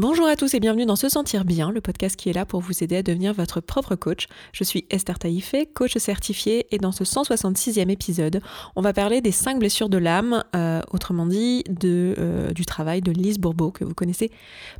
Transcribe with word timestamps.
Bonjour 0.00 0.26
à 0.26 0.34
tous 0.34 0.54
et 0.54 0.60
bienvenue 0.60 0.86
dans 0.86 0.96
Se 0.96 1.10
Sentir 1.10 1.44
Bien, 1.44 1.70
le 1.70 1.82
podcast 1.82 2.16
qui 2.16 2.30
est 2.30 2.32
là 2.32 2.46
pour 2.46 2.62
vous 2.62 2.82
aider 2.82 2.96
à 2.96 3.02
devenir 3.02 3.34
votre 3.34 3.60
propre 3.60 3.96
coach. 3.96 4.28
Je 4.54 4.64
suis 4.64 4.86
Esther 4.88 5.18
Taïfé, 5.18 5.66
coach 5.66 5.98
certifiée, 5.98 6.66
et 6.70 6.78
dans 6.78 6.90
ce 6.90 7.04
166e 7.04 7.90
épisode, 7.90 8.40
on 8.76 8.80
va 8.80 8.94
parler 8.94 9.20
des 9.20 9.30
5 9.30 9.58
blessures 9.58 9.90
de 9.90 9.98
l'âme, 9.98 10.42
euh, 10.56 10.80
autrement 10.90 11.26
dit 11.26 11.64
de, 11.68 12.14
euh, 12.16 12.50
du 12.52 12.64
travail 12.64 13.02
de 13.02 13.12
Lise 13.12 13.38
Bourbeau, 13.38 13.72
que 13.72 13.84
vous 13.84 13.92
connaissez 13.92 14.30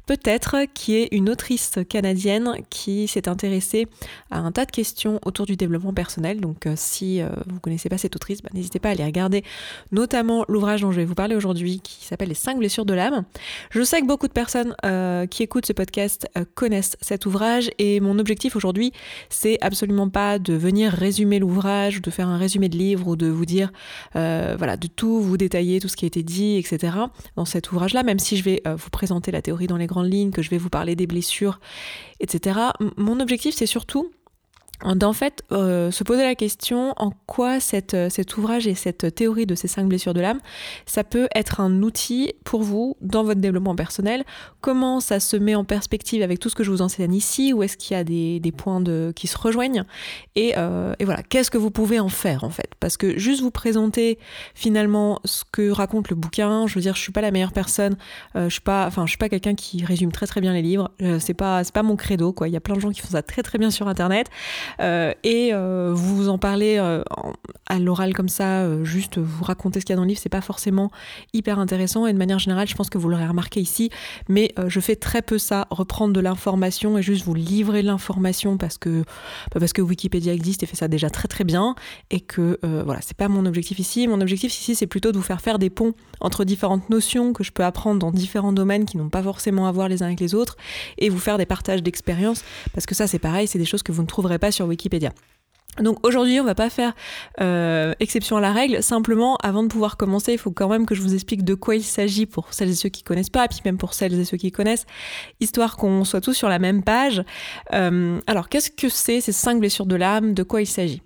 peut-être, 0.06 0.56
qui 0.72 0.94
est 0.94 1.08
une 1.12 1.28
autrice 1.28 1.74
canadienne 1.90 2.54
qui 2.70 3.06
s'est 3.06 3.28
intéressée 3.28 3.88
à 4.30 4.38
un 4.38 4.52
tas 4.52 4.64
de 4.64 4.70
questions 4.70 5.20
autour 5.26 5.44
du 5.44 5.54
développement 5.54 5.92
personnel. 5.92 6.40
Donc 6.40 6.64
euh, 6.64 6.72
si 6.76 7.20
vous 7.20 7.56
ne 7.56 7.60
connaissez 7.60 7.90
pas 7.90 7.98
cette 7.98 8.16
autrice, 8.16 8.40
bah, 8.40 8.48
n'hésitez 8.54 8.78
pas 8.78 8.88
à 8.88 8.92
aller 8.92 9.04
regarder, 9.04 9.44
notamment 9.92 10.46
l'ouvrage 10.48 10.80
dont 10.80 10.92
je 10.92 10.96
vais 10.96 11.04
vous 11.04 11.14
parler 11.14 11.36
aujourd'hui, 11.36 11.80
qui 11.80 12.06
s'appelle 12.06 12.28
Les 12.30 12.34
5 12.34 12.56
blessures 12.56 12.86
de 12.86 12.94
l'âme. 12.94 13.24
Je 13.68 13.82
sais 13.82 14.00
que 14.00 14.06
beaucoup 14.06 14.26
de 14.26 14.32
personnes 14.32 14.74
qui 15.26 15.42
écoutent 15.42 15.66
ce 15.66 15.72
podcast 15.72 16.28
euh, 16.36 16.44
connaissent 16.54 16.96
cet 17.00 17.26
ouvrage 17.26 17.70
et 17.78 18.00
mon 18.00 18.18
objectif 18.18 18.56
aujourd'hui, 18.56 18.92
c'est 19.28 19.58
absolument 19.60 20.08
pas 20.08 20.38
de 20.38 20.54
venir 20.54 20.92
résumer 20.92 21.38
l'ouvrage 21.38 21.98
ou 21.98 22.00
de 22.00 22.10
faire 22.10 22.28
un 22.28 22.38
résumé 22.38 22.68
de 22.68 22.76
livre 22.76 23.08
ou 23.08 23.16
de 23.16 23.26
vous 23.26 23.46
dire, 23.46 23.72
euh, 24.16 24.54
voilà, 24.58 24.76
de 24.76 24.86
tout 24.86 25.20
vous 25.20 25.36
détailler, 25.36 25.80
tout 25.80 25.88
ce 25.88 25.96
qui 25.96 26.04
a 26.04 26.08
été 26.08 26.22
dit, 26.22 26.56
etc. 26.56 26.96
dans 27.36 27.44
cet 27.44 27.72
ouvrage-là, 27.72 28.02
même 28.02 28.18
si 28.18 28.36
je 28.36 28.44
vais 28.44 28.62
vous 28.66 28.90
présenter 28.90 29.30
la 29.30 29.42
théorie 29.42 29.66
dans 29.66 29.76
les 29.76 29.86
grandes 29.86 30.12
lignes, 30.12 30.30
que 30.30 30.42
je 30.42 30.50
vais 30.50 30.58
vous 30.58 30.70
parler 30.70 30.96
des 30.96 31.06
blessures, 31.06 31.60
etc. 32.20 32.58
mon 32.96 33.20
objectif, 33.20 33.54
c'est 33.54 33.66
surtout 33.66 34.10
d'en 34.84 35.12
fait 35.12 35.42
euh, 35.52 35.90
se 35.90 36.04
poser 36.04 36.22
la 36.22 36.34
question 36.34 36.94
en 36.96 37.10
quoi 37.26 37.60
cette, 37.60 37.94
euh, 37.94 38.08
cet 38.08 38.36
ouvrage 38.36 38.66
et 38.66 38.74
cette 38.74 39.14
théorie 39.14 39.46
de 39.46 39.54
ces 39.54 39.68
cinq 39.68 39.86
blessures 39.86 40.14
de 40.14 40.20
l'âme, 40.20 40.40
ça 40.86 41.04
peut 41.04 41.28
être 41.34 41.60
un 41.60 41.82
outil 41.82 42.32
pour 42.44 42.62
vous 42.62 42.96
dans 43.00 43.22
votre 43.22 43.40
développement 43.40 43.74
personnel, 43.74 44.24
comment 44.60 45.00
ça 45.00 45.20
se 45.20 45.36
met 45.36 45.54
en 45.54 45.64
perspective 45.64 46.22
avec 46.22 46.38
tout 46.38 46.48
ce 46.48 46.54
que 46.54 46.64
je 46.64 46.70
vous 46.70 46.82
enseigne 46.82 47.14
ici, 47.14 47.52
où 47.52 47.62
est-ce 47.62 47.76
qu'il 47.76 47.96
y 47.96 48.00
a 48.00 48.04
des, 48.04 48.40
des, 48.40 48.52
points 48.52 48.80
de, 48.80 49.12
qui 49.14 49.26
se 49.26 49.36
rejoignent, 49.36 49.84
et, 50.34 50.54
euh, 50.56 50.94
et 50.98 51.04
voilà, 51.04 51.22
qu'est-ce 51.22 51.50
que 51.50 51.58
vous 51.58 51.70
pouvez 51.70 52.00
en 52.00 52.08
faire 52.08 52.44
en 52.44 52.50
fait? 52.50 52.70
Parce 52.80 52.96
que 52.96 53.18
juste 53.18 53.42
vous 53.42 53.50
présenter 53.50 54.18
finalement 54.54 55.20
ce 55.24 55.44
que 55.50 55.70
raconte 55.70 56.08
le 56.08 56.16
bouquin, 56.16 56.66
je 56.66 56.74
veux 56.74 56.80
dire, 56.80 56.94
je 56.96 57.00
suis 57.00 57.12
pas 57.12 57.20
la 57.20 57.30
meilleure 57.30 57.52
personne, 57.52 57.96
je 58.34 58.48
suis 58.48 58.60
pas, 58.60 58.86
enfin, 58.86 59.04
je 59.04 59.10
suis 59.10 59.18
pas 59.18 59.28
quelqu'un 59.28 59.54
qui 59.54 59.84
résume 59.84 60.12
très 60.12 60.26
très 60.26 60.40
bien 60.40 60.52
les 60.52 60.62
livres, 60.62 60.90
c'est 61.18 61.34
pas, 61.34 61.62
pas 61.64 61.82
mon 61.82 61.96
credo 61.96 62.32
quoi, 62.32 62.48
il 62.48 62.52
y 62.52 62.56
a 62.56 62.60
plein 62.60 62.74
de 62.74 62.80
gens 62.80 62.90
qui 62.90 63.00
font 63.00 63.10
ça 63.10 63.22
très 63.22 63.42
très 63.42 63.58
bien 63.58 63.70
sur 63.70 63.88
internet. 63.88 64.28
Euh, 64.80 65.12
et 65.24 65.50
euh, 65.52 65.92
vous 65.94 66.28
en 66.28 66.38
parlez 66.38 66.76
euh, 66.78 67.02
à 67.66 67.78
l'oral 67.78 68.14
comme 68.14 68.28
ça, 68.28 68.84
juste 68.84 69.18
vous 69.18 69.44
racontez 69.44 69.80
ce 69.80 69.84
qu'il 69.84 69.92
y 69.92 69.94
a 69.94 69.96
dans 69.96 70.02
le 70.02 70.08
livre, 70.08 70.20
c'est 70.22 70.28
pas 70.28 70.40
forcément 70.40 70.90
hyper 71.32 71.58
intéressant. 71.58 72.06
Et 72.06 72.12
de 72.12 72.18
manière 72.18 72.38
générale, 72.38 72.68
je 72.68 72.74
pense 72.74 72.90
que 72.90 72.98
vous 72.98 73.08
l'aurez 73.08 73.26
remarqué 73.26 73.60
ici, 73.60 73.90
mais 74.28 74.52
je 74.66 74.80
fais 74.80 74.96
très 74.96 75.22
peu 75.22 75.38
ça, 75.38 75.66
reprendre 75.70 76.12
de 76.12 76.20
l'information 76.20 76.98
et 76.98 77.02
juste 77.02 77.24
vous 77.24 77.34
livrer 77.34 77.82
l'information 77.82 78.56
parce 78.56 78.78
que 78.78 79.02
bah, 79.52 79.60
parce 79.60 79.72
que 79.72 79.82
Wikipédia 79.82 80.32
existe 80.32 80.62
et 80.62 80.66
fait 80.66 80.76
ça 80.76 80.88
déjà 80.88 81.10
très 81.10 81.28
très 81.28 81.44
bien 81.44 81.74
et 82.10 82.20
que 82.20 82.58
voilà, 82.62 83.00
c'est 83.02 83.16
pas 83.16 83.28
mon 83.28 83.46
objectif 83.46 83.78
ici. 83.78 84.08
Mon 84.08 84.20
objectif 84.20 84.52
ici, 84.52 84.74
c'est 84.74 84.86
plutôt 84.86 85.12
de 85.12 85.16
vous 85.16 85.22
faire 85.22 85.40
faire 85.40 85.58
des 85.58 85.70
ponts 85.70 85.94
entre 86.20 86.44
différentes 86.44 86.90
notions 86.90 87.32
que 87.32 87.44
je 87.44 87.52
peux 87.52 87.64
apprendre 87.64 88.00
dans 88.00 88.10
différents 88.10 88.52
domaines 88.52 88.84
qui 88.84 88.96
n'ont 88.96 89.08
pas 89.08 89.22
forcément 89.22 89.66
à 89.68 89.72
voir 89.72 89.88
les 89.88 90.02
uns 90.02 90.06
avec 90.06 90.20
les 90.20 90.34
autres 90.34 90.56
et 90.98 91.08
vous 91.08 91.18
faire 91.18 91.38
des 91.38 91.46
partages 91.46 91.82
d'expériences 91.82 92.42
parce 92.72 92.86
que 92.86 92.94
ça, 92.94 93.06
c'est 93.06 93.18
pareil, 93.18 93.46
c'est 93.46 93.58
des 93.58 93.64
choses 93.64 93.82
que 93.82 93.92
vous 93.92 94.02
ne 94.02 94.06
trouverez 94.06 94.38
pas 94.38 94.50
sur 94.50 94.59
Wikipédia. 94.66 95.12
Donc 95.78 96.04
aujourd'hui, 96.04 96.40
on 96.40 96.44
va 96.44 96.56
pas 96.56 96.68
faire 96.68 96.94
euh, 97.40 97.94
exception 98.00 98.36
à 98.36 98.40
la 98.40 98.52
règle. 98.52 98.82
Simplement, 98.82 99.36
avant 99.36 99.62
de 99.62 99.68
pouvoir 99.68 99.96
commencer, 99.96 100.32
il 100.32 100.38
faut 100.38 100.50
quand 100.50 100.68
même 100.68 100.84
que 100.84 100.94
je 100.94 101.00
vous 101.00 101.14
explique 101.14 101.44
de 101.44 101.54
quoi 101.54 101.76
il 101.76 101.84
s'agit 101.84 102.26
pour 102.26 102.52
celles 102.52 102.70
et 102.70 102.74
ceux 102.74 102.88
qui 102.88 103.02
connaissent 103.02 103.30
pas, 103.30 103.46
puis 103.46 103.60
même 103.64 103.78
pour 103.78 103.94
celles 103.94 104.18
et 104.18 104.24
ceux 104.24 104.36
qui 104.36 104.50
connaissent, 104.50 104.84
histoire 105.38 105.76
qu'on 105.76 106.04
soit 106.04 106.20
tous 106.20 106.34
sur 106.34 106.48
la 106.48 106.58
même 106.58 106.82
page. 106.82 107.22
Euh, 107.72 108.18
alors, 108.26 108.48
qu'est-ce 108.48 108.70
que 108.70 108.88
c'est 108.88 109.20
ces 109.20 109.32
cinq 109.32 109.60
blessures 109.60 109.86
de 109.86 109.96
l'âme? 109.96 110.34
De 110.34 110.42
quoi 110.42 110.60
il 110.60 110.66
s'agit? 110.66 111.02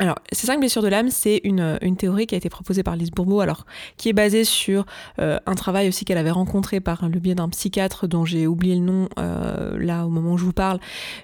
Alors, 0.00 0.16
ces 0.30 0.46
cinq 0.46 0.60
blessures 0.60 0.82
de 0.82 0.88
l'âme, 0.88 1.10
c'est 1.10 1.40
une, 1.42 1.78
théorie 1.96 2.26
qui 2.26 2.36
a 2.36 2.38
été 2.38 2.48
proposée 2.48 2.84
par 2.84 2.94
Lise 2.94 3.10
Bourbeau, 3.10 3.40
alors 3.40 3.66
qui 3.96 4.08
est 4.08 4.12
basée 4.12 4.44
sur 4.44 4.86
euh, 5.18 5.38
un 5.46 5.54
travail 5.56 5.88
aussi 5.88 6.04
qu'elle 6.04 6.18
avait 6.18 6.30
rencontré 6.30 6.78
par 6.78 7.08
le 7.08 7.18
biais 7.18 7.34
d'un 7.34 7.48
psychiatre 7.48 8.06
dont 8.06 8.24
j'ai 8.24 8.46
oublié 8.46 8.76
le 8.76 8.82
nom 8.82 9.08
euh, 9.18 9.76
là 9.78 10.06
au 10.06 10.08
moment 10.08 10.34
où 10.34 10.38
je 10.38 10.44
vous 10.44 10.52
parle. 10.52 10.78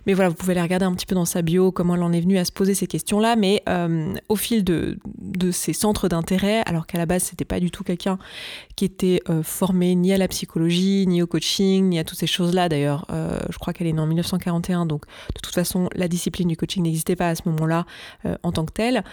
Mais 0.06 0.15
voilà, 0.15 0.31
vous 0.31 0.34
pouvez 0.34 0.53
aller 0.53 0.62
regarder 0.62 0.87
un 0.87 0.94
petit 0.94 1.06
peu 1.06 1.15
dans 1.15 1.25
sa 1.25 1.43
bio 1.43 1.71
comment 1.71 1.94
elle 1.94 2.03
en 2.03 2.12
est 2.12 2.21
venue 2.21 2.37
à 2.37 2.44
se 2.44 2.50
poser 2.50 2.75
ces 2.75 2.88
questions-là. 2.88 3.37
Mais 3.37 3.62
euh, 3.69 4.12
au 4.28 4.34
fil 4.34 4.65
de, 4.65 4.98
de 5.21 5.53
ses 5.53 5.72
centres 5.72 6.09
d'intérêt, 6.09 6.62
alors 6.66 6.88
qu'à 6.88 6.98
la 6.98 7.06
base 7.06 7.22
c'était 7.25 7.44
pas 7.44 7.60
du 7.60 7.71
tout 7.71 7.84
quelqu'un 7.84 8.19
qui 8.75 8.84
était 8.84 9.21
formé 9.44 9.94
ni 9.94 10.12
à 10.12 10.19
la 10.19 10.27
psychologie, 10.27 11.06
ni 11.06 11.22
au 11.22 11.28
coaching, 11.28 11.91
ni 11.91 11.98
à 12.00 12.04
toutes 12.04 12.19
ces 12.19 12.27
choses-là. 12.27 12.69
D'ailleurs, 12.69 13.06
je 13.12 13.56
crois 13.59 13.72
qu'elle 13.72 13.87
est 13.87 13.93
née 13.93 14.00
en 14.00 14.06
1941, 14.06 14.87
donc 14.87 15.06
de 15.06 15.41
toute 15.41 15.54
façon 15.54 15.88
la 15.94 16.09
discipline 16.09 16.48
du 16.48 16.56
coaching 16.56 16.82
n'existait 16.82 17.15
pas 17.15 17.28
à 17.28 17.34
ce 17.37 17.43
moment-là 17.47 17.87
en 18.43 18.50
tant 18.50 18.63
telle. 18.72 19.04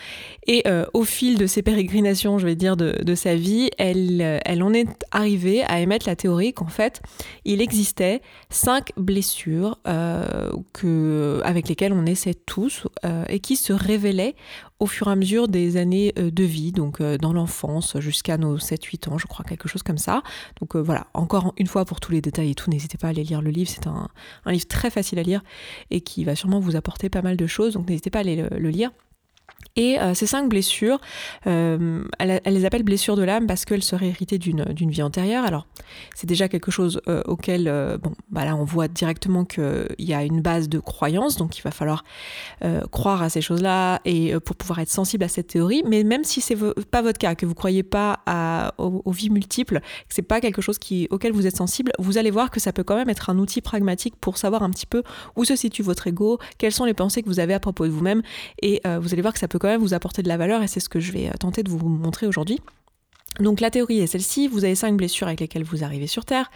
Et 0.47 0.63
euh, 0.67 0.85
au 0.93 1.03
fil 1.03 1.37
de 1.37 1.45
ses 1.45 1.61
pérégrinations, 1.61 2.39
je 2.39 2.45
vais 2.45 2.55
dire, 2.55 2.77
de, 2.77 3.15
sa 3.15 3.35
vie, 3.35 3.69
elle, 3.77 4.21
euh, 4.21 4.39
elle 4.45 4.63
en 4.63 4.73
est 4.73 4.87
arrivée 5.11 5.63
à 5.63 5.79
émettre 5.79 6.07
la 6.07 6.15
théorie 6.15 6.53
qu'en 6.53 6.67
fait, 6.67 7.01
il 7.45 7.61
existait 7.61 8.21
cinq 8.49 8.91
blessures 8.97 9.79
euh, 9.87 11.41
avec 11.43 11.67
lesquelles 11.67 11.93
on 11.93 12.05
essaie 12.05 12.33
tous 12.33 12.87
et 13.29 13.39
qui 13.39 13.55
se 13.55 13.73
révélaient 13.73 14.35
au 14.79 14.87
fur 14.87 15.07
et 15.07 15.11
à 15.11 15.15
mesure 15.15 15.47
des 15.47 15.77
années 15.77 16.11
de 16.15 16.43
vie, 16.43 16.71
donc 16.71 17.01
dans 17.01 17.33
l'enfance 17.33 17.99
jusqu'à 17.99 18.37
nos 18.37 18.57
7-8 18.57 19.09
ans, 19.09 19.17
je 19.17 19.27
crois, 19.27 19.45
quelque 19.45 19.67
chose 19.67 19.83
comme 19.83 19.97
ça. 19.97 20.23
Donc 20.59 20.75
voilà, 20.75 21.07
encore 21.13 21.53
une 21.57 21.67
fois 21.67 21.85
pour 21.85 21.99
tous 21.99 22.11
les 22.11 22.21
détails 22.21 22.51
et 22.51 22.55
tout, 22.55 22.69
n'hésitez 22.69 22.97
pas 22.97 23.07
à 23.07 23.09
aller 23.11 23.23
lire 23.23 23.41
le 23.41 23.51
livre, 23.51 23.69
c'est 23.69 23.87
un, 23.87 24.09
livre 24.47 24.67
très 24.67 24.89
facile 24.89 25.19
à 25.19 25.23
lire 25.23 25.43
et 25.91 26.01
qui 26.01 26.23
va 26.23 26.35
sûrement 26.35 26.59
vous 26.59 26.75
apporter 26.75 27.09
pas 27.09 27.21
mal 27.21 27.37
de 27.37 27.47
choses, 27.47 27.73
donc 27.73 27.87
n'hésitez 27.89 28.09
pas 28.09 28.19
à 28.19 28.21
aller 28.21 28.47
le 28.49 28.69
lire. 28.69 28.91
Et 29.75 29.99
euh, 29.99 30.13
ces 30.13 30.25
cinq 30.25 30.49
blessures, 30.49 30.99
euh, 31.47 32.03
elle, 32.19 32.41
les 32.45 32.65
appelle 32.65 32.83
blessures 32.83 33.15
de 33.15 33.23
l'âme 33.23 33.47
parce 33.47 33.65
qu'elles 33.65 33.83
seraient 33.83 34.07
héritées 34.07 34.37
d'une 34.37 34.91
vie 34.91 35.01
antérieure. 35.01 35.45
Alors, 35.45 35.67
c'est 36.13 36.27
déjà 36.27 36.49
quelque 36.49 36.71
chose 36.71 37.01
euh, 37.07 37.21
auquel, 37.25 37.65
bon, 38.01 38.13
bah 38.29 38.45
là, 38.45 38.55
on 38.55 38.65
voit 38.65 38.87
directement 38.87 39.45
qu'il 39.45 39.95
y 39.99 40.13
a 40.13 40.23
une 40.23 40.41
base 40.41 40.67
de 40.67 40.79
croyance, 40.79 41.37
donc 41.37 41.57
il 41.57 41.61
va 41.61 41.71
falloir 41.71 42.03
croire 42.91 43.21
à 43.21 43.29
ces 43.29 43.41
choses-là 43.41 44.01
et 44.05 44.33
pour 44.39 44.55
pouvoir 44.55 44.79
être 44.79 44.89
sensible 44.89 45.23
à 45.23 45.27
cette 45.27 45.47
théorie. 45.47 45.83
Mais 45.87 46.03
même 46.03 46.23
si 46.23 46.41
c'est 46.41 46.57
pas 46.85 47.01
votre 47.01 47.17
cas, 47.17 47.35
que 47.35 47.45
vous 47.45 47.55
croyez 47.55 47.83
pas 47.83 48.19
aux, 48.77 49.11
vies 49.11 49.29
multiples, 49.29 49.79
que 49.79 50.13
c'est 50.13 50.21
pas 50.21 50.41
quelque 50.41 50.61
chose 50.61 50.77
qui, 50.77 51.07
auquel 51.11 51.31
vous 51.31 51.47
êtes 51.47 51.57
sensible, 51.57 51.91
vous 51.99 52.17
allez 52.17 52.31
voir 52.31 52.51
que 52.51 52.59
ça 52.59 52.73
peut 52.73 52.83
quand 52.83 52.95
même 52.95 53.09
être 53.09 53.29
un 53.29 53.37
outil 53.37 53.61
pragmatique 53.61 54.15
pour 54.19 54.37
savoir 54.37 54.63
un 54.63 54.69
petit 54.69 54.85
peu 54.85 55.03
où 55.35 55.45
se 55.45 55.55
situe 55.55 55.83
votre 55.83 56.07
ego, 56.07 56.39
quelles 56.57 56.71
sont 56.71 56.85
les 56.85 56.93
pensées 56.93 57.23
que 57.23 57.27
vous 57.27 57.39
avez 57.39 57.53
à 57.53 57.59
propos 57.59 57.85
de 57.85 57.91
vous-même, 57.91 58.21
et 58.61 58.81
vous 58.99 59.13
allez 59.13 59.21
voir 59.21 59.33
que 59.33 59.39
ça 59.39 59.47
peut 59.47 59.59
quand 59.61 59.67
même 59.67 59.81
vous 59.81 59.93
apporter 59.93 60.23
de 60.23 60.27
la 60.27 60.37
valeur 60.37 60.63
et 60.63 60.67
c'est 60.67 60.79
ce 60.79 60.89
que 60.89 60.99
je 60.99 61.11
vais 61.11 61.27
euh, 61.27 61.33
tenter 61.39 61.61
de 61.61 61.69
vous 61.69 61.87
montrer 61.87 62.25
aujourd'hui. 62.25 62.59
Donc 63.39 63.61
la 63.61 63.69
théorie 63.69 63.99
est 63.99 64.07
celle-ci, 64.07 64.47
vous 64.47 64.65
avez 64.65 64.75
cinq 64.75 64.97
blessures 64.97 65.27
avec 65.27 65.39
lesquelles 65.39 65.63
vous 65.63 65.83
arrivez 65.83 66.07
sur 66.07 66.25
Terre, 66.25 66.51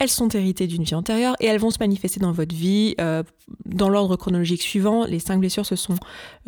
elles 0.00 0.08
sont 0.08 0.28
héritées 0.28 0.66
d'une 0.66 0.84
vie 0.84 0.94
antérieure 0.94 1.34
et 1.40 1.46
elles 1.46 1.58
vont 1.58 1.70
se 1.70 1.78
manifester 1.78 2.20
dans 2.20 2.32
votre 2.32 2.54
vie 2.54 2.94
euh, 3.00 3.22
dans 3.66 3.88
l'ordre 3.90 4.16
chronologique 4.16 4.62
suivant. 4.62 5.04
Les 5.04 5.18
cinq 5.18 5.40
blessures, 5.40 5.66
ce 5.66 5.76
sont 5.76 5.96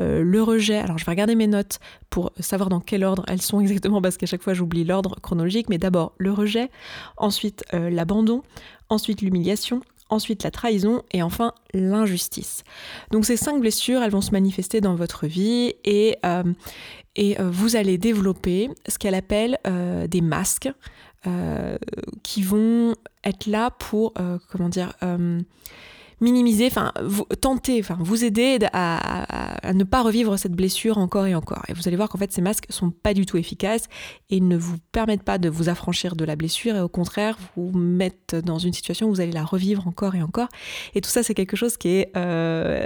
euh, 0.01 0.23
le 0.23 0.43
rejet, 0.43 0.79
alors 0.79 0.97
je 0.99 1.05
vais 1.05 1.13
regarder 1.13 1.35
mes 1.35 1.49
notes 1.49 1.81
pour 2.11 2.33
savoir 2.41 2.71
dans 2.71 2.81
quel 2.81 3.05
ordre 3.05 3.25
elles 3.27 3.43
sont 3.43 3.61
exactement 3.61 4.01
parce 4.01 4.17
qu'à 4.17 4.27
chaque 4.27 4.43
fois 4.43 4.55
j'oublie 4.55 4.85
l'ordre 4.85 5.17
chronologique, 5.21 5.69
mais 5.69 5.79
d'abord 5.79 6.13
le 6.17 6.33
rejet, 6.33 6.71
ensuite 7.17 7.65
l'abandon, 7.73 8.43
ensuite 8.89 9.21
l'humiliation, 9.21 9.83
ensuite 10.11 10.43
la 10.43 10.51
trahison 10.51 11.03
et 11.13 11.23
enfin 11.23 11.53
l'injustice. 11.75 12.65
Donc 13.11 13.25
ces 13.25 13.37
cinq 13.37 13.61
blessures, 13.61 14.03
elles 14.03 14.11
vont 14.11 14.21
se 14.21 14.33
manifester 14.33 14.81
dans 14.81 14.95
votre 14.95 15.27
vie 15.27 15.75
et, 15.85 16.17
euh, 16.25 16.45
et 17.17 17.41
euh, 17.41 17.51
vous 17.51 17.77
allez 17.77 17.99
développer 17.99 18.71
ce 18.87 18.99
qu'elle 18.99 19.15
appelle 19.15 19.59
euh, 19.67 20.07
des 20.07 20.21
masques 20.21 20.71
qui 22.23 22.43
vont 22.43 22.95
être 23.23 23.47
là 23.47 23.71
pour, 23.71 24.15
comment 24.51 24.71
dire, 24.71 24.95
minimiser, 26.21 26.67
enfin, 26.67 26.93
tenter, 27.41 27.81
enfin, 27.81 27.97
vous 28.01 28.25
aider 28.25 28.59
à, 28.73 29.73
ne 29.73 29.85
pas 29.85 30.03
revivre 30.03 30.39
cette 30.39 30.53
blessure 30.53 30.99
encore 30.99 31.27
et 31.27 31.35
encore. 31.35 31.63
Et 31.69 31.73
vous 31.73 31.87
allez 31.87 31.97
voir 31.97 32.09
qu'en 32.09 32.19
fait, 32.19 32.33
ces 32.33 32.43
masques 32.43 32.67
sont 32.71 32.91
pas 32.91 33.15
du 33.15 33.27
tout 33.27 33.37
efficaces 33.37 33.89
et 34.31 34.41
ne 34.41 34.57
vous 34.57 34.77
permettent 34.93 35.23
pas 35.23 35.39
de 35.39 35.49
vous 35.49 35.69
affranchir 35.69 36.17
de 36.17 36.25
la 36.25 36.37
blessure 36.37 36.77
et 36.77 36.81
au 36.81 36.89
contraire, 36.89 37.39
vous 37.57 37.71
mettent 37.77 38.35
dans 38.35 38.59
une 38.59 38.73
situation 38.73 39.07
où 39.07 39.11
vous 39.11 39.21
allez 39.21 39.33
la 39.33 39.45
revivre 39.45 39.87
encore 39.87 40.15
et 40.15 40.23
encore. 40.23 40.49
Et 40.95 41.01
tout 41.01 41.11
ça, 41.11 41.23
c'est 41.23 41.35
quelque 41.35 41.57
chose 41.57 41.77
qui 41.77 41.89
est 41.89 42.13
euh, 42.17 42.85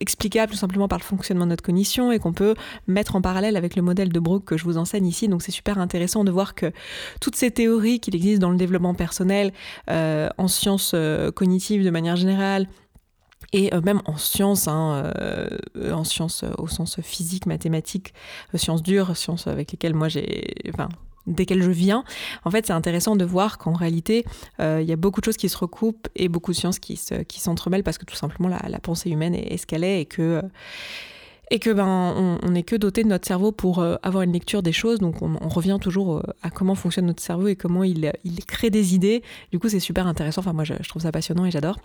explicable 0.00 0.52
tout 0.52 0.58
simplement 0.58 0.88
par 0.88 0.98
le 0.98 1.04
fonctionnement 1.04 1.44
de 1.44 1.50
notre 1.50 1.64
cognition 1.64 2.12
et 2.12 2.18
qu'on 2.18 2.32
peut 2.32 2.54
mettre 2.86 3.16
en 3.16 3.22
parallèle 3.22 3.56
avec 3.56 3.76
le 3.76 3.82
modèle 3.82 4.12
de 4.12 4.20
Brooke 4.20 4.44
que 4.44 4.56
je 4.56 4.64
vous 4.64 4.78
enseigne 4.78 5.06
ici. 5.06 5.28
Donc 5.28 5.42
c'est 5.42 5.52
super 5.52 5.78
intéressant 5.78 6.24
de 6.24 6.30
voir 6.30 6.54
que 6.54 6.72
toutes 7.20 7.36
ces 7.36 7.50
théories 7.50 8.00
qu'il 8.00 8.14
existe 8.14 8.40
dans 8.40 8.50
le 8.50 8.56
développement 8.56 8.94
personnel, 8.94 9.52
euh, 9.90 10.28
en 10.38 10.48
sciences 10.48 10.92
euh, 10.94 11.30
cognitives 11.30 11.84
de 11.84 11.90
manière 11.90 12.16
générale, 12.16 12.68
et 13.52 13.72
euh, 13.72 13.80
même 13.80 14.02
en 14.04 14.16
sciences, 14.16 14.68
hein, 14.68 15.10
en 15.90 16.04
sciences 16.04 16.44
au 16.58 16.68
sens 16.68 17.00
physique, 17.00 17.46
mathématique, 17.46 18.12
sciences 18.54 18.82
dures, 18.82 19.16
sciences 19.16 19.46
avec 19.46 19.72
lesquelles 19.72 19.94
moi 19.94 20.08
j'ai, 20.08 20.54
desquelles 21.28 21.62
je 21.62 21.70
viens, 21.70 22.04
en 22.44 22.50
fait, 22.50 22.66
c'est 22.66 22.72
intéressant 22.72 23.16
de 23.16 23.24
voir 23.24 23.58
qu'en 23.58 23.72
réalité, 23.72 24.24
il 24.58 24.82
y 24.82 24.92
a 24.92 24.96
beaucoup 24.96 25.20
de 25.20 25.24
choses 25.24 25.36
qui 25.36 25.48
se 25.48 25.56
recoupent 25.56 26.08
et 26.16 26.28
beaucoup 26.28 26.52
de 26.52 26.56
sciences 26.56 26.78
qui, 26.78 27.00
qui 27.26 27.40
s'entremêlent 27.40 27.84
parce 27.84 27.98
que 27.98 28.04
tout 28.04 28.16
simplement 28.16 28.48
la, 28.48 28.78
pensée 28.80 29.10
humaine 29.10 29.34
est, 29.34 29.56
ce 29.56 29.66
qu'elle 29.66 29.84
est 29.84 30.00
et 30.00 30.06
que 30.06 30.42
et 31.50 31.58
que 31.58 31.70
ben 31.70 32.38
on 32.42 32.50
n'est 32.50 32.62
que 32.62 32.76
doté 32.76 33.02
de 33.02 33.08
notre 33.08 33.26
cerveau 33.26 33.52
pour 33.52 33.78
euh, 33.78 33.96
avoir 34.02 34.22
une 34.22 34.32
lecture 34.32 34.62
des 34.62 34.72
choses. 34.72 34.98
Donc 34.98 35.22
on, 35.22 35.48
revient 35.48 35.78
toujours 35.80 36.18
euh, 36.18 36.22
à 36.42 36.50
comment 36.50 36.74
fonctionne 36.74 37.06
notre 37.06 37.22
cerveau 37.22 37.48
et 37.48 37.56
comment 37.56 37.84
il, 37.84 38.12
il 38.24 38.44
crée 38.44 38.70
des 38.70 38.94
idées. 38.94 39.22
Du 39.50 39.58
coup 39.58 39.68
c'est 39.68 39.80
super 39.80 40.06
intéressant. 40.06 40.40
Enfin 40.40 40.52
moi 40.52 40.64
je, 40.64 40.74
trouve 40.88 41.02
ça 41.02 41.12
passionnant 41.12 41.44
et 41.46 41.50
j'adore. 41.50 41.78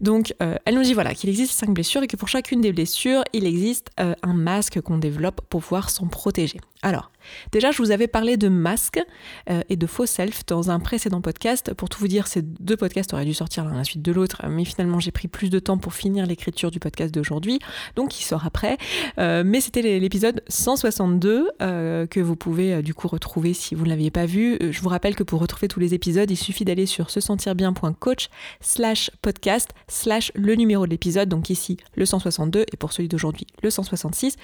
Donc 0.00 0.34
euh, 0.42 0.56
elle 0.64 0.74
nous 0.74 0.82
dit 0.82 0.94
voilà 0.94 1.14
qu'il 1.14 1.28
existe 1.28 1.52
cinq 1.52 1.70
blessures 1.70 2.02
et 2.02 2.06
que 2.06 2.16
pour 2.16 2.28
chacune 2.28 2.60
des 2.60 2.72
blessures 2.72 3.22
il 3.32 3.46
existe 3.46 3.90
un 3.98 4.34
masque 4.34 4.80
qu'on 4.80 4.98
développe 4.98 5.40
pour 5.50 5.60
pouvoir 5.60 5.90
s'en 5.90 6.06
protéger. 6.06 6.60
Alors 6.82 7.10
Déjà, 7.52 7.70
je 7.70 7.78
vous 7.78 7.90
avais 7.90 8.06
parlé 8.06 8.36
de 8.36 8.48
masque 8.48 9.00
euh, 9.50 9.62
et 9.68 9.76
de 9.76 9.86
faux 9.86 10.06
self 10.06 10.46
dans 10.46 10.70
un 10.70 10.80
précédent 10.80 11.20
podcast. 11.20 11.74
Pour 11.74 11.88
tout 11.88 11.98
vous 11.98 12.08
dire, 12.08 12.26
ces 12.26 12.42
deux 12.42 12.76
podcasts 12.76 13.12
auraient 13.14 13.24
dû 13.24 13.34
sortir 13.34 13.64
l'un 13.64 13.72
à 13.72 13.78
la 13.78 13.84
suite 13.84 14.02
de 14.02 14.12
l'autre, 14.12 14.42
mais 14.48 14.64
finalement, 14.64 15.00
j'ai 15.00 15.10
pris 15.10 15.28
plus 15.28 15.50
de 15.50 15.58
temps 15.58 15.78
pour 15.78 15.94
finir 15.94 16.26
l'écriture 16.26 16.70
du 16.70 16.80
podcast 16.80 17.12
d'aujourd'hui, 17.14 17.58
donc 17.96 18.18
il 18.20 18.24
sort 18.24 18.46
après. 18.46 18.78
Euh, 19.18 19.42
mais 19.44 19.60
c'était 19.60 19.98
l'épisode 19.98 20.42
162 20.48 21.50
euh, 21.62 22.06
que 22.06 22.20
vous 22.20 22.36
pouvez 22.36 22.82
du 22.82 22.94
coup 22.94 23.08
retrouver 23.08 23.54
si 23.54 23.74
vous 23.74 23.84
ne 23.84 23.90
l'aviez 23.90 24.10
pas 24.10 24.26
vu. 24.26 24.58
Je 24.60 24.80
vous 24.80 24.88
rappelle 24.88 25.14
que 25.14 25.22
pour 25.22 25.40
retrouver 25.40 25.68
tous 25.68 25.80
les 25.80 25.94
épisodes, 25.94 26.30
il 26.30 26.36
suffit 26.36 26.64
d'aller 26.64 26.86
sur 26.86 27.10
se 27.10 27.20
sentir 27.20 27.54
bien.coach 27.54 28.28
slash 28.60 29.10
podcast 29.22 29.70
slash 29.88 30.32
le 30.34 30.54
numéro 30.54 30.86
de 30.86 30.90
l'épisode, 30.90 31.28
donc 31.28 31.50
ici 31.50 31.76
le 31.94 32.06
162 32.06 32.64
et 32.72 32.76
pour 32.76 32.92
celui 32.92 33.08
d'aujourd'hui 33.08 33.46
le 33.62 33.70
166. 33.70 34.36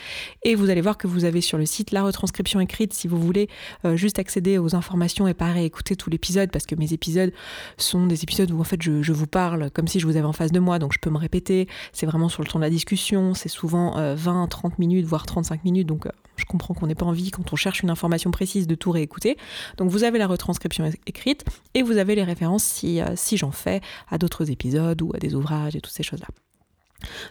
Et 0.42 0.54
vous 0.54 0.70
allez 0.70 0.80
voir 0.80 0.98
que 0.98 1.06
vous 1.06 1.24
avez 1.24 1.40
sur 1.40 1.58
le 1.58 1.66
site 1.66 1.92
la 1.92 2.02
retranscription 2.02 2.60
si 2.92 3.08
vous 3.08 3.18
voulez 3.18 3.48
euh, 3.84 3.96
juste 3.96 4.18
accéder 4.18 4.58
aux 4.58 4.74
informations 4.74 5.28
et 5.28 5.34
pas 5.34 5.52
réécouter 5.52 5.96
tout 5.96 6.10
l'épisode 6.10 6.50
parce 6.50 6.66
que 6.66 6.74
mes 6.74 6.92
épisodes 6.92 7.32
sont 7.76 8.06
des 8.06 8.22
épisodes 8.22 8.50
où 8.50 8.60
en 8.60 8.64
fait 8.64 8.80
je, 8.82 9.12
vous 9.12 9.26
parle 9.26 9.70
comme 9.70 9.88
si 9.88 10.00
je 10.00 10.06
vous 10.06 10.16
avais 10.16 10.26
en 10.26 10.32
face 10.32 10.52
de 10.52 10.60
moi 10.60 10.78
donc 10.78 10.92
je 10.92 10.98
peux 10.98 11.10
me 11.10 11.18
répéter. 11.18 11.68
C'est 11.92 12.06
vraiment 12.06 12.28
sur 12.28 12.42
le 12.42 12.48
temps 12.48 12.58
de 12.58 12.64
la 12.64 12.70
discussion, 12.70 13.34
c'est 13.34 13.48
souvent 13.48 13.94
20, 14.14 14.44
euh, 14.44 14.46
30 14.46 14.78
minutes 14.78 15.06
voire 15.06 15.26
35 15.26 15.64
minutes 15.64 15.86
donc 15.86 16.06
euh, 16.06 16.10
je 16.36 16.44
comprends 16.44 16.74
qu'on 16.74 16.86
n'ait 16.86 16.94
pas 16.94 17.06
envie 17.06 17.30
quand 17.30 17.52
on 17.52 17.56
cherche 17.56 17.82
une 17.82 17.90
information 17.90 18.30
précise 18.30 18.66
de 18.66 18.74
tout 18.74 18.90
réécouter. 18.90 19.36
Donc 19.76 19.90
vous 19.90 20.04
avez 20.04 20.18
la 20.18 20.26
retranscription 20.26 20.90
écrite 21.06 21.44
et 21.74 21.82
vous 21.82 21.98
avez 21.98 22.14
les 22.14 22.24
références 22.24 22.64
si, 22.64 23.00
si 23.14 23.36
j'en 23.36 23.50
fais 23.50 23.80
à 24.08 24.16
d'autres 24.16 24.50
épisodes 24.50 25.02
ou 25.02 25.12
à 25.14 25.18
des 25.18 25.34
ouvrages 25.34 25.76
et 25.76 25.80
toutes 25.80 25.92
ces 25.92 26.02
choses-là. 26.02 26.28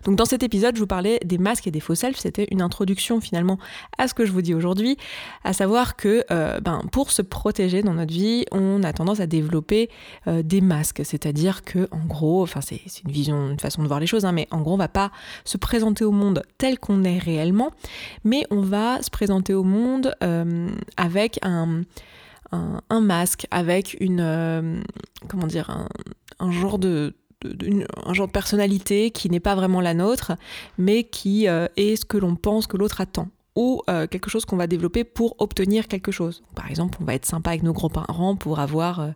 Donc 0.05 0.15
dans 0.15 0.25
cet 0.25 0.43
épisode, 0.43 0.75
je 0.75 0.81
vous 0.81 0.87
parlais 0.87 1.19
des 1.23 1.37
masques 1.37 1.67
et 1.67 1.71
des 1.71 1.79
faux 1.79 1.95
selfs. 1.95 2.19
C'était 2.19 2.47
une 2.51 2.61
introduction 2.61 3.21
finalement 3.21 3.57
à 3.97 4.07
ce 4.07 4.13
que 4.13 4.25
je 4.25 4.31
vous 4.31 4.41
dis 4.41 4.53
aujourd'hui, 4.53 4.97
à 5.43 5.53
savoir 5.53 5.95
que 5.95 6.23
euh, 6.31 6.59
ben, 6.59 6.81
pour 6.91 7.11
se 7.11 7.21
protéger 7.21 7.81
dans 7.81 7.93
notre 7.93 8.13
vie, 8.13 8.45
on 8.51 8.83
a 8.83 8.93
tendance 8.93 9.19
à 9.19 9.27
développer 9.27 9.89
euh, 10.27 10.41
des 10.43 10.61
masques. 10.61 11.01
C'est-à-dire 11.03 11.63
que 11.63 11.87
en 11.91 12.05
gros, 12.05 12.43
enfin 12.43 12.61
c'est 12.61 12.81
une 13.05 13.11
vision, 13.11 13.51
une 13.51 13.59
façon 13.59 13.83
de 13.83 13.87
voir 13.87 13.99
les 13.99 14.07
choses, 14.07 14.25
hein, 14.25 14.31
mais 14.31 14.47
en 14.51 14.61
gros, 14.61 14.73
on 14.73 14.77
va 14.77 14.87
pas 14.87 15.11
se 15.45 15.57
présenter 15.57 16.03
au 16.03 16.11
monde 16.11 16.43
tel 16.57 16.79
qu'on 16.79 17.03
est 17.03 17.17
réellement, 17.17 17.71
mais 18.23 18.45
on 18.51 18.61
va 18.61 19.01
se 19.01 19.09
présenter 19.09 19.53
au 19.53 19.63
monde 19.63 20.15
euh, 20.23 20.69
avec 20.97 21.39
un, 21.43 21.81
un, 22.51 23.01
masque, 23.01 23.47
avec 23.51 23.95
une 23.99 24.83
comment 25.27 25.47
dire 25.47 25.87
un 26.39 26.51
genre 26.51 26.79
de 26.79 27.13
un 27.43 28.13
genre 28.13 28.27
de 28.27 28.31
personnalité 28.31 29.11
qui 29.11 29.29
n'est 29.29 29.39
pas 29.39 29.55
vraiment 29.55 29.81
la 29.81 29.93
nôtre, 29.93 30.33
mais 30.77 31.03
qui 31.03 31.47
euh, 31.47 31.67
est 31.77 31.95
ce 31.95 32.05
que 32.05 32.17
l'on 32.17 32.35
pense 32.35 32.67
que 32.67 32.77
l'autre 32.77 33.01
attend 33.01 33.29
ou 33.55 33.81
euh, 33.89 34.07
quelque 34.07 34.29
chose 34.29 34.45
qu'on 34.45 34.57
va 34.57 34.67
développer 34.67 35.03
pour 35.03 35.35
obtenir 35.39 35.87
quelque 35.87 36.11
chose. 36.11 36.43
Par 36.55 36.69
exemple, 36.69 36.97
on 37.01 37.05
va 37.05 37.15
être 37.15 37.25
sympa 37.25 37.51
avec 37.51 37.63
nos 37.63 37.73
grands-parents 37.73 38.35
pour 38.35 38.59
avoir 38.59 38.99
euh, 38.99 39.09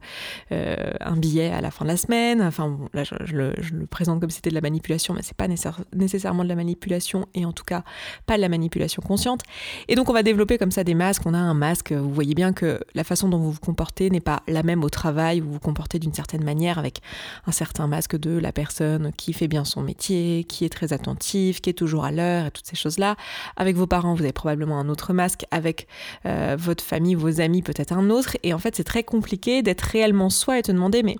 euh, 0.51 0.75
un 0.99 1.15
billet 1.15 1.51
à 1.51 1.61
la 1.61 1.71
fin 1.71 1.85
de 1.85 1.89
la 1.89 1.97
semaine. 1.97 2.41
Enfin, 2.41 2.77
là, 2.93 3.03
je, 3.03 3.15
le, 3.35 3.53
présente 3.89 4.19
comme 4.19 4.29
si 4.29 4.37
c'était 4.37 4.49
de 4.49 4.55
la 4.55 4.61
manipulation, 4.61 5.13
mais 5.13 5.21
c'est 5.21 5.37
pas 5.37 5.47
nécessairement 5.47 6.43
de 6.43 6.49
la 6.49 6.55
manipulation 6.55 7.27
et 7.35 7.45
en 7.45 7.51
tout 7.51 7.63
cas 7.63 7.83
pas 8.25 8.35
de 8.35 8.41
la 8.41 8.49
manipulation 8.49 9.01
consciente. 9.01 9.41
Et 9.87 9.95
donc, 9.95 10.09
on 10.09 10.13
va 10.13 10.23
développer 10.23 10.57
comme 10.57 10.71
ça 10.71 10.83
des 10.83 10.95
masques. 10.95 11.23
On 11.25 11.33
a 11.33 11.37
un 11.37 11.53
masque. 11.53 11.91
Vous 11.91 12.13
voyez 12.13 12.33
bien 12.33 12.53
que 12.53 12.79
la 12.95 13.03
façon 13.03 13.29
dont 13.29 13.37
vous 13.37 13.51
vous 13.51 13.59
comportez 13.59 14.09
n'est 14.09 14.19
pas 14.19 14.41
la 14.47 14.63
même 14.63 14.83
au 14.83 14.89
travail. 14.89 15.39
Vous 15.39 15.53
vous 15.53 15.59
comportez 15.59 15.99
d'une 15.99 16.13
certaine 16.13 16.43
manière 16.43 16.79
avec 16.79 17.01
un 17.45 17.51
certain 17.51 17.87
masque 17.87 18.17
de 18.17 18.37
la 18.37 18.51
personne 18.51 19.11
qui 19.15 19.33
fait 19.33 19.47
bien 19.47 19.63
son 19.63 19.81
métier, 19.81 20.43
qui 20.43 20.65
est 20.65 20.69
très 20.69 20.91
attentive, 20.91 21.61
qui 21.61 21.69
est 21.69 21.73
toujours 21.73 22.03
à 22.03 22.11
l'heure 22.11 22.47
et 22.47 22.51
toutes 22.51 22.65
ces 22.65 22.75
choses-là. 22.75 23.15
Avec 23.55 23.75
vos 23.75 23.87
parents, 23.87 24.15
vous 24.15 24.22
avez 24.23 24.33
probablement 24.33 24.79
un 24.79 24.89
autre 24.89 25.13
masque, 25.13 25.45
avec 25.51 25.87
euh, 26.25 26.55
votre 26.57 26.83
famille, 26.83 27.15
vos 27.15 27.41
amis, 27.41 27.61
peut-être 27.61 27.93
un 27.93 28.09
autre. 28.09 28.37
Et 28.43 28.53
en 28.53 28.59
fait, 28.59 28.75
c'est 28.75 28.83
très 28.83 29.03
compliqué 29.03 29.61
d'être 29.61 29.81
réellement 29.81 30.29
soi 30.29 30.59
et 30.59 30.61
te 30.61 30.71
demander, 30.71 31.03
mais 31.03 31.15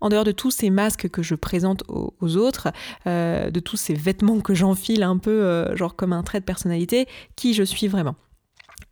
en 0.00 0.08
dehors 0.08 0.24
de 0.24 0.32
tous 0.32 0.50
ces 0.50 0.70
masques 0.70 1.08
que 1.08 1.22
je 1.22 1.34
présente 1.34 1.82
aux, 1.88 2.36
autres, 2.36 2.68
euh, 3.06 3.50
de 3.50 3.60
tous 3.60 3.76
ces 3.76 3.94
vêtements 3.94 4.40
que 4.40 4.54
j'enfile 4.54 5.02
un 5.02 5.18
peu, 5.18 5.30
euh, 5.30 5.76
genre 5.76 5.96
comme 5.96 6.12
un 6.12 6.22
trait 6.22 6.40
de 6.40 6.44
personnalité, 6.44 7.06
qui 7.36 7.54
je 7.54 7.62
suis 7.62 7.88
vraiment. 7.88 8.16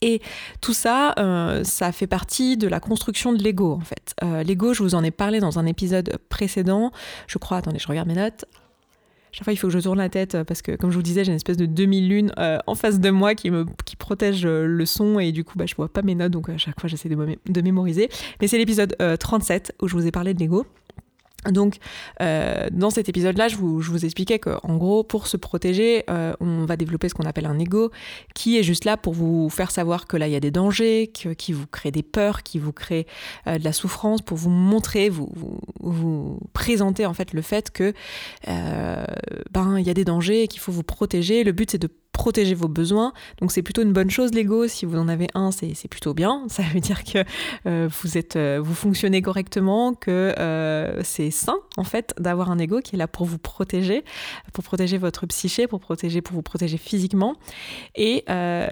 Et 0.05 0.20
tout 0.61 0.73
ça, 0.73 1.15
ça 1.62 1.93
fait 1.93 2.08
partie 2.08 2.56
de 2.56 2.67
la 2.67 2.81
construction 2.81 3.32
de 3.32 3.41
l'ego 3.41 3.79
en 3.81 3.85
fait. 3.85 4.17
l'ego, 4.44 4.75
je 4.75 4.82
vous 4.82 4.97
en 4.97 5.05
ai 5.05 5.12
parlé 5.12 5.38
dans 5.38 5.61
un 5.61 5.67
épisode 5.67 6.19
précédent. 6.29 6.91
Je 7.29 7.38
crois, 7.38 7.58
attendez, 7.58 7.79
je 7.79 7.87
regarde 7.87 8.08
mes 8.08 8.17
notes 8.17 8.44
chaque 9.32 9.44
fois 9.44 9.52
il 9.52 9.56
faut 9.56 9.69
que 9.69 9.73
je 9.73 9.79
tourne 9.79 9.99
la 9.99 10.11
tête 10.11 10.34
euh, 10.34 10.44
parce 10.44 10.61
que 10.61 10.76
comme 10.76 10.90
je 10.90 10.96
vous 10.96 11.02
disais 11.02 11.25
j'ai 11.25 11.32
une 11.32 11.37
espèce 11.37 11.56
de 11.56 11.67
demi-lune 11.67 12.32
euh, 12.38 12.58
en 12.67 12.75
face 12.75 13.00
de 13.00 13.11
moi 13.11 13.34
qui 13.34 13.50
protège 13.99 14.44
euh, 14.44 14.67
le 14.67 14.87
son 14.87 15.19
et 15.19 15.32
du 15.32 15.43
coup 15.43 15.56
bah, 15.56 15.64
je 15.67 15.75
vois 15.75 15.88
pas 15.88 16.02
mes 16.02 16.14
notes 16.14 16.32
donc 16.32 16.50
à 16.50 16.58
chaque 16.58 16.79
fois 16.79 16.88
j'essaie 16.88 17.08
de, 17.08 17.62
mémoriser. 17.62 18.08
Mais 18.40 18.46
c'est 18.46 18.58
l'épisode 18.58 18.96
37 19.19 19.75
où 19.81 19.88
je 19.88 19.94
vous 19.94 20.06
ai 20.06 20.11
parlé 20.11 20.34
de 20.34 20.40
l'ego 20.40 20.67
donc, 21.50 21.79
euh, 22.21 22.69
dans 22.71 22.91
cet 22.91 23.09
épisode-là, 23.09 23.49
je 23.49 23.56
vous, 23.56 23.81
je 23.81 23.91
vous 23.91 24.05
expliquais 24.05 24.39
qu'en 24.39 24.77
gros, 24.77 25.03
pour 25.03 25.27
se 25.27 25.37
protéger, 25.37 26.05
euh, 26.09 26.35
on 26.41 26.65
va 26.67 26.77
développer 26.77 27.09
ce 27.09 27.15
qu'on 27.15 27.25
appelle 27.25 27.47
un 27.47 27.59
ego, 27.59 27.91
qui 28.35 28.59
est 28.59 28.62
juste 28.62 28.85
là 28.85 28.97
pour 28.97 29.12
vous 29.12 29.50
faire 29.50 29.73
savoir 29.73 30.06
que 30.06 30.17
là, 30.17 30.29
il 30.29 30.33
y 30.33 30.37
a 30.37 30.41
des 30.41 30.53
dangers, 30.53 31.11
qui 31.12 31.53
vous 31.53 31.67
crée 31.67 31.91
des 31.91 32.05
peurs, 32.05 32.44
qui 32.44 32.61
vous 32.61 32.73
crée 32.73 33.06
euh, 33.49 33.59
de 33.59 33.65
la 33.65 33.73
souffrance, 33.73 34.23
pour 34.23 34.37
vous 34.37 34.50
montrer, 34.50 35.09
vous, 35.09 36.39
présenter 36.53 37.06
en 37.06 37.15
fait 37.15 37.33
le 37.33 37.43
fait 37.43 37.71
que 37.71 37.93
ben 38.47 39.79
il 39.79 39.87
y 39.87 39.91
a 39.91 39.94
des 39.94 40.05
dangers 40.05 40.43
et 40.43 40.49
qu'il 40.49 40.61
faut 40.61 40.73
vous 40.73 40.83
protéger. 40.83 41.44
Le 41.44 41.53
but, 41.53 41.71
c'est 41.71 41.79
de 41.79 41.89
protéger 42.12 42.55
vos 42.55 42.69
besoins. 42.69 43.12
Donc 43.41 43.53
c'est 43.53 43.62
plutôt 43.62 43.82
une 43.82 43.93
bonne 43.93 44.11
chose 44.11 44.32
l'ego. 44.32 44.69
Si 44.69 44.87
vous 44.87 44.99
en 44.99 45.09
avez 45.09 45.29
un, 45.35 45.50
c'est 45.50 45.88
plutôt 45.88 46.14
bien. 46.14 46.44
Ça 46.49 46.62
veut 46.62 46.81
dire 46.81 47.05
que 47.05 47.25
euh, 47.67 47.88
vous 48.03 48.19
êtes, 48.19 48.37
euh, 48.37 48.61
vous 48.62 48.75
fonctionnez 48.75 49.23
correctement, 49.23 49.94
que 49.94 50.35
euh, 50.38 51.00
c'est 51.03 51.31
sain 51.31 51.56
en 51.77 51.85
fait 51.85 52.15
d'avoir 52.19 52.51
un 52.51 52.59
ego 52.59 52.81
qui 52.81 52.97
est 52.97 52.99
là 52.99 53.09
pour 53.09 53.27
vous 53.27 53.39
protéger, 53.39 54.05
pour 54.53 54.65
protéger 54.65 54.99
votre 54.99 55.27
psyché, 55.27 55.67
pour 55.67 55.81
protéger, 55.81 56.20
pour 56.20 56.35
vous 56.35 56.43
protéger 56.43 56.79
physiquement. 56.79 57.37
Et 57.94 58.25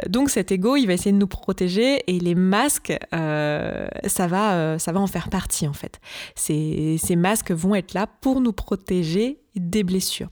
donc 0.08 0.30
cet 0.30 0.52
ego, 0.52 0.76
il 0.76 0.86
va 0.86 0.92
essayer 0.92 1.12
de 1.12 1.16
nous 1.16 1.26
protéger 1.26 2.02
et 2.06 2.18
les 2.18 2.34
masques, 2.34 2.96
ça 3.12 4.26
va, 4.26 4.78
ça 4.78 4.92
va 4.92 5.00
en 5.00 5.06
faire 5.06 5.28
partie 5.28 5.66
en 5.66 5.72
fait. 5.72 6.00
Ces, 6.34 7.16
masques 7.16 7.52
vont 7.52 7.74
être 7.74 7.94
là 7.94 8.06
pour 8.06 8.40
nous 8.40 8.52
protéger 8.52 9.38
des 9.56 9.82
blessures. 9.82 10.28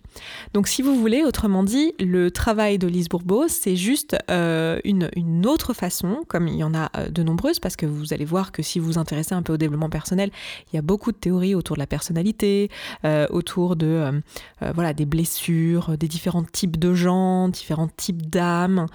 Donc 0.54 0.68
si 0.68 0.80
vous 0.80 0.94
voulez, 0.94 1.24
autrement 1.24 1.64
dit, 1.64 1.92
le 1.98 2.30
travail 2.30 2.78
de 2.78 2.86
Lise 2.86 3.08
Bourbeau, 3.08 3.48
c'est 3.48 3.74
juste 3.74 4.16
euh, 4.30 4.78
une, 4.84 5.10
une, 5.16 5.44
autre 5.44 5.72
façon, 5.72 6.22
comme 6.28 6.46
il 6.46 6.56
y 6.56 6.64
en 6.64 6.72
a 6.72 6.90
euh, 6.96 7.08
de 7.10 7.22
nombreuses, 7.22 7.58
parce 7.58 7.74
que 7.74 7.84
vous 7.84 8.12
allez 8.12 8.24
voir 8.24 8.52
que 8.52 8.62
si 8.62 8.78
vous 8.78 8.86
vous 8.86 8.98
intéressez 8.98 9.34
un 9.34 9.42
peu 9.42 9.54
au 9.54 9.56
développement 9.56 9.90
personnel, 9.90 10.30
il 10.72 10.76
y 10.76 10.78
a 10.78 10.82
beaucoup 10.82 11.10
de 11.10 11.16
théories 11.16 11.56
autour 11.56 11.74
de 11.76 11.80
la 11.80 11.86
personnalité, 11.86 12.57
euh, 13.04 13.26
autour 13.30 13.76
de 13.76 14.22
voilà 14.74 14.92
des 14.92 15.06
blessures, 15.06 15.96
des 15.96 16.08
différents 16.08 16.42
types 16.42 16.78
de 16.78 16.92
gens, 16.94 17.48
différents 17.48 17.88
types 17.88 18.28
d'âmes. 18.28 18.86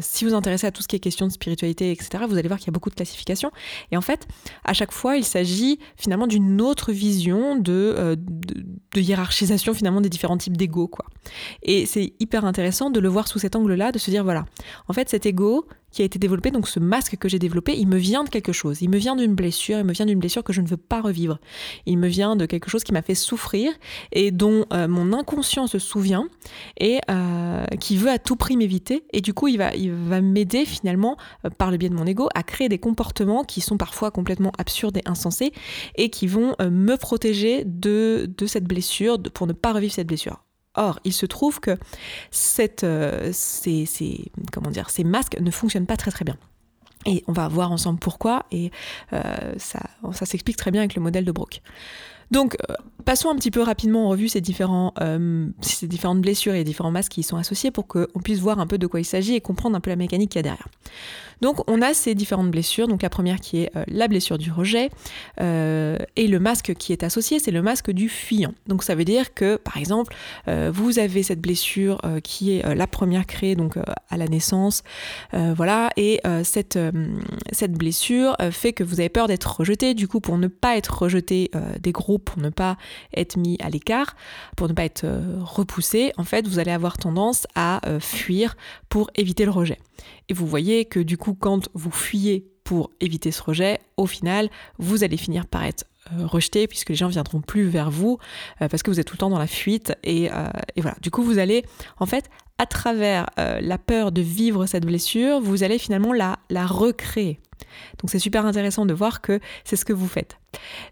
si 0.00 0.24
vous 0.24 0.30
vous 0.30 0.36
intéressez 0.36 0.66
à 0.66 0.72
tout 0.72 0.82
ce 0.82 0.88
qui 0.88 0.96
est 0.96 1.00
question 1.00 1.26
de 1.26 1.32
spiritualité, 1.32 1.92
etc., 1.92 2.24
vous 2.28 2.36
allez 2.36 2.48
voir 2.48 2.58
qu'il 2.58 2.68
y 2.68 2.70
a 2.70 2.72
beaucoup 2.72 2.90
de 2.90 2.94
classifications. 2.94 3.50
Et 3.92 3.96
en 3.96 4.00
fait, 4.00 4.26
à 4.64 4.72
chaque 4.72 4.92
fois, 4.92 5.16
il 5.16 5.24
s'agit 5.24 5.78
finalement 5.96 6.26
d'une 6.26 6.60
autre 6.60 6.92
vision 6.92 7.56
de, 7.56 8.16
de, 8.16 8.64
de 8.94 9.00
hiérarchie 9.00 9.46
finalement 9.74 10.00
des 10.00 10.08
différents 10.08 10.38
types 10.38 10.56
d'ego 10.56 10.88
quoi. 10.88 11.04
Et 11.62 11.86
c'est 11.86 12.14
hyper 12.20 12.44
intéressant 12.44 12.90
de 12.90 13.00
le 13.00 13.08
voir 13.08 13.28
sous 13.28 13.38
cet 13.38 13.56
angle-là, 13.56 13.92
de 13.92 13.98
se 13.98 14.10
dire 14.10 14.24
voilà, 14.24 14.44
en 14.88 14.92
fait 14.92 15.08
cet 15.08 15.26
ego 15.26 15.66
qui 15.90 16.02
a 16.02 16.04
été 16.04 16.18
développé, 16.18 16.50
donc 16.50 16.68
ce 16.68 16.80
masque 16.80 17.16
que 17.16 17.28
j'ai 17.28 17.38
développé, 17.38 17.76
il 17.76 17.86
me 17.86 17.96
vient 17.96 18.24
de 18.24 18.28
quelque 18.28 18.52
chose, 18.52 18.82
il 18.82 18.90
me 18.90 18.98
vient 18.98 19.16
d'une 19.16 19.34
blessure, 19.34 19.78
il 19.78 19.84
me 19.84 19.92
vient 19.92 20.06
d'une 20.06 20.18
blessure 20.18 20.44
que 20.44 20.52
je 20.52 20.60
ne 20.60 20.66
veux 20.66 20.76
pas 20.76 21.00
revivre, 21.00 21.38
il 21.86 21.98
me 21.98 22.08
vient 22.08 22.36
de 22.36 22.46
quelque 22.46 22.70
chose 22.70 22.84
qui 22.84 22.92
m'a 22.92 23.02
fait 23.02 23.14
souffrir 23.14 23.72
et 24.12 24.30
dont 24.30 24.66
euh, 24.72 24.88
mon 24.88 25.12
inconscient 25.12 25.66
se 25.66 25.78
souvient 25.78 26.28
et 26.78 27.00
euh, 27.10 27.64
qui 27.80 27.96
veut 27.96 28.10
à 28.10 28.18
tout 28.18 28.36
prix 28.36 28.56
m'éviter. 28.56 29.04
Et 29.12 29.20
du 29.20 29.34
coup 29.34 29.48
il 29.48 29.58
va, 29.58 29.74
il 29.74 29.92
va 29.92 30.20
m'aider 30.20 30.64
finalement 30.64 31.16
euh, 31.44 31.50
par 31.50 31.70
le 31.70 31.76
biais 31.76 31.88
de 31.88 31.94
mon 31.94 32.06
ego 32.06 32.28
à 32.34 32.42
créer 32.42 32.68
des 32.68 32.78
comportements 32.78 33.44
qui 33.44 33.60
sont 33.60 33.76
parfois 33.76 34.10
complètement 34.10 34.52
absurdes 34.58 34.96
et 34.96 35.02
insensés 35.06 35.52
et 35.96 36.10
qui 36.10 36.26
vont 36.26 36.54
me 36.60 36.96
protéger 36.96 37.64
de, 37.64 38.30
de 38.36 38.46
cette 38.46 38.64
blessure, 38.64 39.18
pour 39.34 39.46
ne 39.46 39.52
pas 39.52 39.72
revivre 39.72 39.92
cette 39.92 40.06
blessure. 40.06 40.44
Or, 40.80 40.98
il 41.04 41.12
se 41.12 41.26
trouve 41.26 41.60
que 41.60 41.72
euh, 42.82 43.30
ces, 43.32 45.04
masques 45.04 45.38
ne 45.38 45.50
fonctionnent 45.50 45.86
pas 45.86 45.98
très 45.98 46.10
très 46.10 46.24
bien. 46.24 46.36
Et 47.04 47.22
on 47.28 47.32
va 47.32 47.48
voir 47.48 47.70
ensemble 47.70 47.98
pourquoi, 47.98 48.44
et 48.50 48.70
ça, 49.10 49.80
ça 50.12 50.26
s'explique 50.26 50.58
très 50.58 50.70
bien 50.70 50.82
avec 50.82 50.94
le 50.94 51.00
modèle 51.00 51.24
de 51.24 51.32
Brooke. 51.32 51.62
Donc, 52.30 52.56
euh, 52.70 52.74
passons 53.04 53.28
un 53.28 53.36
petit 53.36 53.50
peu 53.50 53.62
rapidement 53.62 54.06
en 54.06 54.08
revue 54.10 54.26
euh, 54.26 55.48
ces 55.60 55.86
différentes 55.88 56.20
blessures 56.20 56.54
et 56.54 56.64
différents 56.64 56.90
masques 56.90 57.12
qui 57.12 57.20
y 57.20 57.24
sont 57.24 57.36
associés 57.36 57.70
pour 57.70 57.86
qu'on 57.86 58.20
puisse 58.22 58.38
voir 58.38 58.60
un 58.60 58.66
peu 58.66 58.78
de 58.78 58.86
quoi 58.86 59.00
il 59.00 59.04
s'agit 59.04 59.34
et 59.34 59.40
comprendre 59.40 59.76
un 59.76 59.80
peu 59.80 59.90
la 59.90 59.96
mécanique 59.96 60.30
qu'il 60.30 60.38
y 60.38 60.40
a 60.40 60.42
derrière. 60.42 60.68
Donc 61.40 61.68
on 61.70 61.80
a 61.80 61.94
ces 61.94 62.14
différentes 62.14 62.50
blessures. 62.50 62.86
Donc 62.86 63.02
la 63.02 63.08
première 63.08 63.40
qui 63.40 63.62
est 63.62 63.74
euh, 63.74 63.82
la 63.88 64.08
blessure 64.08 64.36
du 64.36 64.52
rejet 64.52 64.90
et 65.38 66.26
le 66.28 66.38
masque 66.38 66.74
qui 66.74 66.92
est 66.92 67.02
associé, 67.02 67.38
c'est 67.38 67.50
le 67.50 67.62
masque 67.62 67.90
du 67.90 68.08
fuyant. 68.08 68.52
Donc 68.66 68.82
ça 68.82 68.94
veut 68.94 69.04
dire 69.04 69.32
que 69.32 69.56
par 69.56 69.78
exemple 69.78 70.14
vous 70.46 70.98
avez 70.98 71.22
cette 71.22 71.40
blessure 71.40 72.00
qui 72.22 72.52
est 72.52 72.74
la 72.74 72.86
première 72.86 73.26
créée 73.26 73.54
donc 73.54 73.76
à 73.76 74.16
la 74.16 74.26
naissance, 74.26 74.82
voilà, 75.32 75.88
et 75.96 76.20
cette 76.44 76.78
cette 77.52 77.72
blessure 77.72 78.36
fait 78.50 78.72
que 78.72 78.84
vous 78.84 79.00
avez 79.00 79.08
peur 79.08 79.28
d'être 79.28 79.56
rejeté. 79.56 79.94
Du 79.94 80.08
coup 80.08 80.20
pour 80.20 80.36
ne 80.36 80.48
pas 80.48 80.76
être 80.76 81.02
rejeté 81.02 81.50
des 81.80 81.92
groupes, 81.92 82.19
pour 82.20 82.38
ne 82.38 82.50
pas 82.50 82.76
être 83.16 83.36
mis 83.36 83.56
à 83.60 83.70
l'écart, 83.70 84.14
pour 84.56 84.68
ne 84.68 84.72
pas 84.72 84.84
être 84.84 85.06
repoussé, 85.40 86.12
en 86.16 86.24
fait 86.24 86.46
vous 86.46 86.58
allez 86.58 86.70
avoir 86.70 86.98
tendance 86.98 87.46
à 87.54 87.80
fuir 88.00 88.56
pour 88.88 89.10
éviter 89.14 89.44
le 89.44 89.50
rejet. 89.50 89.78
Et 90.28 90.34
vous 90.34 90.46
voyez 90.46 90.84
que 90.84 91.00
du 91.00 91.16
coup, 91.16 91.34
quand 91.34 91.68
vous 91.74 91.90
fuyez 91.90 92.46
pour 92.64 92.90
éviter 93.00 93.32
ce 93.32 93.42
rejet, 93.42 93.80
au 93.96 94.06
final, 94.06 94.48
vous 94.78 95.02
allez 95.02 95.16
finir 95.16 95.46
par 95.46 95.64
être 95.64 95.84
euh, 95.99 95.99
rejeté 96.18 96.66
puisque 96.66 96.90
les 96.90 96.94
gens 96.94 97.08
viendront 97.08 97.40
plus 97.40 97.68
vers 97.68 97.90
vous 97.90 98.18
euh, 98.60 98.68
parce 98.68 98.82
que 98.82 98.90
vous 98.90 99.00
êtes 99.00 99.06
tout 99.06 99.14
le 99.14 99.18
temps 99.18 99.30
dans 99.30 99.38
la 99.38 99.46
fuite 99.46 99.94
et, 100.02 100.30
euh, 100.30 100.48
et 100.76 100.80
voilà. 100.80 100.96
Du 101.00 101.10
coup, 101.10 101.22
vous 101.22 101.38
allez 101.38 101.64
en 101.98 102.06
fait 102.06 102.30
à 102.58 102.66
travers 102.66 103.24
la 103.38 103.78
peur 103.78 104.12
de 104.12 104.20
vivre 104.20 104.66
cette 104.66 104.84
blessure, 104.84 105.40
vous 105.40 105.62
allez 105.62 105.78
finalement 105.78 106.12
la, 106.12 106.38
la 106.50 106.66
recréer. 106.66 107.40
Donc 107.98 108.10
c'est 108.10 108.18
super 108.18 108.44
intéressant 108.44 108.84
de 108.84 108.92
voir 108.92 109.22
que 109.22 109.40
c'est 109.64 109.76
ce 109.76 109.86
que 109.86 109.94
vous 109.94 110.06
faites. 110.06 110.36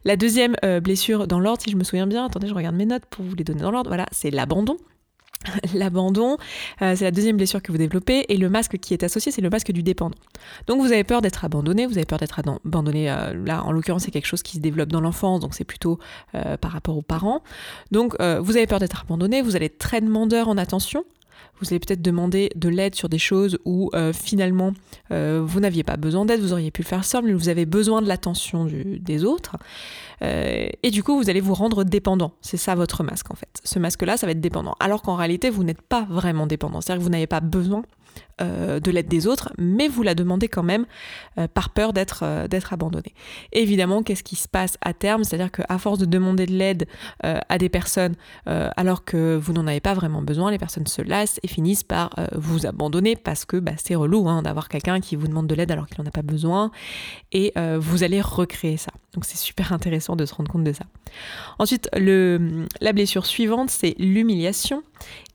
La 0.06 0.16
deuxième 0.16 0.56
blessure 0.82 1.26
dans 1.26 1.38
l'ordre, 1.38 1.60
si 1.62 1.70
je 1.70 1.76
me 1.76 1.84
souviens 1.84 2.06
bien, 2.06 2.24
attendez, 2.24 2.48
je 2.48 2.54
regarde 2.54 2.74
mes 2.74 2.86
notes 2.86 3.04
pour 3.10 3.22
vous 3.22 3.34
les 3.34 3.44
donner 3.44 3.60
dans 3.60 3.70
l'ordre, 3.70 3.90
voilà, 3.90 4.06
c'est 4.12 4.30
l'abandon. 4.30 4.78
L'abandon, 5.74 6.36
euh, 6.82 6.94
c'est 6.96 7.04
la 7.04 7.10
deuxième 7.10 7.36
blessure 7.36 7.62
que 7.62 7.70
vous 7.72 7.78
développez 7.78 8.26
et 8.28 8.36
le 8.36 8.48
masque 8.48 8.78
qui 8.78 8.92
est 8.94 9.02
associé, 9.02 9.32
c'est 9.32 9.40
le 9.40 9.50
masque 9.50 9.72
du 9.72 9.82
dépendant. 9.82 10.18
Donc 10.66 10.80
vous 10.80 10.92
avez 10.92 11.04
peur 11.04 11.22
d'être 11.22 11.44
abandonné, 11.44 11.86
vous 11.86 11.96
avez 11.96 12.06
peur 12.06 12.18
d'être 12.18 12.40
abandonné, 12.40 13.10
euh, 13.10 13.34
là 13.44 13.64
en 13.64 13.72
l'occurrence 13.72 14.02
c'est 14.02 14.10
quelque 14.10 14.26
chose 14.26 14.42
qui 14.42 14.56
se 14.56 14.62
développe 14.62 14.88
dans 14.90 15.00
l'enfance, 15.00 15.40
donc 15.40 15.54
c'est 15.54 15.64
plutôt 15.64 15.98
euh, 16.34 16.56
par 16.56 16.72
rapport 16.72 16.96
aux 16.96 17.02
parents. 17.02 17.42
Donc 17.92 18.16
vous 18.18 18.56
avez 18.56 18.66
peur 18.66 18.78
d'être 18.80 19.02
abandonné, 19.02 19.42
vous 19.42 19.56
allez 19.56 19.66
être 19.66 19.78
très 19.78 20.00
demandeur 20.00 20.48
en 20.48 20.56
attention, 20.56 21.04
vous 21.60 21.68
allez 21.70 21.80
peut-être 21.80 22.02
demander 22.02 22.50
de 22.54 22.68
l'aide 22.68 22.94
sur 22.94 23.08
des 23.08 23.18
choses 23.18 23.58
où 23.64 23.90
euh, 23.94 24.12
finalement 24.12 24.72
euh, 25.10 25.42
vous 25.44 25.60
n'aviez 25.60 25.82
pas 25.82 25.96
besoin 25.96 26.24
d'aide, 26.24 26.40
vous 26.40 26.52
auriez 26.52 26.70
pu 26.70 26.82
le 26.82 26.86
faire 26.86 27.04
seul, 27.04 27.24
mais 27.24 27.32
vous 27.32 27.48
avez 27.48 27.66
besoin 27.66 28.02
de 28.02 28.08
l'attention 28.08 28.66
des 28.66 29.24
autres. 29.24 29.56
Euh, 30.22 30.68
et 30.82 30.90
du 30.90 31.02
coup, 31.02 31.16
vous 31.16 31.30
allez 31.30 31.40
vous 31.40 31.54
rendre 31.54 31.84
dépendant. 31.84 32.32
C'est 32.40 32.56
ça 32.56 32.74
votre 32.74 33.02
masque 33.04 33.30
en 33.30 33.34
fait. 33.34 33.48
Ce 33.64 33.78
masque-là, 33.78 34.16
ça 34.16 34.26
va 34.26 34.32
être 34.32 34.40
dépendant. 34.40 34.74
Alors 34.80 35.02
qu'en 35.02 35.14
réalité, 35.14 35.50
vous 35.50 35.64
n'êtes 35.64 35.82
pas 35.82 36.06
vraiment 36.10 36.46
dépendant. 36.46 36.80
C'est-à-dire 36.80 37.00
que 37.00 37.04
vous 37.04 37.10
n'avez 37.12 37.26
pas 37.26 37.40
besoin 37.40 37.82
euh, 38.40 38.78
de 38.78 38.92
l'aide 38.92 39.08
des 39.08 39.26
autres, 39.26 39.52
mais 39.58 39.88
vous 39.88 40.04
la 40.04 40.14
demandez 40.14 40.46
quand 40.46 40.62
même 40.62 40.86
euh, 41.38 41.48
par 41.48 41.70
peur 41.70 41.92
d'être 41.92 42.20
euh, 42.22 42.46
abandonné. 42.70 43.12
évidemment, 43.50 44.04
qu'est-ce 44.04 44.22
qui 44.22 44.36
se 44.36 44.46
passe 44.46 44.78
à 44.80 44.92
terme? 44.92 45.24
C'est-à-dire 45.24 45.50
qu'à 45.50 45.78
force 45.78 45.98
de 45.98 46.04
demander 46.04 46.46
de 46.46 46.52
l'aide 46.52 46.86
à 47.22 47.58
des 47.58 47.68
personnes 47.68 48.14
alors 48.46 49.04
que 49.04 49.36
vous 49.36 49.52
n'en 49.52 49.66
avez 49.66 49.80
pas 49.80 49.94
vraiment 49.94 50.22
besoin, 50.22 50.50
les 50.50 50.58
personnes 50.58 50.86
se 50.86 51.02
lassent 51.02 51.40
et 51.42 51.48
finissent 51.48 51.82
par 51.82 52.10
vous 52.34 52.66
abandonner 52.66 53.16
parce 53.16 53.44
que 53.44 53.56
bah, 53.56 53.72
c'est 53.76 53.94
relou 53.94 54.28
hein, 54.28 54.42
d'avoir 54.42 54.68
quelqu'un 54.68 55.00
qui 55.00 55.16
vous 55.16 55.28
demande 55.28 55.46
de 55.46 55.54
l'aide 55.54 55.70
alors 55.70 55.86
qu'il 55.86 56.00
n'en 56.02 56.08
a 56.08 56.12
pas 56.12 56.22
besoin 56.22 56.70
et 57.32 57.52
vous 57.78 58.02
allez 58.02 58.20
recréer 58.20 58.76
ça. 58.76 58.92
Donc 59.14 59.24
c'est 59.24 59.38
super 59.38 59.72
intéressant 59.72 60.16
de 60.16 60.26
se 60.26 60.34
rendre 60.34 60.50
compte 60.50 60.64
de 60.64 60.72
ça. 60.72 60.84
Ensuite, 61.58 61.88
la 61.94 62.92
blessure 62.92 63.26
suivante, 63.26 63.70
c'est 63.70 63.94
l'humiliation. 63.98 64.82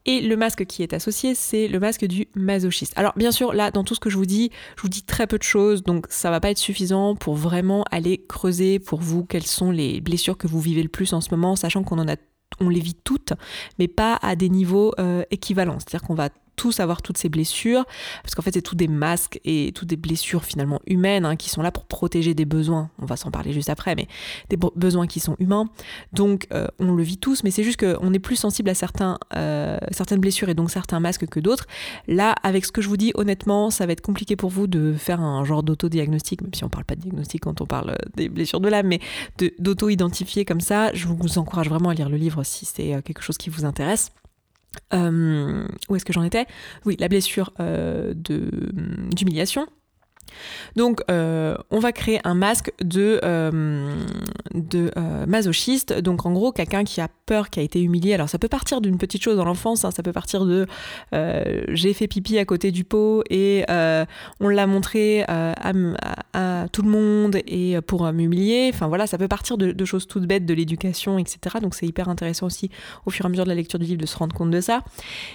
Et 0.05 0.21
le 0.21 0.35
masque 0.35 0.65
qui 0.65 0.83
est 0.83 0.93
associé, 0.93 1.33
c'est 1.33 1.67
le 1.67 1.79
masque 1.79 2.05
du 2.05 2.27
masochiste. 2.35 2.93
Alors 2.97 3.13
bien 3.15 3.31
sûr, 3.31 3.53
là, 3.53 3.71
dans 3.71 3.83
tout 3.83 3.95
ce 3.95 3.99
que 3.99 4.09
je 4.09 4.17
vous 4.17 4.25
dis, 4.25 4.51
je 4.75 4.81
vous 4.81 4.89
dis 4.89 5.03
très 5.03 5.27
peu 5.27 5.37
de 5.37 5.43
choses, 5.43 5.83
donc 5.83 6.07
ça 6.09 6.29
va 6.29 6.39
pas 6.39 6.51
être 6.51 6.57
suffisant 6.57 7.15
pour 7.15 7.35
vraiment 7.35 7.85
aller 7.89 8.23
creuser 8.27 8.79
pour 8.79 8.99
vous 8.99 9.23
quelles 9.23 9.45
sont 9.45 9.71
les 9.71 10.01
blessures 10.01 10.37
que 10.37 10.47
vous 10.47 10.59
vivez 10.59 10.83
le 10.83 10.89
plus 10.89 11.13
en 11.13 11.21
ce 11.21 11.29
moment, 11.31 11.55
sachant 11.55 11.83
qu'on 11.83 11.99
en 11.99 12.07
a 12.07 12.15
on 12.59 12.69
les 12.69 12.79
vit 12.79 12.95
toutes, 13.03 13.33
mais 13.79 13.87
pas 13.87 14.19
à 14.21 14.35
des 14.35 14.49
niveaux 14.49 14.93
euh, 14.99 15.23
équivalents. 15.31 15.79
C'est-à-dire 15.79 16.05
qu'on 16.05 16.13
va 16.13 16.29
tous 16.55 16.79
avoir 16.79 17.01
toutes 17.01 17.17
ces 17.17 17.29
blessures, 17.29 17.85
parce 18.21 18.35
qu'en 18.35 18.41
fait 18.41 18.53
c'est 18.53 18.61
tous 18.61 18.75
des 18.75 18.87
masques 18.87 19.39
et 19.43 19.71
toutes 19.73 19.89
des 19.89 19.97
blessures 19.97 20.43
finalement 20.43 20.79
humaines 20.87 21.25
hein, 21.25 21.35
qui 21.35 21.49
sont 21.49 21.61
là 21.61 21.71
pour 21.71 21.85
protéger 21.85 22.33
des 22.33 22.45
besoins, 22.45 22.89
on 22.99 23.05
va 23.05 23.15
s'en 23.15 23.31
parler 23.31 23.53
juste 23.53 23.69
après, 23.69 23.95
mais 23.95 24.07
des 24.49 24.57
besoins 24.75 25.07
qui 25.07 25.19
sont 25.19 25.35
humains. 25.39 25.69
Donc 26.11 26.47
euh, 26.53 26.67
on 26.79 26.93
le 26.93 27.03
vit 27.03 27.17
tous, 27.17 27.43
mais 27.43 27.51
c'est 27.51 27.63
juste 27.63 27.79
qu'on 27.79 28.13
est 28.13 28.19
plus 28.19 28.35
sensible 28.35 28.69
à 28.69 28.73
certains, 28.73 29.17
euh, 29.35 29.77
certaines 29.91 30.19
blessures 30.19 30.49
et 30.49 30.53
donc 30.53 30.71
certains 30.71 30.99
masques 30.99 31.27
que 31.27 31.39
d'autres. 31.39 31.65
Là, 32.07 32.35
avec 32.43 32.65
ce 32.65 32.71
que 32.71 32.81
je 32.81 32.89
vous 32.89 32.97
dis, 32.97 33.11
honnêtement, 33.15 33.69
ça 33.69 33.85
va 33.85 33.93
être 33.93 34.01
compliqué 34.01 34.35
pour 34.35 34.49
vous 34.49 34.67
de 34.67 34.93
faire 34.93 35.21
un 35.21 35.43
genre 35.45 35.63
d'auto-diagnostic, 35.63 36.41
même 36.41 36.53
si 36.53 36.63
on 36.63 36.69
parle 36.69 36.85
pas 36.85 36.95
de 36.95 37.01
diagnostic 37.01 37.41
quand 37.41 37.61
on 37.61 37.65
parle 37.65 37.91
euh, 37.91 38.09
des 38.15 38.29
blessures 38.29 38.59
de 38.59 38.69
l'âme, 38.69 38.87
mais 38.87 38.99
d'auto-identifier 39.59 40.45
comme 40.45 40.61
ça. 40.61 40.93
Je 40.93 41.07
vous 41.07 41.37
encourage 41.37 41.69
vraiment 41.69 41.89
à 41.89 41.93
lire 41.93 42.09
le 42.09 42.17
livre 42.17 42.43
si 42.43 42.65
c'est 42.65 43.01
quelque 43.03 43.21
chose 43.21 43.37
qui 43.37 43.49
vous 43.49 43.65
intéresse. 43.65 44.11
Euh, 44.93 45.67
où 45.89 45.95
est-ce 45.95 46.05
que 46.05 46.13
j'en 46.13 46.23
étais? 46.23 46.45
Oui, 46.85 46.95
la 46.99 47.07
blessure 47.07 47.53
euh, 47.59 48.13
d'humiliation. 48.15 49.67
Donc, 50.75 51.01
euh, 51.09 51.55
on 51.71 51.79
va 51.79 51.91
créer 51.91 52.19
un 52.23 52.33
masque 52.33 52.71
de, 52.83 53.19
euh, 53.23 53.95
euh, 54.75 55.25
masochiste. 55.25 55.93
Donc, 55.93 56.25
en 56.25 56.31
gros, 56.31 56.51
quelqu'un 56.51 56.83
qui 56.83 57.01
a 57.01 57.07
peur, 57.25 57.49
qui 57.49 57.59
a 57.59 57.63
été 57.63 57.81
humilié. 57.81 58.13
Alors, 58.13 58.29
ça 58.29 58.39
peut 58.39 58.47
partir 58.47 58.81
d'une 58.81 58.97
petite 58.97 59.23
chose 59.23 59.37
dans 59.37 59.45
l'enfance. 59.45 59.85
Hein. 59.85 59.91
ça 59.91 60.03
peut 60.03 60.11
partir 60.11 60.45
de 60.45 60.65
j'ai 61.69 61.93
fait 61.93 62.07
pipi 62.07 62.37
à 62.37 62.45
côté 62.45 62.71
du 62.71 62.83
pot 62.83 63.23
et 63.29 63.65
on 64.39 64.49
l'a 64.49 64.67
montré 64.67 65.23
à, 65.27 66.67
tout 66.71 66.81
le 66.81 66.89
monde 66.89 67.37
et 67.47 67.79
pour 67.81 68.11
m'humilier. 68.11 68.71
Enfin, 68.73 68.87
voilà, 68.87 69.07
ça 69.07 69.17
peut 69.17 69.27
partir 69.27 69.57
de, 69.57 69.71
de 69.71 69.85
choses 69.85 70.07
toutes 70.07 70.25
bêtes, 70.25 70.45
de 70.45 70.53
l'éducation, 70.53 71.19
etc. 71.19 71.57
Donc, 71.61 71.75
c'est 71.75 71.85
hyper 71.85 72.09
intéressant 72.09 72.47
aussi 72.47 72.69
au 73.05 73.11
fur 73.11 73.25
et 73.25 73.27
à 73.27 73.29
mesure 73.29 73.43
de 73.43 73.49
la 73.49 73.55
lecture 73.55 73.79
du 73.79 73.85
livre 73.85 74.01
de 74.01 74.05
se 74.05 74.17
rendre 74.17 74.35
compte 74.35 74.51
de 74.51 74.61
ça. 74.61 74.81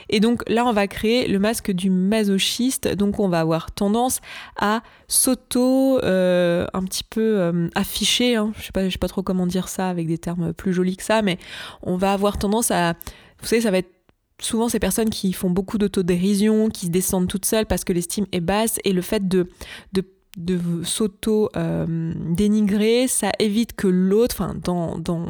Et 0.09 0.21
donc, 0.21 0.43
là, 0.49 0.65
on 0.65 0.73
va 0.73 0.87
créer 0.87 1.29
le 1.29 1.39
masque 1.39 1.71
du 1.71 1.91
masochiste. 1.91 2.89
Donc, 2.89 3.21
on 3.21 3.29
va 3.29 3.41
avoir 3.41 3.71
tendance 3.73 4.21
à 4.59 4.78
s'auto 5.07 5.99
euh, 6.03 6.67
un 6.73 6.83
petit 6.85 7.05
peu 7.05 7.39
euh, 7.39 7.69
affiché, 7.75 8.37
hein. 8.37 8.53
je 8.57 8.63
sais 8.63 8.91
sais 8.91 8.99
pas 8.99 9.09
trop 9.09 9.23
comment 9.23 9.47
dire 9.47 9.69
ça 9.69 9.89
avec 9.89 10.07
des 10.07 10.19
termes 10.19 10.53
plus 10.53 10.73
jolis 10.73 10.97
que 10.97 11.03
ça, 11.03 11.23
mais 11.23 11.39
on 11.83 11.97
va 11.97 12.13
avoir 12.13 12.39
tendance 12.39 12.71
à, 12.71 12.95
vous 13.41 13.47
savez, 13.47 13.63
ça 13.63 13.71
va 13.71 13.79
être 13.79 13.93
souvent 14.41 14.69
ces 14.69 14.79
personnes 14.79 15.11
qui 15.11 15.33
font 15.33 15.51
beaucoup 15.51 15.79
d'autodérision, 15.79 16.69
qui 16.69 16.87
se 16.87 16.91
descendent 16.91 17.29
toutes 17.29 17.45
seules 17.45 17.67
parce 17.67 17.85
que 17.85 17.93
l'estime 17.93 18.27
est 18.33 18.41
basse 18.41 18.79
et 18.85 18.93
le 18.93 19.03
fait 19.03 19.27
de, 19.27 19.49
de 19.93 20.05
de 20.37 20.85
s'auto 20.85 21.51
euh, 21.57 22.13
ça 23.09 23.33
évite 23.41 23.75
que 23.75 23.89
l'autre, 23.89 24.37
enfin 24.39 24.55
dans, 24.63 24.97
dans 24.99 25.27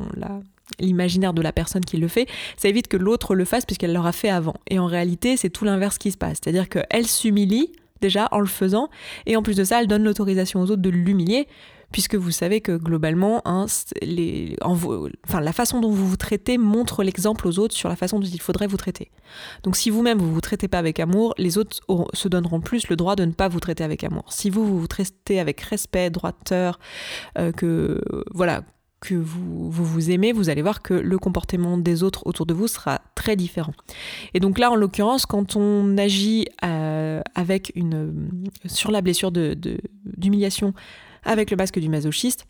l'imaginaire 0.78 1.32
de 1.32 1.42
la 1.42 1.52
personne 1.52 1.84
qui 1.84 1.96
le 1.96 2.08
fait, 2.08 2.26
ça 2.56 2.68
évite 2.68 2.88
que 2.88 2.96
l'autre 2.96 3.34
le 3.34 3.44
fasse 3.44 3.64
puisqu'elle 3.64 3.92
l'aura 3.92 4.12
fait 4.12 4.28
avant. 4.28 4.54
Et 4.68 4.78
en 4.78 4.86
réalité, 4.86 5.36
c'est 5.36 5.50
tout 5.50 5.64
l'inverse 5.64 5.98
qui 5.98 6.12
se 6.12 6.18
passe. 6.18 6.38
C'est-à-dire 6.42 6.68
qu'elle 6.68 7.06
s'humilie 7.06 7.72
déjà 8.00 8.28
en 8.32 8.40
le 8.40 8.46
faisant, 8.46 8.88
et 9.26 9.36
en 9.36 9.42
plus 9.42 9.56
de 9.56 9.64
ça, 9.64 9.80
elle 9.80 9.86
donne 9.86 10.04
l'autorisation 10.04 10.60
aux 10.60 10.70
autres 10.70 10.82
de 10.82 10.90
l'humilier, 10.90 11.46
puisque 11.92 12.14
vous 12.14 12.30
savez 12.30 12.60
que 12.60 12.76
globalement, 12.76 13.40
hein, 13.44 13.66
la 14.02 15.52
façon 15.52 15.80
dont 15.80 15.90
vous 15.90 16.06
vous 16.06 16.16
traitez 16.16 16.58
montre 16.58 17.02
l'exemple 17.02 17.48
aux 17.48 17.58
autres 17.58 17.74
sur 17.74 17.88
la 17.88 17.96
façon 17.96 18.18
dont 18.18 18.26
il 18.26 18.40
faudrait 18.40 18.66
vous 18.66 18.76
traiter. 18.76 19.10
Donc 19.62 19.76
si 19.76 19.90
vous-même 19.90 20.18
vous 20.18 20.32
vous 20.32 20.40
traitez 20.40 20.68
pas 20.68 20.78
avec 20.78 21.00
amour, 21.00 21.34
les 21.38 21.56
autres 21.58 21.80
se 22.12 22.28
donneront 22.28 22.60
plus 22.60 22.88
le 22.88 22.96
droit 22.96 23.16
de 23.16 23.24
ne 23.24 23.32
pas 23.32 23.48
vous 23.48 23.60
traiter 23.60 23.84
avec 23.84 24.04
amour. 24.04 24.24
Si 24.32 24.50
vous 24.50 24.80
vous, 24.80 24.86
traitez 24.86 25.40
avec 25.40 25.60
respect, 25.62 26.10
droiteur, 26.10 26.78
euh, 27.38 27.52
que 27.52 28.00
voilà 28.32 28.62
que 29.00 29.14
vous, 29.14 29.70
vous, 29.70 30.10
aimez, 30.10 30.32
vous 30.32 30.50
allez 30.50 30.62
voir 30.62 30.82
que 30.82 30.94
le 30.94 31.18
comportement 31.18 31.78
des 31.78 32.02
autres 32.02 32.26
autour 32.26 32.46
de 32.46 32.54
vous 32.54 32.68
sera 32.68 33.00
très 33.14 33.36
différent. 33.36 33.72
Et 34.34 34.40
donc 34.40 34.58
là, 34.58 34.70
en 34.70 34.74
l'occurrence, 34.74 35.26
quand 35.26 35.56
on 35.56 35.96
agit 35.98 36.46
euh, 36.64 37.20
avec 37.34 37.72
une, 37.74 38.50
sur 38.66 38.90
la 38.90 39.00
blessure 39.00 39.30
d'humiliation 39.30 40.68
de, 40.68 40.74
avec 41.24 41.50
le 41.50 41.56
masque 41.56 41.78
du 41.78 41.88
masochiste, 41.88 42.46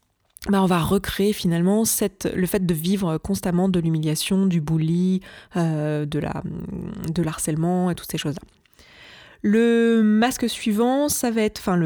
bah 0.49 0.63
on 0.63 0.67
va 0.67 0.79
recréer 0.79 1.33
finalement 1.33 1.85
cette, 1.85 2.33
le 2.35 2.47
fait 2.47 2.65
de 2.65 2.75
vivre 2.75 3.19
constamment 3.19 3.69
de 3.69 3.81
l'humiliation, 3.81 4.47
du 4.47 4.61
bully, 4.61 5.21
euh, 5.57 6.07
de, 6.07 6.19
la, 6.19 6.43
de 7.13 7.23
l'harcèlement 7.23 7.91
et 7.91 7.95
toutes 7.95 8.11
ces 8.11 8.19
choses-là. 8.19 8.43
Le 9.43 10.03
masque 10.03 10.49
suivant, 10.49 11.09
ça 11.09 11.31
va 11.31 11.43
être, 11.43 11.61
enfin 11.61 11.79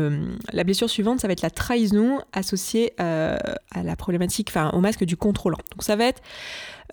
la 0.52 0.64
blessure 0.64 0.88
suivante, 0.88 1.20
ça 1.20 1.26
va 1.26 1.32
être 1.32 1.42
la 1.42 1.50
trahison 1.50 2.20
associée 2.32 2.94
euh, 2.98 3.36
à 3.70 3.82
la 3.82 3.94
problématique, 3.94 4.48
enfin 4.48 4.70
au 4.70 4.80
masque 4.80 5.04
du 5.04 5.16
contrôlant. 5.16 5.58
Donc 5.70 5.82
ça 5.82 5.96
va 5.96 6.06
être 6.06 6.22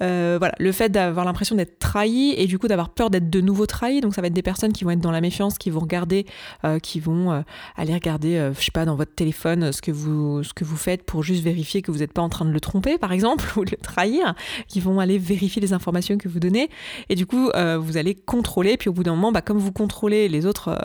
euh, 0.02 0.38
voilà, 0.40 0.54
le 0.60 0.72
fait 0.72 0.90
d'avoir 0.90 1.26
l'impression 1.26 1.56
d'être 1.56 1.80
trahi 1.80 2.34
et 2.38 2.48
du 2.48 2.58
coup 2.58 2.68
d'avoir 2.68 2.90
peur 2.90 3.10
d'être 3.10 3.30
de 3.30 3.42
nouveau 3.42 3.66
trahi. 3.66 4.02
Donc 4.02 4.16
ça 4.16 4.22
va 4.22 4.28
être 4.28 4.34
des 4.34 4.42
personnes 4.42 4.72
qui 4.72 4.84
vont 4.84 4.92
être 4.92 5.02
dans 5.02 5.12
la 5.12 5.22
méfiance, 5.22 5.58
qui 5.58 5.70
vont 5.70 5.80
regarder, 5.80 6.26
euh, 6.64 6.80
qui 6.80 7.00
vont 7.00 7.32
euh, 7.32 7.42
aller 7.76 7.94
regarder, 7.94 8.52
je 8.58 8.64
sais 8.64 8.72
pas, 8.72 8.86
dans 8.86 8.96
votre 8.96 9.14
téléphone 9.14 9.72
ce 9.72 9.82
que 9.82 9.92
vous 9.92 10.44
ce 10.44 10.54
que 10.54 10.64
vous 10.64 10.78
faites 10.78 11.04
pour 11.04 11.24
juste 11.24 11.44
vérifier 11.44 11.82
que 11.82 11.92
vous 11.92 12.00
n'êtes 12.00 12.14
pas 12.14 12.22
en 12.22 12.30
train 12.30 12.46
de 12.46 12.52
le 12.52 12.60
tromper, 12.60 12.98
par 12.98 13.12
exemple, 13.12 13.46
ou 13.58 13.66
de 13.66 13.72
le 13.72 13.78
trahir. 13.78 14.36
Qui 14.68 14.80
vont 14.80 15.00
aller 15.00 15.18
vérifier 15.18 15.62
les 15.62 15.74
informations 15.74 16.18
que 16.18 16.30
vous 16.30 16.40
donnez 16.40 16.70
et 17.10 17.16
du 17.16 17.26
coup 17.26 17.50
vous 17.80 17.98
allez 17.98 18.16
contrôler. 18.16 18.78
Puis 18.78 18.90
au 18.90 18.94
bout 18.94 19.04
d'un 19.04 19.16
moment, 19.16 19.32
bah, 19.32 19.42
comme 19.42 19.58
vous 19.58 19.72
contrôlez 19.72 20.30
les 20.30 20.46
autres, 20.46 20.78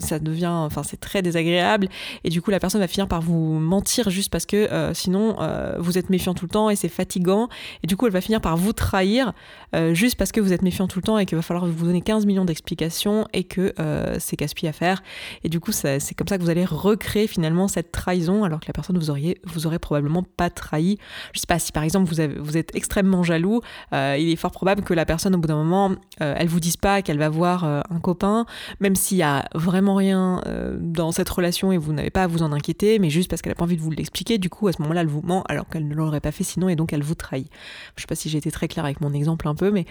ça 0.00 0.18
devient, 0.18 0.46
enfin 0.46 0.82
c'est 0.82 0.98
très 0.98 1.22
désagréable 1.22 1.88
et 2.24 2.30
du 2.30 2.42
coup 2.42 2.50
la 2.50 2.60
personne 2.60 2.80
va 2.80 2.88
finir 2.88 3.08
par 3.08 3.20
vous 3.20 3.58
mentir 3.58 4.10
juste 4.10 4.30
parce 4.30 4.46
que 4.46 4.68
sinon 4.94 5.36
vous 5.78 5.98
êtes 5.98 6.10
méfiant 6.10 6.34
tout 6.34 6.46
le 6.46 6.50
temps 6.50 6.70
et 6.70 6.76
c'est 6.76 6.88
fatigant 6.88 7.48
et 7.82 7.86
du 7.86 7.96
coup 7.96 8.06
elle 8.06 8.12
va 8.12 8.20
finir 8.20 8.40
par 8.40 8.55
vous 8.56 8.72
trahir 8.72 9.32
euh, 9.74 9.94
juste 9.94 10.16
parce 10.16 10.32
que 10.32 10.40
vous 10.40 10.52
êtes 10.52 10.62
méfiant 10.62 10.86
tout 10.86 10.98
le 10.98 11.02
temps 11.02 11.18
et 11.18 11.26
qu'il 11.26 11.36
va 11.36 11.42
falloir 11.42 11.66
vous 11.66 11.86
donner 11.86 12.00
15 12.00 12.26
millions 12.26 12.44
d'explications 12.44 13.26
et 13.32 13.44
que 13.44 13.74
euh, 13.78 14.16
c'est 14.18 14.36
casse-pied 14.36 14.68
à 14.68 14.72
faire. 14.72 15.02
Et 15.44 15.48
du 15.48 15.60
coup, 15.60 15.72
c'est 15.72 16.00
comme 16.16 16.28
ça 16.28 16.38
que 16.38 16.42
vous 16.42 16.50
allez 16.50 16.64
recréer 16.64 17.26
finalement 17.26 17.68
cette 17.68 17.92
trahison 17.92 18.44
alors 18.44 18.60
que 18.60 18.66
la 18.68 18.72
personne 18.72 18.98
vous 18.98 19.10
auriez 19.10 19.38
vous 19.44 19.66
aurait 19.66 19.78
probablement 19.78 20.22
pas 20.22 20.50
trahi. 20.50 20.98
Je 21.32 21.40
sais 21.40 21.46
pas 21.46 21.58
si 21.58 21.72
par 21.72 21.82
exemple 21.82 22.06
vous, 22.06 22.56
êtes 22.56 22.74
extrêmement 22.74 23.22
jaloux, 23.22 23.60
euh, 23.92 24.16
il 24.18 24.30
est 24.30 24.36
fort 24.36 24.52
probable 24.52 24.82
que 24.82 24.94
la 24.94 25.04
personne 25.04 25.34
au 25.34 25.38
bout 25.38 25.48
d'un 25.48 25.56
moment, 25.56 25.92
elle 26.18 26.48
vous 26.48 26.60
dise 26.60 26.76
pas 26.76 27.02
qu'elle 27.02 27.18
va 27.18 27.28
voir 27.28 27.64
un 27.64 28.00
copain, 28.00 28.46
même 28.80 28.96
s'il 28.96 29.18
y 29.18 29.22
a 29.22 29.44
vraiment 29.54 29.94
rien 29.94 30.40
dans 30.78 31.12
cette 31.12 31.28
relation 31.28 31.72
et 31.72 31.78
vous 31.78 31.92
n'avez 31.92 32.10
pas 32.10 32.24
à 32.24 32.26
vous 32.26 32.42
en 32.42 32.52
inquiéter, 32.52 32.98
mais 32.98 33.10
juste 33.10 33.28
parce 33.28 33.42
qu'elle 33.42 33.52
a 33.52 33.54
pas 33.54 33.64
envie 33.64 33.76
de 33.76 33.82
vous 33.82 33.90
l'expliquer. 33.90 34.38
Du 34.38 34.50
coup, 34.50 34.68
à 34.68 34.72
ce 34.72 34.80
moment-là, 34.82 35.02
elle 35.02 35.08
vous 35.08 35.22
ment 35.22 35.42
alors 35.48 35.68
qu'elle 35.68 35.86
ne 35.86 35.94
l'aurait 35.94 36.20
pas 36.20 36.32
fait 36.32 36.44
sinon 36.44 36.68
et 36.68 36.76
donc 36.76 36.92
elle 36.92 37.02
vous 37.02 37.14
trahit. 37.14 37.50
Je 37.96 38.02
sais 38.02 38.06
pas 38.06 38.14
si 38.14 38.28
j'ai 38.28 38.38
très 38.50 38.68
claire 38.68 38.84
avec 38.84 39.00
mon 39.00 39.12
exemple 39.12 39.48
un 39.48 39.54
peu, 39.54 39.70
mais 39.70 39.86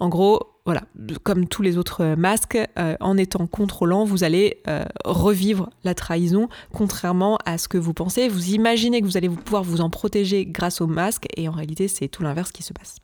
en 0.00 0.08
gros, 0.08 0.54
voilà, 0.64 0.82
comme 1.22 1.46
tous 1.46 1.62
les 1.62 1.76
autres 1.76 2.02
euh, 2.02 2.16
masques, 2.16 2.58
euh, 2.78 2.96
en 3.00 3.16
étant 3.18 3.46
contrôlant, 3.46 4.04
vous 4.04 4.24
allez 4.24 4.62
euh, 4.66 4.84
revivre 5.04 5.70
la 5.84 5.94
trahison, 5.94 6.48
contrairement 6.72 7.38
à 7.44 7.58
ce 7.58 7.68
que 7.68 7.78
vous 7.78 7.92
pensez. 7.92 8.28
Vous 8.28 8.50
imaginez 8.50 9.00
que 9.00 9.06
vous 9.06 9.16
allez 9.16 9.28
pouvoir 9.28 9.62
vous 9.62 9.80
en 9.80 9.90
protéger 9.90 10.46
grâce 10.46 10.80
au 10.80 10.86
masque, 10.86 11.26
et 11.36 11.48
en 11.48 11.52
réalité, 11.52 11.86
c'est 11.88 12.08
tout 12.08 12.22
l'inverse 12.22 12.50
qui 12.50 12.62
se 12.62 12.72
passe. 12.72 12.96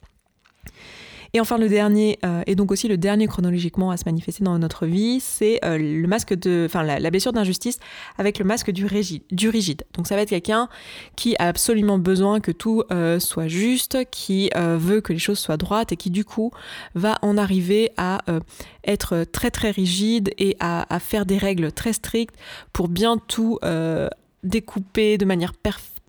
Et 1.32 1.40
enfin, 1.40 1.58
le 1.58 1.68
dernier, 1.68 2.18
euh, 2.24 2.42
et 2.46 2.54
donc 2.54 2.72
aussi 2.72 2.88
le 2.88 2.96
dernier 2.96 3.26
chronologiquement 3.26 3.90
à 3.90 3.96
se 3.96 4.04
manifester 4.04 4.42
dans 4.42 4.58
notre 4.58 4.86
vie, 4.86 5.20
c'est 5.20 5.64
euh, 5.64 5.78
le 5.78 6.06
masque 6.08 6.34
de, 6.34 6.64
enfin 6.66 6.82
la, 6.82 7.10
blessure 7.10 7.32
d'injustice 7.32 7.78
avec 8.18 8.38
le 8.38 8.44
masque 8.44 8.70
du 8.70 8.86
rigide, 8.86 9.22
du 9.30 9.48
rigide. 9.48 9.84
Donc 9.94 10.06
ça 10.06 10.16
va 10.16 10.22
être 10.22 10.30
quelqu'un 10.30 10.68
qui 11.16 11.36
a 11.38 11.46
absolument 11.46 11.98
besoin 11.98 12.40
que 12.40 12.50
tout 12.50 12.82
euh, 12.90 13.20
soit 13.20 13.48
juste, 13.48 13.98
qui 14.10 14.50
veut 14.54 15.00
que 15.00 15.12
les 15.12 15.18
choses 15.18 15.38
soient 15.38 15.56
droites 15.56 15.92
et 15.92 15.96
qui 15.96 16.10
du 16.10 16.24
coup 16.24 16.50
va 16.94 17.18
en 17.22 17.36
arriver 17.36 17.90
à 17.96 18.20
être 18.84 19.24
très 19.24 19.50
très 19.50 19.70
rigide 19.70 20.30
et 20.38 20.56
à, 20.60 20.92
à, 20.94 20.98
faire 20.98 21.26
des 21.26 21.38
règles 21.38 21.72
très 21.72 21.92
strictes 21.92 22.34
pour 22.72 22.88
bien 22.88 23.18
tout 23.18 23.58
découper 24.42 25.18
de 25.18 25.24
manière 25.24 25.52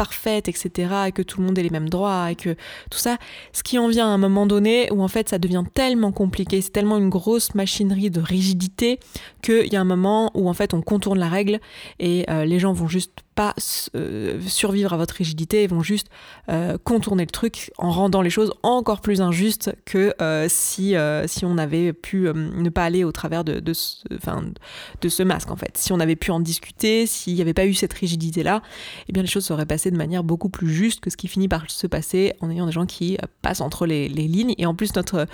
parfaite, 0.01 0.49
etc., 0.49 0.69
et 1.07 1.11
que 1.11 1.21
tout 1.21 1.39
le 1.39 1.45
monde 1.45 1.59
ait 1.59 1.61
les 1.61 1.69
mêmes 1.69 1.89
droits, 1.89 2.31
et 2.31 2.35
que 2.35 2.55
tout 2.89 2.97
ça, 2.97 3.17
ce 3.53 3.61
qui 3.61 3.77
en 3.77 3.87
vient 3.87 4.07
à 4.07 4.09
un 4.09 4.17
moment 4.17 4.47
donné 4.47 4.91
où 4.91 5.03
en 5.03 5.07
fait 5.07 5.29
ça 5.29 5.37
devient 5.37 5.63
tellement 5.75 6.11
compliqué, 6.11 6.59
c'est 6.59 6.71
tellement 6.71 6.97
une 6.97 7.09
grosse 7.09 7.53
machinerie 7.53 8.09
de 8.09 8.19
rigidité 8.19 8.99
qu'il 9.43 9.71
y 9.71 9.75
a 9.75 9.81
un 9.81 9.91
moment 9.95 10.31
où 10.33 10.49
en 10.49 10.53
fait 10.53 10.73
on 10.73 10.81
contourne 10.81 11.19
la 11.19 11.29
règle 11.29 11.59
et 11.99 12.25
euh, 12.31 12.45
les 12.45 12.57
gens 12.57 12.73
vont 12.73 12.87
juste 12.87 13.11
pas 13.35 13.53
euh, 13.95 14.39
survivre 14.47 14.93
à 14.93 14.97
votre 14.97 15.15
rigidité, 15.15 15.63
ils 15.63 15.69
vont 15.69 15.83
juste 15.83 16.07
euh, 16.49 16.77
contourner 16.83 17.23
le 17.23 17.31
truc 17.31 17.71
en 17.77 17.91
rendant 17.91 18.21
les 18.21 18.29
choses 18.29 18.53
encore 18.63 19.01
plus 19.01 19.21
injustes 19.21 19.73
que 19.85 20.13
euh, 20.21 20.47
si, 20.49 20.95
on 21.43 21.57
avait 21.57 21.93
pu 21.93 22.29
ne 22.33 22.69
pas 22.69 22.83
aller 22.83 23.03
au 23.03 23.11
travers 23.11 23.43
de, 23.43 23.73
ce, 23.73 25.23
masque 25.23 25.51
en 25.51 25.55
fait. 25.55 25.77
Si 25.77 25.93
on 25.93 25.99
avait 25.99 26.15
pu 26.15 26.31
en 26.31 26.39
discuter, 26.39 27.05
s'il 27.05 27.35
n'y 27.35 27.41
avait 27.41 27.53
pas 27.53 27.65
eu 27.65 27.73
cette 27.73 27.93
rigidité-là, 27.93 28.61
eh 29.07 29.13
bien 29.13 29.23
les 29.23 29.29
choses 29.29 29.45
seraient 29.45 29.65
passées 29.65 29.91
de 29.91 29.97
manière 29.97 30.23
beaucoup 30.23 30.49
plus 30.49 30.69
juste 30.69 30.99
que 30.99 31.09
ce 31.09 31.17
qui 31.17 31.27
finit 31.27 31.47
par 31.47 31.69
se 31.69 31.87
passer 31.87 32.33
en 32.41 32.49
ayant 32.49 32.65
des 32.65 32.71
gens 32.71 32.85
qui 32.85 33.17
passent 33.41 33.61
entre 33.61 33.85
les 33.85 34.07
lignes. 34.09 34.55
Et 34.57 34.65
en 34.65 34.75
plus 34.75 34.95
notre 34.95 35.27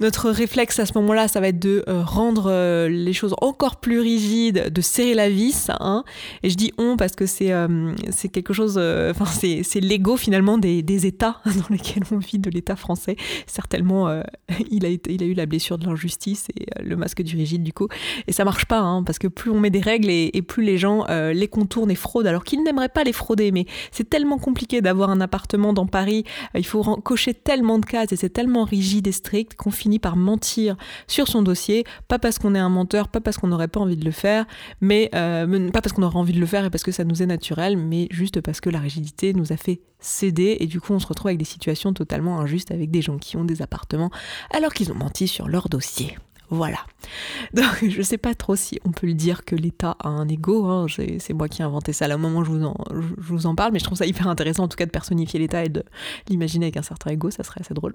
notre 0.00 0.30
réflexe 0.30 0.78
à 0.78 0.86
ce 0.86 0.92
moment-là, 0.96 1.28
ça 1.28 1.40
va 1.40 1.48
être 1.48 1.58
de 1.58 1.84
euh, 1.88 2.02
rendre 2.02 2.50
euh, 2.50 2.88
les 2.88 3.12
choses 3.12 3.34
encore 3.40 3.76
plus 3.76 4.00
rigides, 4.00 4.72
de 4.72 4.80
serrer 4.80 5.14
la 5.14 5.30
vis. 5.30 5.70
Hein. 5.80 6.04
Et 6.42 6.50
je 6.50 6.56
dis 6.56 6.72
on 6.78 6.96
parce 6.96 7.14
que 7.14 7.26
c'est 7.26 7.52
euh, 7.52 7.94
quelque 8.32 8.52
chose, 8.52 8.78
enfin 8.78 9.24
c'est 9.26 9.80
l'ego 9.80 10.16
finalement 10.16 10.58
des, 10.58 10.82
des, 10.82 11.06
États 11.06 11.40
dans 11.46 11.66
lesquels 11.70 12.02
on 12.10 12.18
vit, 12.18 12.38
de 12.38 12.50
l'État 12.50 12.76
français. 12.76 13.16
Certainement, 13.46 14.08
il, 14.70 14.84
a 14.84 14.88
il 14.90 15.22
a 15.22 15.26
eu 15.26 15.34
la 15.34 15.46
blessure 15.46 15.78
de 15.78 15.86
l'injustice 15.86 16.48
et 16.56 16.66
le 16.82 16.96
masque 16.96 17.22
du 17.22 17.36
rigide 17.36 17.62
du 17.62 17.72
coup. 17.72 17.88
Et 18.26 18.32
ça 18.32 18.44
marche 18.44 18.66
pas, 18.66 18.80
hein, 18.80 19.02
parce 19.02 19.18
que 19.18 19.28
plus 19.28 19.50
on 19.50 19.60
met 19.60 19.70
des 19.70 19.80
règles 19.80 20.10
et, 20.10 20.30
et 20.34 20.42
plus 20.42 20.64
les 20.64 20.78
gens 20.78 21.06
les 21.08 21.48
contournent 21.48 21.90
et 21.90 21.96
fraudent, 21.96 22.26
alors 22.26 22.44
qu'ils 22.44 22.62
n'aimeraient 22.62 22.88
pas 22.88 23.04
les 23.04 23.12
frauder. 23.12 23.52
Mais 23.52 23.66
c'est 23.90 24.08
tellement 24.08 24.38
compliqué 24.38 24.80
d'avoir 24.80 25.10
un 25.10 25.20
appartement 25.20 25.72
dans 25.72 25.86
Paris, 25.86 26.24
il 26.54 26.66
faut 26.66 26.82
cocher 26.96 27.34
tellement 27.34 27.78
de 27.78 27.86
cases 27.86 28.12
et 28.12 28.16
c'est 28.16 28.30
tellement 28.30 28.64
rigide 28.64 29.06
et 29.06 29.12
strict 29.12 29.54
qu'on 29.54 29.70
par 30.00 30.16
mentir 30.16 30.76
sur 31.06 31.28
son 31.28 31.42
dossier, 31.42 31.84
pas 32.08 32.18
parce 32.18 32.38
qu'on 32.38 32.54
est 32.54 32.58
un 32.58 32.68
menteur, 32.68 33.08
pas 33.08 33.20
parce 33.20 33.38
qu'on 33.38 33.48
n'aurait 33.48 33.68
pas 33.68 33.80
envie 33.80 33.96
de 33.96 34.04
le 34.04 34.10
faire, 34.10 34.46
mais 34.80 35.10
euh, 35.14 35.70
pas 35.70 35.80
parce 35.80 35.92
qu'on 35.92 36.02
aurait 36.02 36.18
envie 36.18 36.32
de 36.32 36.40
le 36.40 36.46
faire 36.46 36.64
et 36.64 36.70
parce 36.70 36.84
que 36.84 36.92
ça 36.92 37.04
nous 37.04 37.22
est 37.22 37.26
naturel, 37.26 37.76
mais 37.76 38.08
juste 38.10 38.40
parce 38.40 38.60
que 38.60 38.70
la 38.70 38.80
rigidité 38.80 39.32
nous 39.32 39.52
a 39.52 39.56
fait 39.56 39.80
céder 39.98 40.58
et 40.60 40.66
du 40.66 40.80
coup 40.80 40.92
on 40.92 40.98
se 40.98 41.06
retrouve 41.06 41.28
avec 41.28 41.38
des 41.38 41.44
situations 41.44 41.92
totalement 41.92 42.38
injustes 42.38 42.70
avec 42.70 42.90
des 42.90 43.02
gens 43.02 43.18
qui 43.18 43.36
ont 43.36 43.44
des 43.44 43.62
appartements 43.62 44.10
alors 44.52 44.72
qu'ils 44.72 44.92
ont 44.92 44.96
menti 44.96 45.26
sur 45.26 45.48
leur 45.48 45.68
dossier. 45.68 46.16
Voilà. 46.48 46.78
Donc 47.54 47.88
je 47.88 48.02
sais 48.02 48.18
pas 48.18 48.34
trop 48.34 48.56
si 48.56 48.78
on 48.84 48.92
peut 48.92 49.06
le 49.06 49.14
dire 49.14 49.44
que 49.44 49.56
l'État 49.56 49.96
a 49.98 50.08
un 50.08 50.28
ego, 50.28 50.66
hein. 50.66 50.86
c'est 50.88 51.32
moi 51.32 51.48
qui 51.48 51.62
ai 51.62 51.64
inventé 51.64 51.92
ça 51.92 52.06
là 52.06 52.16
au 52.16 52.18
moment 52.18 52.44
je 52.44 52.50
vous, 52.50 52.64
en, 52.64 52.76
je 52.92 53.32
vous 53.32 53.46
en 53.46 53.54
parle, 53.54 53.72
mais 53.72 53.78
je 53.78 53.84
trouve 53.84 53.98
ça 53.98 54.06
hyper 54.06 54.28
intéressant 54.28 54.64
en 54.64 54.68
tout 54.68 54.76
cas 54.76 54.86
de 54.86 54.90
personnifier 54.90 55.40
l'État 55.40 55.64
et 55.64 55.68
de 55.68 55.82
l'imaginer 56.28 56.66
avec 56.66 56.76
un 56.76 56.82
certain 56.82 57.10
ego, 57.10 57.30
ça 57.30 57.42
serait 57.42 57.60
assez 57.60 57.74
drôle. 57.74 57.94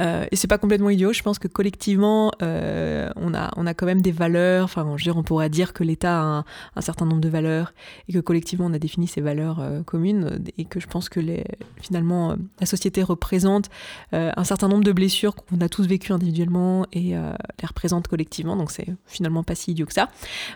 Euh, 0.00 0.26
et 0.30 0.36
c'est 0.36 0.48
pas 0.48 0.58
complètement 0.58 0.90
idiot, 0.90 1.12
je 1.12 1.22
pense 1.22 1.38
que 1.38 1.48
collectivement, 1.48 2.32
euh, 2.42 3.08
on, 3.16 3.34
a, 3.34 3.50
on 3.56 3.66
a 3.66 3.74
quand 3.74 3.86
même 3.86 4.02
des 4.02 4.12
valeurs, 4.12 4.64
enfin, 4.64 4.84
je 4.96 5.04
veux 5.04 5.12
dire, 5.12 5.16
on 5.16 5.22
pourrait 5.22 5.50
dire 5.50 5.72
que 5.72 5.84
l'État 5.84 6.20
a 6.20 6.44
un, 6.76 6.80
certain 6.80 7.04
nombre 7.04 7.20
de 7.20 7.28
valeurs 7.28 7.72
et 8.08 8.12
que 8.12 8.18
collectivement, 8.18 8.66
on 8.66 8.72
a 8.72 8.78
défini 8.78 9.06
ces 9.06 9.20
valeurs 9.20 9.60
euh, 9.60 9.82
communes 9.82 10.42
et 10.56 10.64
que 10.64 10.80
je 10.80 10.86
pense 10.86 11.08
que 11.08 11.20
les, 11.20 11.44
finalement, 11.80 12.36
la 12.60 12.66
société 12.66 13.02
représente 13.02 13.68
un 14.12 14.44
certain 14.44 14.68
nombre 14.68 14.84
de 14.84 14.92
blessures 14.92 15.34
qu'on 15.34 15.60
a 15.60 15.68
tous 15.68 15.86
vécues 15.86 16.12
individuellement 16.12 16.86
et 16.92 17.10
les 17.10 17.66
représente 17.66 18.08
collectivement, 18.08 18.56
donc 18.56 18.70
c'est 18.70 18.86
finalement 19.06 19.42
pas 19.42 19.54
si 19.54 19.72
idiot 19.72 19.86
que 19.86 19.92
ça. 19.92 20.08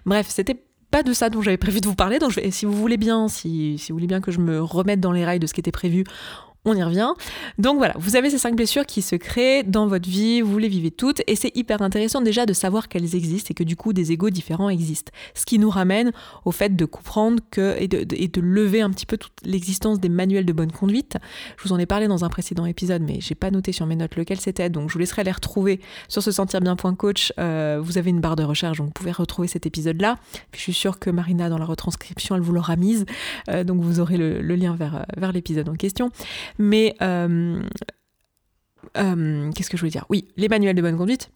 Bref, 0.07 0.27
c'était 0.29 0.63
pas 0.91 1.03
de 1.03 1.13
ça 1.13 1.31
dont 1.31 1.41
j'avais 1.41 1.57
prévu 1.57 1.81
de 1.81 1.87
vous 1.87 1.95
parler, 1.95 2.19
donc 2.19 2.41
si 2.51 2.67
vous 2.67 2.73
voulez 2.73 2.97
bien, 2.99 3.29
si 3.29 3.77
vous 3.89 3.95
voulez 3.95 4.07
bien 4.07 4.21
que 4.21 4.31
je 4.31 4.39
me 4.39 4.63
remette 4.63 5.01
dans 5.01 5.13
les 5.13 5.25
rails 5.25 5.41
de 5.41 5.47
ce 5.47 5.55
qui 5.55 5.61
était 5.61 5.73
prévu, 5.73 6.05
on 6.65 6.77
y 6.77 6.83
revient. 6.83 7.11
Donc 7.59 7.79
voilà, 7.79 7.95
vous 7.99 8.15
avez 8.15 8.31
ces 8.31 8.39
cinq 8.39 8.55
blessures 8.55 8.87
qui 8.87 9.03
se 9.03 9.17
créent 9.17 9.65
dans 9.65 9.89
votre 9.89 10.09
vie, 10.09 10.43
vous 10.43 10.59
les 10.59 10.69
vivez 10.69 10.93
toutes, 10.93 11.21
et 11.27 11.35
c'est 11.35 11.51
hyper 11.57 11.83
intéressant 11.83 12.21
déjà 12.21 12.47
de 12.47 12.53
savoir 12.53 12.89
qu'elles 12.89 13.17
existent 13.17 13.49
et 13.51 13.55
que 13.55 13.65
du 13.65 13.75
coup 13.75 13.93
des 13.93 14.13
égos 14.13 14.31
différents 14.31 14.69
existent. 14.69 15.11
Ce 15.35 15.45
qui 15.45 15.59
nous 15.59 15.71
ramène 15.71 16.13
au 16.45 16.53
fait 16.53 16.77
de 16.77 16.85
comprendre 16.85 17.43
et, 17.57 17.89
de, 17.89 18.41
lever 18.41 18.81
un 18.81 18.91
petit 18.91 19.07
peu 19.07 19.17
toute 19.17 19.33
l'existence 19.45 19.99
des 19.99 20.09
manuels 20.09 20.45
de 20.45 20.53
bonne 20.53 20.71
conduite. 20.71 21.17
Je 21.57 21.65
vous 21.65 21.73
en 21.73 21.79
ai 21.79 21.87
parlé 21.87 22.07
dans 22.07 22.25
un 22.25 22.29
précédent 22.29 22.65
épisode, 22.65 23.03
mais 23.03 23.19
j'ai 23.21 23.35
pas 23.35 23.51
noté 23.51 23.73
sur 23.73 23.87
mes 23.87 23.97
notes 23.97 24.15
lequel 24.15 24.39
c'était, 24.39 24.71
donc 24.71 24.89
je 24.89 24.95
vous 24.95 25.01
laisserai 25.01 25.25
les 25.25 25.33
retrouver 25.33 25.81
sur 26.09 26.23
ce 26.23 26.31
sentir 26.31 26.61
bien.coach. 26.61 27.33
Euh, 27.41 27.81
vous 27.83 27.99
avez 27.99 28.11
une 28.11 28.21
barre 28.21 28.37
de 28.37 28.45
recherche, 28.45 28.79
donc 28.79 28.87
vous 28.87 28.93
pouvez 28.93 29.13
retrouver 29.13 29.49
cet 29.49 29.67
épisode-là. 29.67 30.17
je 30.55 30.61
suis 30.61 30.73
sûre 30.73 31.01
que 31.01 31.11
Marina, 31.11 31.49
dans 31.49 31.59
la 31.59 31.65
retranscription, 31.65 32.37
elle 32.37 32.43
vous 32.43 32.53
l'aura 32.53 32.77
mise, 32.77 33.05
euh, 33.49 33.65
donc 33.65 33.81
vous 33.83 33.99
aurez 33.99 34.17
le, 34.17 34.41
lien 34.55 34.77
vers, 34.77 35.07
vers 35.17 35.33
l'épisode 35.33 35.69
en 35.69 35.75
question. 35.75 36.11
Mais 36.59 36.95
euh, 37.03 37.61
euh, 38.97 39.51
qu'est-ce 39.53 39.71
que 39.71 39.77
je 39.77 39.83
voulais 39.83 39.91
dire? 39.91 40.07
Oui, 40.09 40.29
les 40.37 40.49
manuels 40.49 40.77
de 40.77 40.83
bonne 40.83 40.97
conduite. 40.97 41.31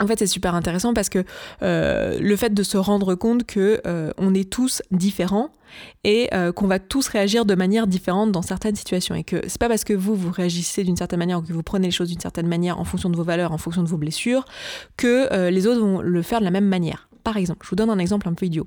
En 0.00 0.06
fait, 0.06 0.20
c'est 0.20 0.28
super 0.28 0.54
intéressant 0.54 0.94
parce 0.94 1.08
que 1.08 1.24
euh, 1.62 2.20
le 2.20 2.36
fait 2.36 2.54
de 2.54 2.62
se 2.62 2.76
rendre 2.76 3.16
compte 3.16 3.44
que 3.44 3.82
on 4.16 4.32
est 4.32 4.48
tous 4.48 4.80
différents 4.92 5.50
et 6.04 6.30
qu'on 6.54 6.68
va 6.68 6.78
tous 6.78 7.08
réagir 7.08 7.44
de 7.44 7.56
manière 7.56 7.88
différente 7.88 8.30
dans 8.30 8.42
certaines 8.42 8.76
situations 8.76 9.16
et 9.16 9.24
que 9.24 9.42
c'est 9.48 9.58
pas 9.58 9.68
parce 9.68 9.82
que 9.82 9.94
vous 9.94 10.14
vous 10.14 10.30
réagissez 10.30 10.84
d'une 10.84 10.96
certaine 10.96 11.18
manière 11.18 11.40
ou 11.40 11.42
que 11.42 11.52
vous 11.52 11.64
prenez 11.64 11.88
les 11.88 11.92
choses 11.92 12.10
d'une 12.10 12.20
certaine 12.20 12.46
manière 12.46 12.78
en 12.78 12.84
fonction 12.84 13.10
de 13.10 13.16
vos 13.16 13.24
valeurs, 13.24 13.50
en 13.50 13.58
fonction 13.58 13.82
de 13.82 13.88
vos 13.88 13.96
blessures, 13.96 14.44
que 14.96 15.48
les 15.50 15.66
autres 15.66 15.80
vont 15.80 16.00
le 16.00 16.22
faire 16.22 16.38
de 16.38 16.44
la 16.44 16.52
même 16.52 16.68
manière. 16.68 17.08
Par 17.24 17.36
exemple, 17.36 17.64
je 17.64 17.70
vous 17.70 17.76
donne 17.76 17.90
un 17.90 17.98
exemple 17.98 18.28
un 18.28 18.34
peu 18.34 18.46
idiot. 18.46 18.66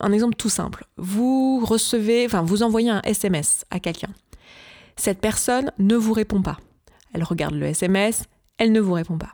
Un 0.00 0.12
exemple 0.12 0.34
tout 0.34 0.50
simple. 0.50 0.84
Vous 0.96 1.64
recevez, 1.64 2.26
enfin, 2.26 2.42
vous 2.42 2.64
envoyez 2.64 2.90
un 2.90 3.00
SMS 3.04 3.64
à 3.70 3.78
quelqu'un 3.78 4.10
cette 4.96 5.20
personne 5.20 5.72
ne 5.78 5.96
vous 5.96 6.12
répond 6.12 6.42
pas. 6.42 6.58
Elle 7.12 7.24
regarde 7.24 7.54
le 7.54 7.66
SMS, 7.66 8.24
elle 8.58 8.72
ne 8.72 8.80
vous 8.80 8.92
répond 8.92 9.18
pas. 9.18 9.32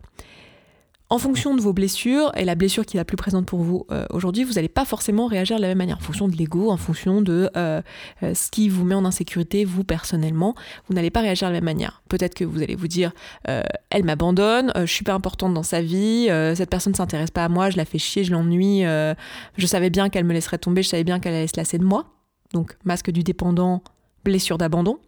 en 1.09 1.19
fonction 1.19 1.55
de 1.55 1.61
vos 1.61 1.73
blessures 1.73 2.33
et 2.37 2.45
la 2.45 2.57
blessure 2.57 2.85
qui 2.85 2.97
est 2.97 2.99
la 2.99 3.05
plus 3.05 3.17
présente 3.17 3.47
pour 3.47 3.63
vous 3.63 3.87
euh, 3.93 4.07
aujourd'hui, 4.11 4.43
vous 4.43 4.55
n'allez 4.55 4.69
pas 4.69 4.85
forcément 4.85 5.29
réagir 5.29 5.57
de 5.57 5.63
la 5.63 5.69
même 5.69 5.79
manière, 5.79 5.99
en 5.99 6.01
fonction 6.01 6.27
de 6.27 6.35
l'ego, 6.37 6.69
en 6.69 6.77
fonction 6.77 7.23
de 7.23 7.49
euh, 7.57 7.81
euh, 8.25 8.35
ce 8.35 8.51
qui 8.51 8.69
vous 8.69 8.85
met 8.85 8.97
en 8.97 9.05
insécurité, 9.05 9.65
vous 9.65 9.85
personnellement, 9.85 10.57
vous 10.89 10.95
n'allez 10.95 11.11
pas 11.11 11.21
réagir 11.21 11.47
de 11.47 11.53
la 11.53 11.61
même 11.61 11.65
manière. 11.77 12.03
Peut-être 12.09 12.35
que 12.35 12.45
vous 12.45 12.61
allez 12.61 12.75
vous 12.75 12.89
dire, 12.89 13.13
elle 13.45 14.05
m'abandonne, 14.05 14.73
je 14.77 14.93
suis 14.93 15.05
pas 15.05 15.15
importante 15.15 15.55
dans 15.55 15.63
sa 15.63 15.81
vie, 15.81 16.27
cette 16.57 16.71
personne 16.71 16.93
ne 16.93 16.97
s'intéresse 16.97 17.31
pas 17.31 17.45
à 17.45 17.49
moi, 17.49 17.71
je 17.71 17.77
la 17.77 17.85
fais 17.85 17.99
chier, 17.99 18.25
je 18.25 18.33
l'ennuie, 18.33 18.83
je 18.83 19.67
savais 19.67 19.91
bien 19.91 20.09
qu'elle 20.09 20.25
me 20.25 20.33
laisserait 20.33 20.59
tomber, 20.59 20.83
je 20.83 20.89
savais 20.89 21.05
bien 21.05 21.21
qu'elle 21.21 21.35
allait 21.35 21.47
se 21.47 21.57
lasser 21.57 21.79
de 21.79 21.85
moi. 21.85 22.07
Donc 22.53 22.77
masque 22.85 23.11
du 23.11 23.23
dépendant, 23.23 23.83
blessure 24.25 24.59
d'abandon. 24.59 24.99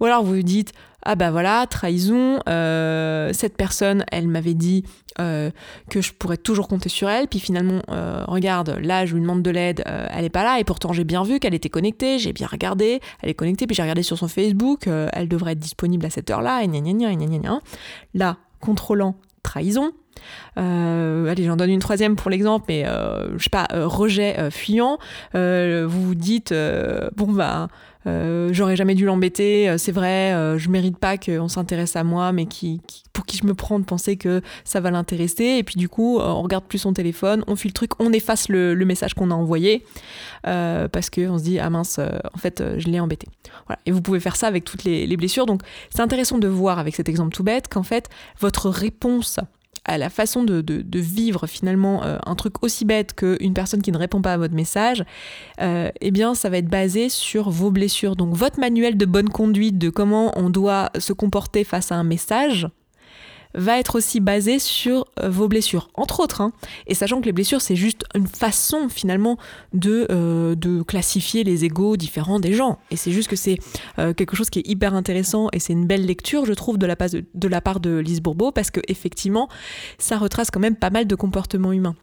Ou 0.00 0.04
alors 0.04 0.22
vous 0.22 0.34
vous 0.34 0.42
dites, 0.42 0.72
ah 1.08 1.14
bah 1.14 1.30
voilà, 1.30 1.66
trahison, 1.68 2.40
euh, 2.48 3.30
cette 3.32 3.56
personne, 3.56 4.04
elle 4.10 4.26
m'avait 4.26 4.54
dit 4.54 4.82
euh, 5.20 5.52
que 5.88 6.00
je 6.00 6.12
pourrais 6.12 6.36
toujours 6.36 6.66
compter 6.66 6.88
sur 6.88 7.08
elle, 7.08 7.28
puis 7.28 7.38
finalement, 7.38 7.80
euh, 7.90 8.24
regarde, 8.26 8.76
là 8.82 9.06
je 9.06 9.14
lui 9.14 9.20
demande 9.20 9.40
de 9.40 9.50
l'aide, 9.50 9.84
elle 9.86 10.24
est 10.24 10.30
pas 10.30 10.42
là, 10.42 10.58
et 10.58 10.64
pourtant 10.64 10.92
j'ai 10.92 11.04
bien 11.04 11.22
vu 11.22 11.38
qu'elle 11.38 11.54
était 11.54 11.68
connectée, 11.68 12.18
j'ai 12.18 12.32
bien 12.32 12.48
regardé, 12.48 13.00
elle 13.22 13.30
est 13.30 13.34
connectée, 13.34 13.68
puis 13.68 13.76
j'ai 13.76 13.82
regardé 13.82 14.02
sur 14.02 14.18
son 14.18 14.26
Facebook, 14.26 14.88
elle 14.88 15.28
devrait 15.28 15.52
être 15.52 15.60
disponible 15.60 16.04
à 16.04 16.10
cette 16.10 16.28
heure-là, 16.28 16.64
et 16.64 16.66
gna 16.66 16.80
gna 16.80 16.92
gna 16.92 17.14
gna 17.14 17.38
gna 17.38 17.60
Là, 18.14 18.38
contrôlant, 18.58 19.14
trahison. 19.44 19.92
allez, 20.56 21.44
j'en 21.44 21.56
donne 21.56 21.70
une 21.70 21.78
troisième 21.78 22.16
pour 22.16 22.32
l'exemple, 22.32 22.64
mais 22.68 22.84
je 22.84 23.42
sais 23.44 23.50
pas, 23.50 23.68
rejet 23.70 24.50
fuyant. 24.50 24.98
vous 25.34 25.88
vous 25.88 26.16
dites, 26.16 26.52
bon 27.14 27.30
bah, 27.32 27.68
euh, 28.06 28.50
j'aurais 28.52 28.76
jamais 28.76 28.94
dû 28.94 29.04
l'embêter, 29.04 29.68
euh, 29.68 29.78
c'est 29.78 29.92
vrai, 29.92 30.32
euh, 30.32 30.58
je 30.58 30.68
mérite 30.70 30.98
pas 30.98 31.18
qu'on 31.18 31.48
s'intéresse 31.48 31.96
à 31.96 32.04
moi, 32.04 32.32
mais 32.32 32.46
qui, 32.46 32.80
pour 33.12 33.26
qui 33.26 33.36
je 33.36 33.44
me 33.44 33.54
prends 33.54 33.78
de 33.78 33.84
penser 33.84 34.16
que 34.16 34.42
ça 34.64 34.80
va 34.80 34.90
l'intéresser. 34.90 35.44
Et 35.58 35.62
puis 35.64 35.76
du 35.76 35.88
coup, 35.88 36.18
on 36.18 36.42
regarde 36.42 36.64
plus 36.64 36.78
son 36.78 36.92
téléphone, 36.92 37.42
on 37.46 37.56
file 37.56 37.70
le 37.70 37.74
truc, 37.74 37.90
on 37.98 38.12
efface 38.12 38.48
le, 38.48 38.76
message 38.86 39.14
qu'on 39.14 39.32
a 39.32 39.34
envoyé 39.34 39.84
parce 40.44 41.10
qu'on 41.10 41.38
se 41.38 41.42
dit 41.42 41.58
ah 41.58 41.70
mince, 41.70 41.98
en 41.98 42.38
fait, 42.38 42.62
je 42.78 42.86
l'ai 42.86 43.00
embêté. 43.00 43.26
Voilà. 43.66 43.80
Et 43.84 43.90
vous 43.90 44.00
pouvez 44.00 44.20
faire 44.20 44.36
ça 44.36 44.46
avec 44.46 44.64
toutes 44.64 44.84
les, 44.84 45.06
les 45.06 45.16
blessures. 45.16 45.44
Donc 45.44 45.62
c'est 45.90 46.02
intéressant 46.02 46.38
de 46.38 46.46
voir 46.46 46.78
avec 46.78 46.94
cet 46.94 47.08
exemple 47.08 47.34
tout 47.34 47.42
bête 47.42 47.66
qu'en 47.68 47.82
fait 47.82 48.08
votre 48.38 48.70
réponse 48.70 49.40
à 49.86 49.98
la 49.98 50.10
façon 50.10 50.44
de, 50.44 50.98
vivre 50.98 51.46
finalement 51.46 52.04
euh, 52.04 52.18
un 52.26 52.34
truc 52.34 52.62
aussi 52.62 52.84
bête 52.84 53.14
qu'une 53.14 53.54
personne 53.54 53.82
qui 53.82 53.92
ne 53.92 53.98
répond 53.98 54.20
pas 54.20 54.32
à 54.32 54.36
votre 54.36 54.54
message, 54.54 55.04
euh, 55.60 55.90
eh 56.00 56.10
bien 56.10 56.34
ça 56.34 56.50
va 56.50 56.58
être 56.58 56.68
basé 56.68 57.08
sur 57.08 57.50
vos 57.50 57.70
blessures. 57.70 58.16
Donc 58.16 58.34
votre 58.34 58.60
manuel 58.60 58.96
de 58.96 59.06
bonne 59.06 59.28
conduite, 59.28 59.78
de 59.78 59.90
comment 59.90 60.32
on 60.36 60.50
doit 60.50 60.90
se 60.98 61.12
comporter 61.12 61.64
face 61.64 61.92
à 61.92 61.96
un 61.96 62.04
message, 62.04 62.68
va 63.54 63.78
être 63.78 63.96
aussi 63.96 64.20
basé 64.20 64.58
sur 64.58 65.06
euh, 65.20 65.28
vos 65.28 65.48
blessures, 65.48 65.88
entre 65.94 66.20
autres. 66.20 66.40
Hein. 66.40 66.52
Et 66.86 66.94
sachant 66.94 67.20
que 67.20 67.26
les 67.26 67.32
blessures, 67.32 67.60
c'est 67.60 67.76
juste 67.76 68.04
une 68.14 68.26
façon 68.26 68.88
finalement 68.88 69.38
de, 69.72 70.06
euh, 70.10 70.54
de 70.54 70.82
classifier 70.82 71.44
les 71.44 71.64
égaux 71.64 71.96
différents 71.96 72.40
des 72.40 72.52
gens. 72.52 72.78
Et 72.90 72.96
c'est 72.96 73.12
juste 73.12 73.28
que 73.28 73.36
c'est 73.36 73.58
euh, 73.98 74.12
quelque 74.12 74.36
chose 74.36 74.50
qui 74.50 74.60
est 74.60 74.68
hyper 74.68 74.94
intéressant 74.94 75.48
et 75.52 75.58
c'est 75.58 75.72
une 75.72 75.86
belle 75.86 76.06
lecture, 76.06 76.44
je 76.44 76.52
trouve, 76.52 76.78
de 76.78 76.86
la, 76.86 76.94
de, 76.94 77.24
de 77.34 77.48
la 77.48 77.60
part 77.60 77.80
de 77.80 77.98
Lise 77.98 78.20
Bourbeau, 78.20 78.52
parce 78.52 78.70
que 78.70 78.80
effectivement, 78.88 79.48
ça 79.98 80.18
retrace 80.18 80.50
quand 80.50 80.60
même 80.60 80.76
pas 80.76 80.90
mal 80.90 81.06
de 81.06 81.14
comportements 81.14 81.72
humains. 81.72 81.96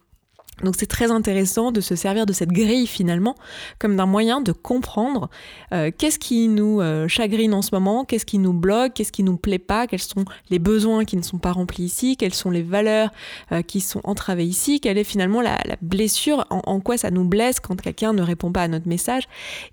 Donc 0.63 0.75
c'est 0.77 0.87
très 0.87 1.11
intéressant 1.11 1.71
de 1.71 1.81
se 1.81 1.95
servir 1.95 2.25
de 2.25 2.33
cette 2.33 2.51
grille 2.51 2.87
finalement 2.87 3.35
comme 3.79 3.95
d'un 3.95 4.05
moyen 4.05 4.41
de 4.41 4.51
comprendre 4.51 5.29
euh, 5.73 5.91
qu'est-ce 5.95 6.19
qui 6.19 6.47
nous 6.47 6.81
euh, 6.81 7.07
chagrine 7.07 7.53
en 7.53 7.61
ce 7.61 7.69
moment, 7.73 8.05
qu'est-ce 8.05 8.25
qui 8.25 8.39
nous 8.39 8.53
bloque, 8.53 8.93
qu'est-ce 8.93 9.11
qui 9.11 9.23
nous 9.23 9.37
plaît 9.37 9.59
pas, 9.59 9.87
quels 9.87 10.01
sont 10.01 10.25
les 10.49 10.59
besoins 10.59 11.05
qui 11.05 11.17
ne 11.17 11.21
sont 11.21 11.37
pas 11.37 11.51
remplis 11.51 11.83
ici, 11.83 12.17
quelles 12.17 12.33
sont 12.33 12.49
les 12.49 12.63
valeurs 12.63 13.11
euh, 13.51 13.61
qui 13.61 13.81
sont 13.81 14.01
entravées 14.03 14.45
ici, 14.45 14.79
quelle 14.79 14.97
est 14.97 15.03
finalement 15.03 15.41
la, 15.41 15.57
blessure, 15.81 16.45
en, 16.49 16.61
en, 16.65 16.79
quoi 16.79 16.97
ça 16.97 17.11
nous 17.11 17.25
blesse 17.25 17.59
quand 17.59 17.79
quelqu'un 17.79 18.13
ne 18.13 18.21
répond 18.21 18.51
pas 18.51 18.63
à 18.63 18.67
notre 18.67 18.87
message 18.87 19.23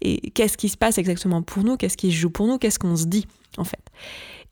et 0.01 0.31
qu'est-ce 0.31 0.57
qui 0.57 0.69
se 0.69 0.77
passe 0.77 0.99
exactement 0.99 1.43
pour 1.43 1.63
nous, 1.63 1.77
qu'est-ce 1.77 1.97
qui 1.97 2.11
se 2.11 2.17
joue 2.17 2.31
pour 2.31 2.47
nous, 2.47 2.59
qu'est-ce 2.59 2.79
qu'on 2.79 2.97
se 2.97 3.07
dit 3.07 3.27
en 3.59 3.65
fait. 3.65 3.81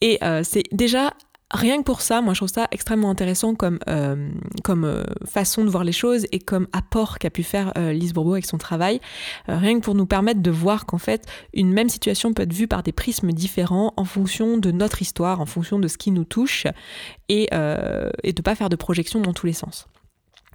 Et 0.00 0.18
c'est 0.44 0.62
déjà 0.70 1.12
Rien 1.50 1.78
que 1.78 1.82
pour 1.84 2.02
ça, 2.02 2.20
moi 2.20 2.34
je 2.34 2.40
trouve 2.40 2.50
ça 2.50 2.68
extrêmement 2.72 3.08
intéressant 3.08 3.54
comme, 3.54 3.78
euh, 3.88 4.30
comme 4.64 4.84
euh, 4.84 5.02
façon 5.24 5.64
de 5.64 5.70
voir 5.70 5.82
les 5.82 5.92
choses 5.92 6.26
et 6.30 6.40
comme 6.40 6.68
apport 6.74 7.18
qu'a 7.18 7.30
pu 7.30 7.42
faire 7.42 7.72
euh, 7.78 7.92
Lise 7.92 8.12
Bourbeau 8.12 8.32
avec 8.32 8.44
son 8.44 8.58
travail. 8.58 9.00
rien 9.46 9.78
que 9.78 9.84
pour 9.84 9.94
nous 9.94 10.04
permettre 10.04 10.42
de 10.42 10.50
voir 10.50 10.84
qu'en 10.84 10.98
fait, 10.98 11.24
une 11.54 11.72
même 11.72 11.88
situation 11.88 12.34
peut 12.34 12.42
être 12.42 12.52
vue 12.52 12.68
par 12.68 12.82
des 12.82 12.92
prismes 12.92 13.32
différents 13.32 13.94
en 13.96 14.04
fonction 14.04 14.58
de 14.58 14.70
notre 14.70 15.00
histoire, 15.00 15.40
en 15.40 15.46
fonction 15.46 15.78
de 15.78 15.88
ce 15.88 15.96
qui 15.96 16.10
nous 16.10 16.24
touche 16.24 16.66
et, 17.30 17.44
et 17.44 18.32
de 18.32 18.40
ne 18.40 18.42
pas 18.42 18.54
faire 18.54 18.68
de 18.68 18.76
projection 18.76 19.20
dans 19.20 19.32
tous 19.32 19.46
les 19.46 19.52
sens. 19.54 19.88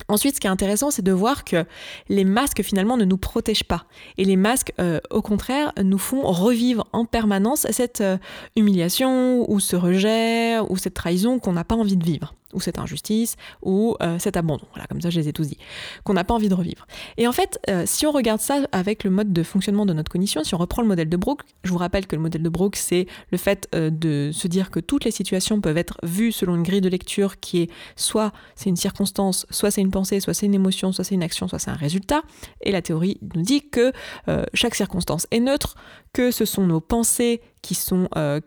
Ensuite, 0.08 0.36
ce 0.36 0.40
qui 0.40 0.48
est 0.48 0.50
intéressant, 0.50 0.92
c'est 0.92 1.02
de 1.02 1.12
voir 1.12 1.44
que 1.44 1.66
les 2.10 2.26
masques 2.26 2.62
finalement 2.62 2.98
ne 2.98 3.06
nous 3.06 3.18
protègent 3.18 3.64
pas. 3.64 3.86
Et 4.18 4.26
les 4.26 4.36
masques, 4.36 4.74
euh, 4.80 5.00
au 5.10 5.22
contraire, 5.22 5.72
nous 5.82 5.98
font 5.98 6.24
revivre 6.24 6.88
en 6.94 7.06
permanence 7.06 7.68
cette 7.72 8.02
euh, 8.02 8.18
humiliation 8.56 9.50
ou 9.50 9.60
ce 9.60 9.76
rejet 9.76 10.60
ou 10.70 10.78
cette 10.78 10.94
trahison 10.94 11.40
qu'on 11.40 11.54
n'a 11.54 11.64
pas 11.64 11.76
envie 11.76 11.98
de 11.98 12.06
vivre 12.06 12.34
ou 12.54 12.62
cette 12.62 12.80
injustice, 12.80 13.36
ou 13.62 13.96
euh, 14.02 14.20
cet 14.20 14.38
abandon. 14.38 14.66
Voilà, 14.72 14.88
comme 14.88 15.02
ça 15.02 15.10
je 15.10 15.20
les 15.20 15.28
ai 15.28 15.34
tous 15.34 15.48
dit. 15.48 15.58
Qu'on 16.04 16.14
n'a 16.14 16.24
pas 16.24 16.34
envie 16.34 16.50
de 16.50 16.54
revivre. 16.54 16.86
Et 17.18 17.28
en 17.28 17.32
fait, 17.32 17.60
euh, 17.70 17.84
si 17.86 18.06
on 18.06 18.12
regarde 18.12 18.40
ça 18.40 18.62
avec 18.72 19.04
le 19.04 19.10
mode 19.10 19.34
de 19.34 19.44
fonctionnement 19.44 19.86
de 19.86 19.94
notre 19.94 20.12
cognition, 20.12 20.44
si 20.44 20.56
on 20.56 20.58
reprend 20.58 20.82
le 20.82 20.88
modèle 20.88 21.10
de 21.10 21.18
Brooke, 21.18 21.42
je 21.64 21.72
vous 21.72 21.78
rappelle 21.78 22.08
que 22.08 22.16
le 22.16 22.22
modèle 22.22 22.44
de 22.44 22.50
Brooke, 22.50 22.76
c'est 22.76 23.08
le 23.32 23.38
fait 23.38 23.68
euh, 23.76 23.90
de 23.90 24.32
se 24.34 24.48
dire 24.48 24.72
que 24.72 24.80
toutes 24.80 25.06
les 25.06 25.12
situations 25.12 25.62
peuvent 25.62 25.78
être 25.78 25.98
vues 26.04 26.32
selon 26.32 26.56
une 26.56 26.64
grille 26.64 26.82
de 26.82 26.90
lecture 26.90 27.40
qui 27.40 27.62
est 27.62 27.70
soit 27.96 28.32
c'est 28.56 28.70
une 28.70 28.76
circonstance, 28.76 29.46
soit 29.50 29.72
c'est 29.72 29.82
une 29.82 29.92
pensée, 29.92 30.20
soit 30.20 30.34
c'est 30.34 30.46
une 30.46 30.54
émotion, 30.54 30.92
soit 30.92 31.04
c'est 31.04 31.16
une 31.16 31.24
action, 31.24 31.48
soit 31.48 31.60
c'est 31.60 31.72
un 31.72 31.76
résultat. 31.76 32.22
Et 32.62 32.72
la 32.72 32.82
théorie 32.82 33.20
nous 33.36 33.42
dit 33.42 33.70
que 33.70 33.92
chaque 34.54 34.76
circonstance 34.76 35.28
est 35.32 35.40
neutre, 35.40 35.76
que 36.14 36.32
ce 36.32 36.46
sont 36.46 36.66
nos 36.66 36.82
pensées 36.82 37.42
qui 37.64 37.76
sont 37.76 38.10
euh, 38.18 38.42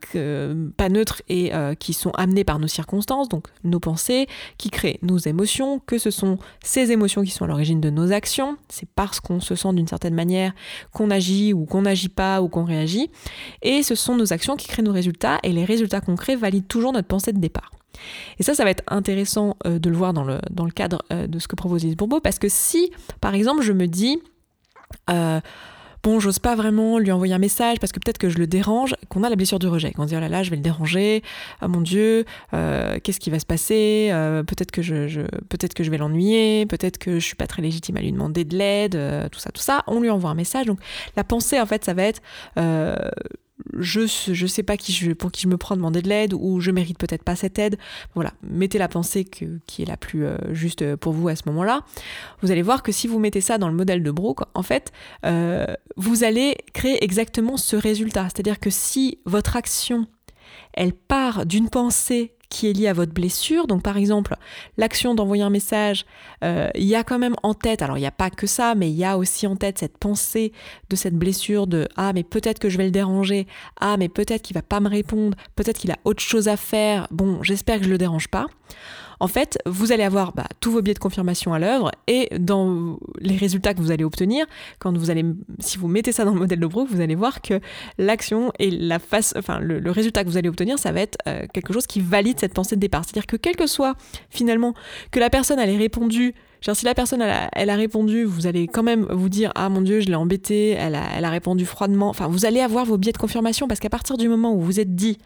pas 0.76 0.88
neutres 0.90 1.22
et 1.28 1.52
euh, 1.54 1.74
qui 1.74 1.94
sont 1.94 2.10
amenées 2.12 2.44
par 2.44 2.60
nos 2.60 2.68
circonstances, 2.68 3.28
donc 3.28 3.46
nos 3.64 3.80
pensées, 3.80 4.28
qui 4.58 4.70
créent 4.70 4.98
nos 5.02 5.16
émotions, 5.16 5.80
que 5.80 5.98
ce 5.98 6.10
sont 6.10 6.38
ces 6.62 6.92
émotions 6.92 7.22
qui 7.22 7.30
sont 7.30 7.46
à 7.46 7.48
l'origine 7.48 7.80
de 7.80 7.90
nos 7.90 8.12
actions, 8.12 8.58
c'est 8.68 8.88
parce 8.90 9.18
qu'on 9.18 9.40
se 9.40 9.54
sent 9.54 9.72
d'une 9.72 9.88
certaine 9.88 10.14
manière 10.14 10.52
qu'on 10.92 11.10
agit 11.10 11.54
ou 11.54 11.64
qu'on 11.64 11.82
n'agit 11.82 12.10
pas 12.10 12.42
ou 12.42 12.48
qu'on 12.48 12.64
réagit, 12.64 13.10
et 13.62 13.82
ce 13.82 13.94
sont 13.94 14.16
nos 14.16 14.34
actions 14.34 14.54
qui 14.54 14.68
créent 14.68 14.82
nos 14.82 14.92
résultats, 14.92 15.38
et 15.42 15.50
les 15.50 15.64
résultats 15.64 16.02
qu'on 16.02 16.14
crée 16.14 16.36
valident 16.36 16.68
toujours 16.68 16.92
notre 16.92 17.08
pensée 17.08 17.32
de 17.32 17.40
départ. 17.40 17.72
Et 18.38 18.42
ça, 18.42 18.54
ça 18.54 18.64
va 18.64 18.70
être 18.70 18.84
intéressant 18.88 19.56
euh, 19.66 19.78
de 19.78 19.88
le 19.88 19.96
voir 19.96 20.12
dans 20.12 20.24
le, 20.24 20.38
dans 20.50 20.66
le 20.66 20.70
cadre 20.70 21.02
de 21.10 21.38
ce 21.38 21.48
que 21.48 21.56
propose 21.56 21.84
Lise 21.84 21.96
Bourbeau, 21.96 22.20
parce 22.20 22.38
que 22.38 22.50
si, 22.50 22.92
par 23.22 23.34
exemple, 23.34 23.62
je 23.62 23.72
me 23.72 23.86
dis 23.86 24.20
bon, 26.06 26.20
j'ose 26.20 26.38
pas 26.38 26.54
vraiment 26.54 27.00
lui 27.00 27.10
envoyer 27.10 27.34
un 27.34 27.38
message 27.38 27.80
parce 27.80 27.90
que 27.90 27.98
peut-être 27.98 28.18
que 28.18 28.28
je 28.28 28.38
le 28.38 28.46
dérange, 28.46 28.94
qu'on 29.08 29.24
a 29.24 29.28
la 29.28 29.34
blessure 29.34 29.58
du 29.58 29.66
rejet, 29.66 29.90
qu'on 29.90 30.04
se 30.04 30.08
dit 30.08 30.16
oh 30.16 30.20
là 30.20 30.28
là, 30.28 30.44
je 30.44 30.50
vais 30.50 30.56
le 30.56 30.62
déranger, 30.62 31.24
oh 31.62 31.68
mon 31.68 31.80
Dieu, 31.80 32.24
euh, 32.54 32.98
qu'est-ce 33.02 33.18
qui 33.18 33.28
va 33.28 33.40
se 33.40 33.44
passer, 33.44 34.10
euh, 34.12 34.44
peut-être 34.44 34.70
que 34.70 34.82
je, 34.82 35.90
vais 35.90 35.98
l'ennuyer, 35.98 36.64
peut-être 36.66 36.98
que 36.98 37.18
je 37.18 37.24
suis 37.26 37.34
pas 37.34 37.48
très 37.48 37.60
légitime 37.60 37.96
à 37.96 38.00
lui 38.00 38.12
demander 38.12 38.44
de 38.44 38.56
l'aide, 38.56 38.94
euh, 38.94 39.28
tout 39.28 39.40
ça, 39.40 39.50
tout 39.50 39.60
ça. 39.60 39.82
On 39.88 40.00
lui 40.00 40.08
envoie 40.08 40.30
un 40.30 40.36
message. 40.36 40.66
Donc 40.66 40.78
la 41.16 41.24
pensée 41.24 41.60
en 41.60 41.66
fait, 41.66 41.84
ça 41.84 41.92
va 41.92 42.04
être 42.04 42.22
je 43.74 44.06
je 44.06 44.46
sais 44.46 44.62
pas 44.62 44.76
qui 44.76 44.92
je, 44.92 45.12
pour 45.12 45.32
qui 45.32 45.42
je 45.42 45.48
me 45.48 45.56
prends 45.56 45.76
demander 45.76 46.02
de 46.02 46.08
l'aide 46.08 46.34
ou 46.34 46.60
je 46.60 46.70
mérite 46.70 46.98
peut-être 46.98 47.22
pas 47.22 47.36
cette 47.36 47.58
aide. 47.58 47.78
Voilà, 48.14 48.32
mettez 48.42 48.78
la 48.78 48.88
pensée 48.88 49.24
qui 49.24 49.82
est 49.82 49.86
la 49.86 49.96
plus 49.96 50.24
euh, 50.24 50.36
juste 50.52 50.96
pour 50.96 51.12
vous 51.12 51.28
à 51.28 51.36
ce 51.36 51.42
moment-là. 51.46 51.84
Vous 52.42 52.50
allez 52.50 52.62
voir 52.62 52.82
que 52.82 52.92
si 52.92 53.06
vous 53.06 53.18
mettez 53.18 53.40
ça 53.40 53.58
dans 53.58 53.68
le 53.68 53.74
modèle 53.74 54.02
de 54.02 54.10
Brooke, 54.10 54.40
en 54.54 54.62
fait, 54.62 54.92
euh, 55.24 55.66
vous 55.96 56.24
allez 56.24 56.56
créer 56.72 57.02
exactement 57.02 57.56
ce 57.56 57.76
résultat. 57.76 58.24
C'est-à-dire 58.24 58.60
que 58.60 58.70
si 58.70 59.18
votre 59.24 59.56
action 59.56 60.06
elle 60.72 60.92
part 60.92 61.46
d'une 61.46 61.68
pensée 61.70 62.35
qui 62.48 62.68
est 62.68 62.72
lié 62.72 62.88
à 62.88 62.92
votre 62.92 63.12
blessure. 63.12 63.66
Donc 63.66 63.82
par 63.82 63.96
exemple, 63.96 64.36
l'action 64.76 65.14
d'envoyer 65.14 65.42
un 65.42 65.50
message, 65.50 66.06
euh, 66.44 66.68
il 66.74 66.84
y 66.84 66.94
a 66.94 67.04
quand 67.04 67.18
même 67.18 67.36
en 67.42 67.54
tête, 67.54 67.82
alors 67.82 67.98
il 67.98 68.02
n'y 68.02 68.06
a 68.06 68.12
pas 68.12 68.30
que 68.30 68.46
ça, 68.46 68.74
mais 68.74 68.90
il 68.90 68.96
y 68.96 69.04
a 69.04 69.18
aussi 69.18 69.46
en 69.46 69.56
tête 69.56 69.78
cette 69.78 69.98
pensée 69.98 70.52
de 70.90 70.96
cette 70.96 71.14
blessure 71.14 71.66
de 71.66 71.88
ah 71.96 72.12
mais 72.12 72.22
peut-être 72.22 72.58
que 72.58 72.68
je 72.68 72.78
vais 72.78 72.84
le 72.84 72.90
déranger, 72.90 73.46
ah 73.80 73.96
mais 73.96 74.08
peut-être 74.08 74.42
qu'il 74.42 74.54
va 74.54 74.62
pas 74.62 74.80
me 74.80 74.88
répondre, 74.88 75.36
peut-être 75.54 75.78
qu'il 75.78 75.90
a 75.90 75.98
autre 76.04 76.22
chose 76.22 76.48
à 76.48 76.56
faire. 76.56 77.06
Bon, 77.10 77.42
j'espère 77.42 77.78
que 77.78 77.84
je 77.84 77.90
le 77.90 77.98
dérange 77.98 78.28
pas 78.28 78.46
en 79.20 79.28
fait, 79.28 79.58
vous 79.66 79.92
allez 79.92 80.02
avoir 80.02 80.32
bah, 80.32 80.46
tous 80.60 80.70
vos 80.70 80.82
biais 80.82 80.94
de 80.94 80.98
confirmation 80.98 81.54
à 81.54 81.58
l'œuvre 81.58 81.90
et 82.06 82.28
dans 82.38 82.98
les 83.18 83.36
résultats 83.36 83.74
que 83.74 83.80
vous 83.80 83.90
allez 83.90 84.04
obtenir, 84.04 84.46
quand 84.78 84.96
vous 84.96 85.10
allez, 85.10 85.24
si 85.60 85.78
vous 85.78 85.88
mettez 85.88 86.12
ça 86.12 86.24
dans 86.24 86.32
le 86.32 86.38
modèle 86.38 86.60
de 86.60 86.66
Brooke, 86.66 86.88
vous 86.90 87.00
allez 87.00 87.14
voir 87.14 87.40
que 87.40 87.60
l'action 87.98 88.52
et 88.58 88.70
la 88.70 88.98
face, 88.98 89.34
enfin 89.36 89.58
le, 89.60 89.90
résultat 89.90 90.24
que 90.24 90.28
vous 90.28 90.36
allez 90.36 90.48
obtenir, 90.48 90.78
ça 90.78 90.92
va 90.92 91.00
être 91.00 91.18
euh, 91.26 91.46
quelque 91.52 91.72
chose 91.72 91.86
qui 91.86 92.00
valide 92.00 92.38
cette 92.38 92.54
pensée 92.54 92.76
de 92.76 92.80
départ. 92.80 93.04
C'est-à-dire 93.04 93.26
que 93.26 93.36
quel 93.36 93.56
que 93.56 93.66
soit 93.66 93.94
finalement 94.30 94.74
que 95.10 95.20
la 95.20 95.30
personne 95.30 95.58
elle 95.58 95.70
ait 95.70 95.88
si 96.74 96.84
la 96.84 96.94
personne, 96.94 97.22
elle 97.52 97.70
a, 97.70 97.76
répondu, 97.76 98.24
vous 98.24 98.46
allez 98.46 98.66
quand 98.66 98.82
même 98.82 99.06
vous 99.10 99.28
dire 99.28 99.52
Ah 99.54 99.68
mon 99.68 99.80
Dieu, 99.80 100.00
je 100.00 100.06
l'ai 100.06 100.14
embêtée, 100.14 100.70
elle 100.70 100.94
a, 100.94 101.30
répondu 101.30 101.66
froidement. 101.66 102.08
Enfin, 102.08 102.28
vous 102.28 102.46
allez 102.46 102.60
avoir 102.60 102.84
vos 102.84 102.98
biais 102.98 103.12
de 103.12 103.18
confirmation 103.18 103.68
parce 103.68 103.80
qu'à 103.80 103.90
partir 103.90 104.16
du 104.16 104.28
moment 104.28 104.54
où 104.54 104.60
vous 104.60 104.80
êtes 104.80 104.94
dit 104.94 105.18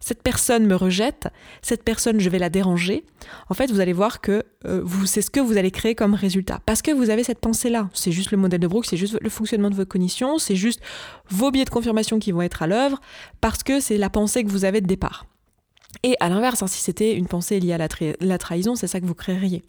Cette 0.00 0.22
personne 0.22 0.66
me 0.66 0.74
rejette, 0.74 1.28
cette 1.62 1.82
personne, 1.82 2.20
je 2.20 2.28
vais 2.28 2.38
la 2.38 2.50
déranger, 2.50 3.04
en 3.48 3.54
fait, 3.54 3.70
vous 3.70 3.80
allez 3.80 3.92
voir 3.92 4.20
que 4.20 4.42
euh, 4.66 4.84
c'est 5.06 5.22
ce 5.22 5.30
que 5.30 5.40
vous 5.40 5.56
allez 5.56 5.70
créer 5.70 5.94
comme 5.94 6.14
résultat. 6.14 6.60
Parce 6.66 6.82
que 6.82 6.90
vous 6.90 7.10
avez 7.10 7.24
cette 7.24 7.40
pensée-là. 7.40 7.88
C'est 7.92 8.12
juste 8.12 8.30
le 8.30 8.36
modèle 8.36 8.60
de 8.60 8.66
Brooks, 8.66 8.86
c'est 8.86 8.96
juste 8.96 9.18
le 9.20 9.30
fonctionnement 9.30 9.70
de 9.70 9.74
votre 9.74 9.90
cognition, 9.90 10.38
c'est 10.38 10.56
juste 10.56 10.80
vos 11.28 11.50
biais 11.50 11.64
de 11.64 11.70
confirmation 11.70 12.18
qui 12.18 12.32
vont 12.32 12.42
être 12.42 12.62
à 12.62 12.66
l'œuvre 12.66 13.00
parce 13.40 13.62
que 13.62 13.80
c'est 13.80 13.98
la 13.98 14.10
pensée 14.10 14.44
que 14.44 14.50
vous 14.50 14.64
avez 14.64 14.80
de 14.80 14.86
départ. 14.86 15.26
Et 16.02 16.16
à 16.20 16.28
l'inverse, 16.28 16.62
hein, 16.62 16.66
si 16.66 16.80
c'était 16.80 17.14
une 17.14 17.26
pensée 17.26 17.60
liée 17.60 17.72
à 17.72 17.78
la 18.20 18.38
trahison, 18.38 18.74
c'est 18.74 18.86
ça 18.86 19.00
que 19.00 19.06
vous 19.06 19.14
créeriez. 19.14 19.62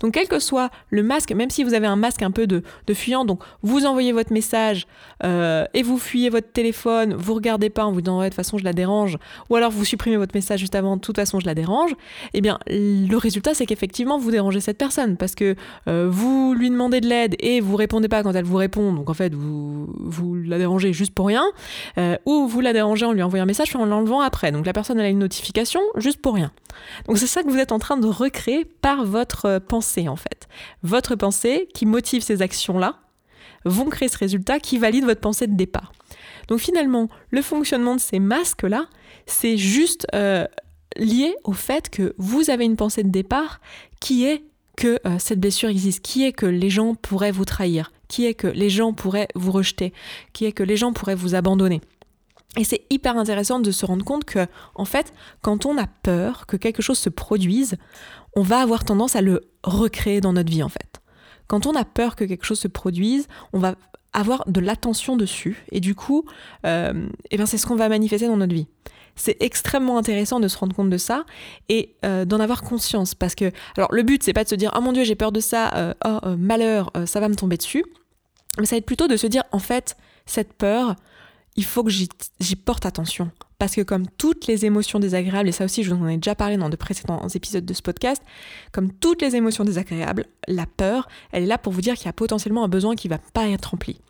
Donc 0.00 0.14
quel 0.14 0.28
que 0.28 0.38
soit 0.38 0.70
le 0.90 1.02
masque, 1.02 1.32
même 1.32 1.50
si 1.50 1.64
vous 1.64 1.74
avez 1.74 1.86
un 1.86 1.96
masque 1.96 2.22
un 2.22 2.30
peu 2.30 2.46
de, 2.46 2.62
fuyant, 2.92 3.24
donc 3.24 3.42
vous 3.62 3.86
envoyez 3.86 4.12
votre 4.12 4.34
message 4.34 4.86
euh, 5.24 5.64
et 5.72 5.82
vous 5.82 5.96
fuyez 5.96 6.28
votre 6.28 6.52
téléphone, 6.52 7.14
vous 7.14 7.32
regardez 7.32 7.70
pas 7.70 7.86
en 7.86 7.92
vous 7.92 8.02
disant 8.02 8.20
de 8.20 8.24
toute 8.26 8.34
façon 8.34 8.58
je 8.58 8.64
la 8.64 8.74
dérange, 8.74 9.16
ou 9.48 9.56
alors 9.56 9.70
vous 9.70 9.84
supprimez 9.84 10.18
votre 10.18 10.34
message 10.34 10.60
juste 10.60 10.74
avant 10.74 10.96
de 10.96 11.00
toute 11.00 11.16
façon 11.16 11.40
je 11.40 11.46
la 11.46 11.54
dérange, 11.54 11.94
eh 12.34 12.42
bien 12.42 12.58
le 12.66 13.16
résultat 13.16 13.54
c'est 13.54 13.64
qu'effectivement 13.64 14.18
vous 14.18 14.30
dérangez 14.30 14.60
cette 14.60 14.76
personne 14.76 15.16
parce 15.16 15.34
que 15.34 15.54
euh, 15.88 16.08
vous 16.10 16.52
lui 16.52 16.68
demandez 16.68 17.00
de 17.00 17.08
l'aide 17.08 17.34
et 17.40 17.60
vous 17.60 17.76
répondez 17.76 18.08
pas 18.08 18.22
quand 18.22 18.32
elle 18.32 18.44
vous 18.44 18.56
répond, 18.56 18.92
donc 18.92 19.08
en 19.08 19.14
fait 19.14 19.34
vous, 19.34 19.88
vous 19.98 20.34
la 20.34 20.58
dérangez 20.58 20.92
juste 20.92 21.14
pour 21.14 21.26
rien, 21.26 21.44
euh, 21.96 22.16
ou 22.26 22.46
vous 22.46 22.60
la 22.60 22.74
dérangez 22.74 23.06
en 23.06 23.12
lui 23.12 23.22
envoyant 23.22 23.44
un 23.44 23.46
message 23.46 23.68
puis 23.68 23.78
en 23.78 23.86
l'enlevant 23.86 24.20
après, 24.20 24.52
donc 24.52 24.66
la 24.66 24.74
personne 24.74 25.00
elle 25.00 25.06
a 25.06 25.10
une 25.10 25.18
notification 25.18 25.61
juste 25.96 26.20
pour 26.20 26.34
rien. 26.34 26.52
Donc 27.06 27.18
c'est 27.18 27.26
ça 27.26 27.42
que 27.42 27.48
vous 27.48 27.58
êtes 27.58 27.72
en 27.72 27.78
train 27.78 27.96
de 27.96 28.06
recréer 28.06 28.64
par 28.64 29.04
votre 29.04 29.58
pensée 29.58 30.08
en 30.08 30.16
fait. 30.16 30.48
Votre 30.82 31.14
pensée 31.14 31.68
qui 31.74 31.86
motive 31.86 32.22
ces 32.22 32.42
actions-là 32.42 32.98
vont 33.64 33.86
créer 33.86 34.08
ce 34.08 34.18
résultat 34.18 34.60
qui 34.60 34.78
valide 34.78 35.04
votre 35.04 35.20
pensée 35.20 35.46
de 35.46 35.54
départ. 35.54 35.92
Donc 36.48 36.60
finalement, 36.60 37.08
le 37.30 37.42
fonctionnement 37.42 37.94
de 37.94 38.00
ces 38.00 38.18
masques-là, 38.18 38.86
c'est 39.26 39.56
juste 39.56 40.06
euh, 40.14 40.46
lié 40.96 41.34
au 41.44 41.52
fait 41.52 41.88
que 41.88 42.14
vous 42.18 42.50
avez 42.50 42.64
une 42.64 42.76
pensée 42.76 43.02
de 43.02 43.10
départ 43.10 43.60
qui 44.00 44.26
est 44.26 44.42
que 44.76 44.98
euh, 45.06 45.18
cette 45.18 45.40
blessure 45.40 45.68
existe, 45.68 46.00
qui 46.00 46.24
est 46.24 46.32
que 46.32 46.46
les 46.46 46.70
gens 46.70 46.94
pourraient 46.94 47.30
vous 47.30 47.44
trahir, 47.44 47.92
qui 48.08 48.26
est 48.26 48.34
que 48.34 48.46
les 48.46 48.70
gens 48.70 48.92
pourraient 48.92 49.28
vous 49.34 49.52
rejeter, 49.52 49.92
qui 50.32 50.44
est 50.44 50.52
que 50.52 50.62
les 50.62 50.76
gens 50.76 50.92
pourraient 50.92 51.14
vous 51.14 51.34
abandonner. 51.34 51.80
Et 52.58 52.64
c'est 52.64 52.84
hyper 52.90 53.16
intéressant 53.16 53.60
de 53.60 53.70
se 53.70 53.86
rendre 53.86 54.04
compte 54.04 54.24
que, 54.24 54.46
en 54.74 54.84
fait, 54.84 55.14
quand 55.40 55.64
on 55.64 55.78
a 55.78 55.86
peur 55.86 56.46
que 56.46 56.56
quelque 56.56 56.82
chose 56.82 56.98
se 56.98 57.08
produise, 57.08 57.76
on 58.36 58.42
va 58.42 58.60
avoir 58.60 58.84
tendance 58.84 59.16
à 59.16 59.22
le 59.22 59.40
recréer 59.64 60.20
dans 60.20 60.34
notre 60.34 60.50
vie, 60.50 60.62
en 60.62 60.68
fait. 60.68 61.00
Quand 61.46 61.66
on 61.66 61.74
a 61.74 61.84
peur 61.84 62.14
que 62.14 62.24
quelque 62.24 62.44
chose 62.44 62.60
se 62.60 62.68
produise, 62.68 63.26
on 63.52 63.58
va 63.58 63.74
avoir 64.12 64.44
de 64.46 64.60
l'attention 64.60 65.16
dessus, 65.16 65.64
et 65.70 65.80
du 65.80 65.94
coup, 65.94 66.24
euh, 66.66 67.08
eh 67.30 67.38
ben 67.38 67.46
c'est 67.46 67.56
ce 67.56 67.66
qu'on 67.66 67.76
va 67.76 67.88
manifester 67.88 68.26
dans 68.26 68.36
notre 68.36 68.54
vie. 68.54 68.66
C'est 69.16 69.36
extrêmement 69.40 69.96
intéressant 69.96 70.38
de 70.38 70.48
se 70.48 70.56
rendre 70.58 70.74
compte 70.74 70.90
de 70.90 70.98
ça 70.98 71.24
et 71.70 71.96
euh, 72.04 72.26
d'en 72.26 72.38
avoir 72.40 72.62
conscience, 72.62 73.14
parce 73.14 73.34
que, 73.34 73.50
alors, 73.78 73.92
le 73.92 74.02
but, 74.02 74.22
c'est 74.22 74.34
pas 74.34 74.44
de 74.44 74.48
se 74.50 74.54
dire, 74.54 74.70
oh 74.76 74.80
mon 74.82 74.92
dieu, 74.92 75.04
j'ai 75.04 75.14
peur 75.14 75.32
de 75.32 75.40
ça, 75.40 75.70
euh, 75.74 75.94
oh 76.04 76.36
malheur, 76.36 76.90
ça 77.06 77.20
va 77.20 77.28
me 77.30 77.34
tomber 77.34 77.56
dessus, 77.56 77.84
mais 78.58 78.66
ça 78.66 78.76
va 78.76 78.78
être 78.78 78.86
plutôt 78.86 79.08
de 79.08 79.16
se 79.16 79.26
dire, 79.26 79.44
en 79.52 79.58
fait, 79.58 79.96
cette 80.26 80.52
peur, 80.52 80.96
il 81.56 81.64
faut 81.64 81.84
que 81.84 81.90
j'y 81.90 82.56
porte 82.56 82.86
attention. 82.86 83.30
Parce 83.58 83.76
que 83.76 83.82
comme 83.82 84.08
toutes 84.18 84.48
les 84.48 84.64
émotions 84.64 84.98
désagréables, 84.98 85.48
et 85.48 85.52
ça 85.52 85.64
aussi 85.64 85.84
je 85.84 85.94
vous 85.94 86.02
en 86.02 86.08
ai 86.08 86.16
déjà 86.16 86.34
parlé 86.34 86.56
dans 86.56 86.68
de 86.68 86.74
précédents 86.74 87.24
épisodes 87.28 87.64
de 87.64 87.74
ce 87.74 87.82
podcast, 87.82 88.20
comme 88.72 88.92
toutes 88.92 89.22
les 89.22 89.36
émotions 89.36 89.62
désagréables, 89.62 90.26
la 90.48 90.66
peur, 90.66 91.08
elle 91.30 91.44
est 91.44 91.46
là 91.46 91.58
pour 91.58 91.72
vous 91.72 91.80
dire 91.80 91.94
qu'il 91.94 92.06
y 92.06 92.08
a 92.08 92.12
potentiellement 92.12 92.64
un 92.64 92.68
besoin 92.68 92.96
qui 92.96 93.08
ne 93.08 93.14
va 93.14 93.20
pas 93.32 93.48
être 93.48 93.66
rempli. 93.66 94.00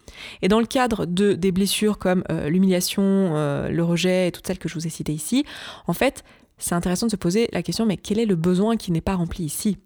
Et 0.40 0.48
dans 0.48 0.58
le 0.58 0.66
cadre 0.66 1.04
de 1.04 1.34
des 1.34 1.52
blessures 1.52 1.98
comme 1.98 2.24
euh, 2.30 2.48
l'humiliation, 2.48 3.02
euh, 3.04 3.68
le 3.68 3.84
rejet 3.84 4.28
et 4.28 4.32
toutes 4.32 4.46
celles 4.46 4.58
que 4.58 4.70
je 4.70 4.74
vous 4.74 4.86
ai 4.86 4.90
citées 4.90 5.12
ici, 5.12 5.44
en 5.86 5.92
fait, 5.92 6.24
c'est 6.56 6.74
intéressant 6.74 7.06
de 7.06 7.10
se 7.10 7.16
poser 7.16 7.48
la 7.52 7.62
question, 7.62 7.84
mais 7.84 7.98
quel 7.98 8.18
est 8.18 8.26
le 8.26 8.36
besoin 8.36 8.76
qui 8.76 8.92
n'est 8.92 9.00
pas 9.02 9.16
rempli 9.16 9.44
ici? 9.44 9.76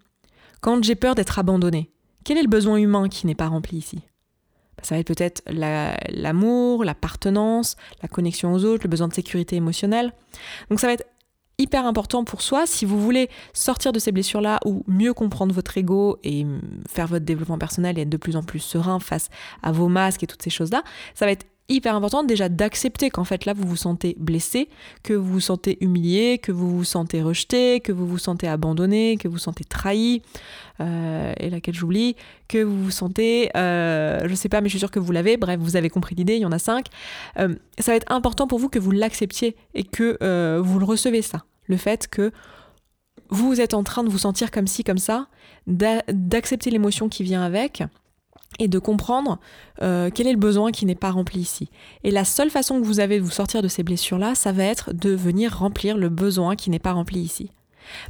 Quand 0.61 0.81
j'ai 0.81 0.95
peur 0.95 1.15
d'être 1.15 1.39
abandonné, 1.39 1.91
quel 2.23 2.37
est 2.37 2.43
le 2.43 2.47
besoin 2.47 2.77
humain 2.77 3.09
qui 3.09 3.27
n'est 3.27 3.35
pas 3.35 3.47
rempli 3.47 3.77
ici? 3.77 3.99
Ça 4.83 4.95
va 4.95 4.99
être 4.99 5.07
peut-être 5.07 5.41
l'amour, 5.47 6.83
l'appartenance, 6.83 7.75
la 8.01 8.07
connexion 8.07 8.53
aux 8.53 8.63
autres, 8.63 8.83
le 8.83 8.89
besoin 8.89 9.07
de 9.07 9.13
sécurité 9.13 9.55
émotionnelle. 9.55 10.13
Donc 10.69 10.79
ça 10.79 10.87
va 10.87 10.93
être 10.93 11.05
hyper 11.59 11.85
important 11.85 12.23
pour 12.23 12.41
soi 12.41 12.67
si 12.67 12.85
vous 12.85 13.01
voulez 13.01 13.29
sortir 13.53 13.91
de 13.91 13.99
ces 13.99 14.11
blessures-là 14.11 14.59
ou 14.65 14.83
mieux 14.87 15.13
comprendre 15.13 15.53
votre 15.53 15.77
ego 15.77 16.19
et 16.23 16.45
faire 16.87 17.07
votre 17.07 17.25
développement 17.25 17.57
personnel 17.57 17.97
et 17.97 18.01
être 18.01 18.09
de 18.09 18.17
plus 18.17 18.35
en 18.35 18.43
plus 18.43 18.59
serein 18.59 18.99
face 18.99 19.29
à 19.63 19.71
vos 19.71 19.87
masques 19.87 20.23
et 20.23 20.27
toutes 20.27 20.43
ces 20.43 20.51
choses-là. 20.51 20.83
Ça 21.15 21.25
va 21.25 21.31
être 21.31 21.47
hyper 21.69 21.95
important 21.95 22.23
déjà 22.23 22.49
d'accepter 22.49 23.09
qu'en 23.09 23.23
fait 23.23 23.45
là 23.45 23.53
vous 23.53 23.67
vous 23.67 23.75
sentez 23.75 24.15
blessé, 24.19 24.69
que 25.03 25.13
vous 25.13 25.33
vous 25.33 25.39
sentez 25.39 25.77
humilié, 25.81 26.37
que 26.37 26.51
vous 26.51 26.77
vous 26.77 26.83
sentez 26.83 27.21
rejeté, 27.21 27.81
que 27.81 27.91
vous 27.91 28.07
vous 28.07 28.17
sentez 28.17 28.47
abandonné, 28.47 29.17
que 29.17 29.27
vous 29.27 29.33
vous 29.33 29.39
sentez 29.39 29.63
trahi, 29.63 30.21
euh, 30.79 31.33
et 31.37 31.49
laquelle 31.49 31.75
j'oublie, 31.75 32.15
que 32.47 32.63
vous 32.63 32.85
vous 32.85 32.91
sentez, 32.91 33.49
euh, 33.57 34.27
je 34.27 34.35
sais 34.35 34.49
pas 34.49 34.61
mais 34.61 34.69
je 34.69 34.71
suis 34.71 34.79
sûre 34.79 34.91
que 34.91 34.99
vous 34.99 35.11
l'avez, 35.11 35.37
bref 35.37 35.59
vous 35.59 35.75
avez 35.75 35.89
compris 35.89 36.15
l'idée, 36.15 36.35
il 36.35 36.41
y 36.41 36.45
en 36.45 36.51
a 36.51 36.59
cinq. 36.59 36.87
Euh, 37.39 37.55
ça 37.79 37.91
va 37.91 37.95
être 37.95 38.11
important 38.11 38.47
pour 38.47 38.59
vous 38.59 38.69
que 38.69 38.79
vous 38.79 38.91
l'acceptiez 38.91 39.55
et 39.73 39.83
que 39.83 40.17
euh, 40.21 40.61
vous 40.63 40.79
le 40.79 40.85
recevez 40.85 41.21
ça, 41.21 41.43
le 41.65 41.77
fait 41.77 42.07
que 42.07 42.31
vous 43.29 43.59
êtes 43.59 43.73
en 43.73 43.83
train 43.83 44.03
de 44.03 44.09
vous 44.09 44.19
sentir 44.19 44.51
comme 44.51 44.67
ci, 44.67 44.83
comme 44.83 44.97
ça, 44.97 45.27
d'accepter 45.67 46.69
l'émotion 46.69 47.09
qui 47.09 47.23
vient 47.23 47.41
avec, 47.41 47.83
et 48.59 48.67
de 48.67 48.79
comprendre 48.79 49.39
euh, 49.81 50.09
quel 50.13 50.27
est 50.27 50.31
le 50.31 50.37
besoin 50.37 50.71
qui 50.71 50.85
n'est 50.85 50.95
pas 50.95 51.11
rempli 51.11 51.39
ici. 51.39 51.69
Et 52.03 52.11
la 52.11 52.25
seule 52.25 52.49
façon 52.49 52.79
que 52.79 52.85
vous 52.85 52.99
avez 52.99 53.19
de 53.19 53.23
vous 53.23 53.31
sortir 53.31 53.61
de 53.61 53.67
ces 53.67 53.83
blessures-là, 53.83 54.35
ça 54.35 54.51
va 54.51 54.63
être 54.63 54.93
de 54.93 55.11
venir 55.11 55.57
remplir 55.57 55.97
le 55.97 56.09
besoin 56.09 56.55
qui 56.55 56.69
n'est 56.69 56.79
pas 56.79 56.93
rempli 56.93 57.19
ici. 57.19 57.51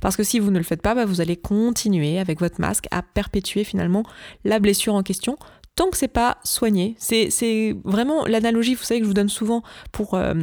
Parce 0.02 0.15
que 0.15 0.23
si 0.23 0.39
vous 0.39 0.52
ne 0.52 0.58
le 0.58 0.63
faites 0.63 0.82
pas, 0.82 0.95
bah, 0.95 1.06
vous 1.06 1.21
allez 1.21 1.36
continuer 1.36 2.19
avec 2.19 2.39
votre 2.39 2.60
masque 2.60 2.88
à 2.91 3.02
perpétuer 3.02 3.63
finalement 3.63 4.04
la 4.43 4.60
blessure 4.60 4.95
en 4.95 5.04
question 5.04 5.38
tant 5.77 5.91
que 5.91 5.95
c'est 5.95 6.07
pas 6.07 6.37
soigné. 6.43 6.95
C'est 6.97 7.77
vraiment 7.85 8.25
l'analogie, 8.25 8.73
vous 8.73 8.83
savez, 8.83 8.99
que 8.99 9.05
je 9.05 9.07
vous 9.07 9.13
donne 9.13 9.29
souvent 9.29 9.61
pour, 9.91 10.15
euh, 10.15 10.33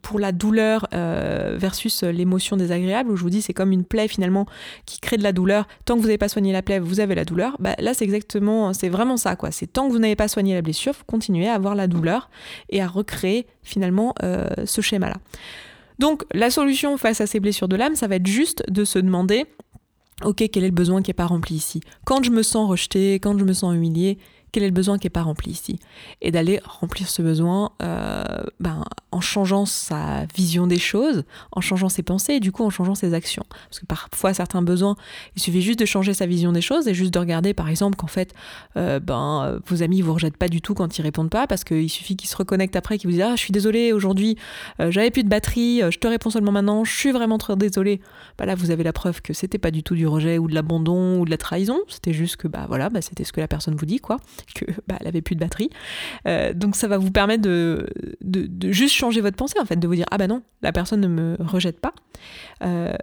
pour 0.00 0.20
la 0.20 0.30
douleur 0.30 0.86
euh, 0.94 1.56
versus 1.58 2.04
l'émotion 2.04 2.56
désagréable, 2.56 3.10
où 3.10 3.16
je 3.16 3.22
vous 3.22 3.30
dis 3.30 3.42
c'est 3.42 3.52
comme 3.52 3.72
une 3.72 3.84
plaie 3.84 4.06
finalement 4.06 4.46
qui 4.86 5.00
crée 5.00 5.16
de 5.16 5.24
la 5.24 5.32
douleur. 5.32 5.66
Tant 5.84 5.96
que 5.96 6.00
vous 6.00 6.06
n'avez 6.06 6.18
pas 6.18 6.28
soigné 6.28 6.52
la 6.52 6.62
plaie, 6.62 6.78
vous 6.78 7.00
avez 7.00 7.16
la 7.16 7.24
douleur. 7.24 7.56
Bah, 7.58 7.74
là, 7.80 7.94
c'est 7.94 8.04
exactement, 8.04 8.72
c'est 8.72 8.88
vraiment 8.88 9.16
ça, 9.16 9.34
quoi. 9.34 9.50
C'est 9.50 9.66
tant 9.66 9.88
que 9.88 9.92
vous 9.92 9.98
n'avez 9.98 10.16
pas 10.16 10.28
soigné 10.28 10.54
la 10.54 10.62
blessure, 10.62 10.92
vous 10.92 11.04
continuez 11.04 11.48
à 11.48 11.54
avoir 11.54 11.74
la 11.74 11.88
douleur 11.88 12.30
et 12.70 12.80
à 12.80 12.86
recréer 12.86 13.48
finalement 13.64 14.14
euh, 14.22 14.46
ce 14.66 14.80
schéma-là. 14.80 15.16
Donc, 15.98 16.22
la 16.32 16.50
solution 16.50 16.96
face 16.96 17.20
à 17.20 17.26
ces 17.26 17.40
blessures 17.40 17.68
de 17.68 17.74
l'âme, 17.74 17.96
ça 17.96 18.06
va 18.06 18.16
être 18.16 18.26
juste 18.26 18.62
de 18.70 18.84
se 18.84 19.00
demander 19.00 19.46
Ok, 20.24 20.42
quel 20.50 20.64
est 20.64 20.68
le 20.68 20.72
besoin 20.72 21.02
qui 21.02 21.10
n'est 21.10 21.14
pas 21.14 21.26
rempli 21.26 21.56
ici? 21.56 21.80
Quand 22.06 22.22
je 22.22 22.30
me 22.30 22.42
sens 22.42 22.70
rejeté, 22.70 23.16
quand 23.16 23.38
je 23.38 23.44
me 23.44 23.52
sens 23.52 23.74
humilié, 23.74 24.16
quel 24.56 24.62
est 24.62 24.68
le 24.68 24.72
besoin 24.72 24.96
qui 24.96 25.04
n'est 25.04 25.10
pas 25.10 25.22
rempli 25.22 25.50
ici 25.50 25.78
Et 26.22 26.30
d'aller 26.30 26.60
remplir 26.64 27.10
ce 27.10 27.20
besoin 27.20 27.72
euh, 27.82 28.24
ben, 28.58 28.86
en 29.12 29.20
changeant 29.20 29.66
sa 29.66 30.24
vision 30.34 30.66
des 30.66 30.78
choses, 30.78 31.24
en 31.52 31.60
changeant 31.60 31.90
ses 31.90 32.02
pensées 32.02 32.32
et 32.32 32.40
du 32.40 32.52
coup 32.52 32.64
en 32.64 32.70
changeant 32.70 32.94
ses 32.94 33.12
actions. 33.12 33.44
Parce 33.68 33.80
que 33.80 33.84
parfois 33.84 34.32
certains 34.32 34.62
besoins, 34.62 34.96
il 35.36 35.42
suffit 35.42 35.60
juste 35.60 35.78
de 35.78 35.84
changer 35.84 36.14
sa 36.14 36.24
vision 36.24 36.52
des 36.52 36.62
choses 36.62 36.88
et 36.88 36.94
juste 36.94 37.12
de 37.12 37.18
regarder 37.18 37.52
par 37.52 37.68
exemple 37.68 37.96
qu'en 37.96 38.06
fait 38.06 38.32
euh, 38.78 38.98
ben, 38.98 39.60
vos 39.66 39.82
amis 39.82 40.00
vous 40.00 40.14
rejettent 40.14 40.38
pas 40.38 40.48
du 40.48 40.62
tout 40.62 40.72
quand 40.72 40.96
ils 40.96 41.02
répondent 41.02 41.28
pas 41.28 41.46
parce 41.46 41.62
qu'il 41.62 41.90
suffit 41.90 42.16
qu'ils 42.16 42.30
se 42.30 42.36
reconnectent 42.36 42.76
après, 42.76 42.96
qu'ils 42.96 43.10
vous 43.10 43.16
disent 43.16 43.26
ah 43.26 43.36
je 43.36 43.40
suis 43.40 43.52
désolé 43.52 43.92
aujourd'hui 43.92 44.38
euh, 44.80 44.90
j'avais 44.90 45.10
plus 45.10 45.22
de 45.22 45.28
batterie, 45.28 45.82
je 45.90 45.98
te 45.98 46.08
réponds 46.08 46.30
seulement 46.30 46.52
maintenant, 46.52 46.82
je 46.82 46.96
suis 46.96 47.12
vraiment 47.12 47.36
très 47.36 47.56
désolé. 47.56 48.00
Bah 48.38 48.46
là 48.46 48.54
vous 48.54 48.70
avez 48.70 48.84
la 48.84 48.94
preuve 48.94 49.20
que 49.20 49.34
c'était 49.34 49.58
pas 49.58 49.70
du 49.70 49.82
tout 49.82 49.96
du 49.96 50.06
rejet 50.06 50.38
ou 50.38 50.48
de 50.48 50.54
l'abandon 50.54 51.20
ou 51.20 51.26
de 51.26 51.30
la 51.30 51.36
trahison, 51.36 51.80
c'était 51.88 52.14
juste 52.14 52.36
que 52.36 52.48
bah 52.48 52.64
voilà 52.66 52.88
bah, 52.88 53.02
c'était 53.02 53.24
ce 53.24 53.34
que 53.34 53.40
la 53.42 53.48
personne 53.48 53.74
vous 53.74 53.84
dit 53.84 54.00
quoi 54.00 54.16
que 54.54 54.64
bah, 54.86 54.98
plus 55.24 55.34
de 55.34 55.40
batterie. 55.40 55.70
Euh, 56.26 56.52
donc 56.52 56.76
ça 56.76 56.88
va 56.88 56.98
vous 56.98 57.10
permettre 57.10 57.42
de, 57.42 57.88
de, 58.20 58.72
juste 58.72 58.94
changer 58.94 59.20
votre 59.20 59.36
pensée 59.36 59.58
en 59.60 59.64
fait, 59.64 59.76
de 59.76 59.86
vous 59.86 59.94
dire 59.94 60.06
ah 60.10 60.18
bah 60.18 60.26
non, 60.26 60.42
la 60.62 60.72
personne 60.72 61.00
ne 61.00 61.08
me 61.08 61.36
rejette 61.40 61.80
pas. 61.80 61.94
Euh, 62.62 62.94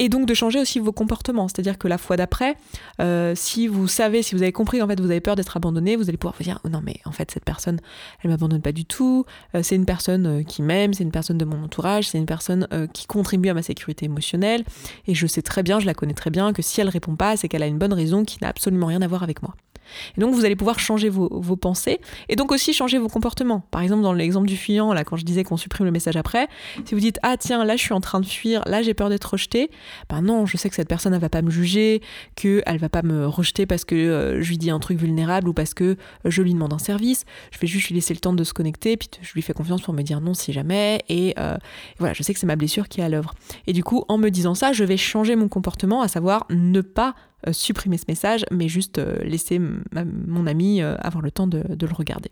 et 0.00 0.08
donc 0.08 0.26
de 0.26 0.34
changer 0.34 0.58
aussi 0.58 0.80
vos 0.80 0.92
comportements. 0.92 1.46
C'est-à-dire 1.46 1.78
que 1.78 1.86
la 1.86 1.98
fois 1.98 2.16
d'après, 2.16 2.56
euh, 3.00 3.34
si 3.36 3.68
vous 3.68 3.86
savez, 3.86 4.22
si 4.22 4.34
vous 4.34 4.42
avez 4.42 4.50
compris 4.50 4.82
en 4.82 4.88
fait 4.88 4.98
vous 4.98 5.10
avez 5.10 5.20
peur 5.20 5.36
d'être 5.36 5.56
abandonné, 5.56 5.94
vous 5.94 6.08
allez 6.08 6.16
pouvoir 6.16 6.34
vous 6.36 6.42
dire 6.42 6.58
oh 6.64 6.68
non 6.68 6.80
mais 6.82 6.96
en 7.04 7.12
fait 7.12 7.30
cette 7.30 7.44
personne, 7.44 7.80
elle 8.24 8.30
m'abandonne 8.30 8.62
pas 8.62 8.72
du 8.72 8.86
tout, 8.86 9.26
c'est 9.62 9.76
une 9.76 9.84
personne 9.84 10.44
qui 10.44 10.62
m'aime, 10.62 10.94
c'est 10.94 11.04
une 11.04 11.12
personne 11.12 11.36
de 11.38 11.44
mon 11.44 11.62
entourage, 11.62 12.08
c'est 12.08 12.18
une 12.18 12.26
personne 12.26 12.66
qui 12.94 13.06
contribue 13.06 13.50
à 13.50 13.54
ma 13.54 13.62
sécurité 13.62 14.06
émotionnelle, 14.06 14.64
et 15.06 15.14
je 15.14 15.26
sais 15.26 15.42
très 15.42 15.62
bien, 15.62 15.80
je 15.80 15.86
la 15.86 15.94
connais 15.94 16.14
très 16.14 16.30
bien, 16.30 16.52
que 16.52 16.62
si 16.62 16.80
elle 16.80 16.88
répond 16.88 17.14
pas, 17.14 17.36
c'est 17.36 17.48
qu'elle 17.48 17.62
a 17.62 17.66
une 17.66 17.78
bonne 17.78 17.92
raison 17.92 18.24
qui 18.24 18.38
n'a 18.40 18.48
absolument 18.48 18.86
rien 18.86 19.02
à 19.02 19.06
voir 19.06 19.22
avec 19.22 19.42
moi. 19.42 19.54
Et 20.16 20.20
donc 20.20 20.34
vous 20.34 20.44
allez 20.44 20.56
pouvoir 20.56 20.78
changer 20.78 21.08
vos, 21.08 21.28
pensées 21.56 22.00
et 22.28 22.36
donc 22.36 22.52
aussi 22.52 22.72
changer 22.72 22.98
vos 22.98 23.08
comportements. 23.08 23.60
Par 23.70 23.82
exemple, 23.82 24.02
dans 24.02 24.12
l'exemple 24.12 24.46
du 24.46 24.56
fuyant, 24.56 24.92
là, 24.92 25.04
quand 25.04 25.16
je 25.16 25.24
disais 25.24 25.44
qu'on 25.44 25.56
supprime 25.56 25.84
le 25.84 25.92
message 25.92 26.16
après, 26.16 26.48
si 26.84 26.94
vous 26.94 27.00
dites 27.00 27.18
Ah 27.22 27.36
tiens, 27.36 27.64
là 27.64 27.76
je 27.76 27.82
suis 27.82 27.92
en 27.92 28.00
train 28.00 28.20
de 28.20 28.26
fuir, 28.26 28.62
là 28.66 28.82
j'ai 28.82 28.94
peur 28.94 29.08
d'être 29.08 29.24
rejeté, 29.24 29.70
ben 30.08 30.22
non, 30.22 30.46
je 30.46 30.56
sais 30.56 30.68
que 30.68 30.74
cette 30.74 30.88
personne 30.88 31.14
elle 31.14 31.20
va 31.20 31.28
pas 31.28 31.42
me 31.42 31.50
juger, 31.50 32.02
qu'elle 32.34 32.78
va 32.78 32.88
pas 32.88 33.02
me 33.02 33.26
rejeter 33.26 33.66
parce 33.66 33.84
que 33.84 33.94
euh, 33.94 34.42
je 34.42 34.48
lui 34.48 34.58
dis 34.58 34.70
un 34.70 34.78
truc 34.78 34.98
vulnérable 34.98 35.48
ou 35.48 35.52
parce 35.52 35.74
que 35.74 35.84
euh, 35.84 35.96
je 36.24 36.42
lui 36.42 36.52
demande 36.52 36.72
un 36.72 36.78
service. 36.78 37.24
Je 37.50 37.58
vais 37.58 37.66
juste 37.66 37.88
lui 37.88 37.94
laisser 37.94 38.14
le 38.14 38.20
temps 38.20 38.32
de 38.32 38.44
se 38.44 38.52
connecter, 38.52 38.96
puis 38.96 39.08
je 39.20 39.32
lui 39.34 39.42
fais 39.42 39.52
confiance 39.52 39.82
pour 39.82 39.94
me 39.94 40.02
dire 40.02 40.20
non 40.20 40.34
si 40.34 40.52
jamais. 40.52 41.02
Et 41.08 41.34
euh, 41.38 41.56
voilà, 41.98 42.14
je 42.14 42.22
sais 42.22 42.32
que 42.34 42.40
c'est 42.40 42.46
ma 42.46 42.56
blessure 42.56 42.88
qui 42.88 43.00
est 43.00 43.04
à 43.04 43.08
l'œuvre. 43.08 43.34
Et 43.66 43.72
du 43.72 43.84
coup, 43.84 44.04
en 44.08 44.18
me 44.18 44.30
disant 44.30 44.54
ça, 44.54 44.72
je 44.72 44.84
vais 44.84 44.96
changer 44.96 45.36
mon 45.36 45.48
comportement, 45.48 46.02
à 46.02 46.08
savoir 46.08 46.46
ne 46.50 46.80
pas 46.80 47.14
supprimer 47.52 47.96
ce 47.96 48.04
message, 48.08 48.44
mais 48.50 48.68
juste 48.68 48.98
euh, 48.98 49.16
laisser 49.22 49.58
mon 49.58 50.46
ami 50.46 50.82
euh, 50.82 50.94
avoir 51.00 51.22
le 51.22 51.30
temps 51.30 51.46
de, 51.46 51.62
le 51.68 51.94
regarder. 51.94 52.30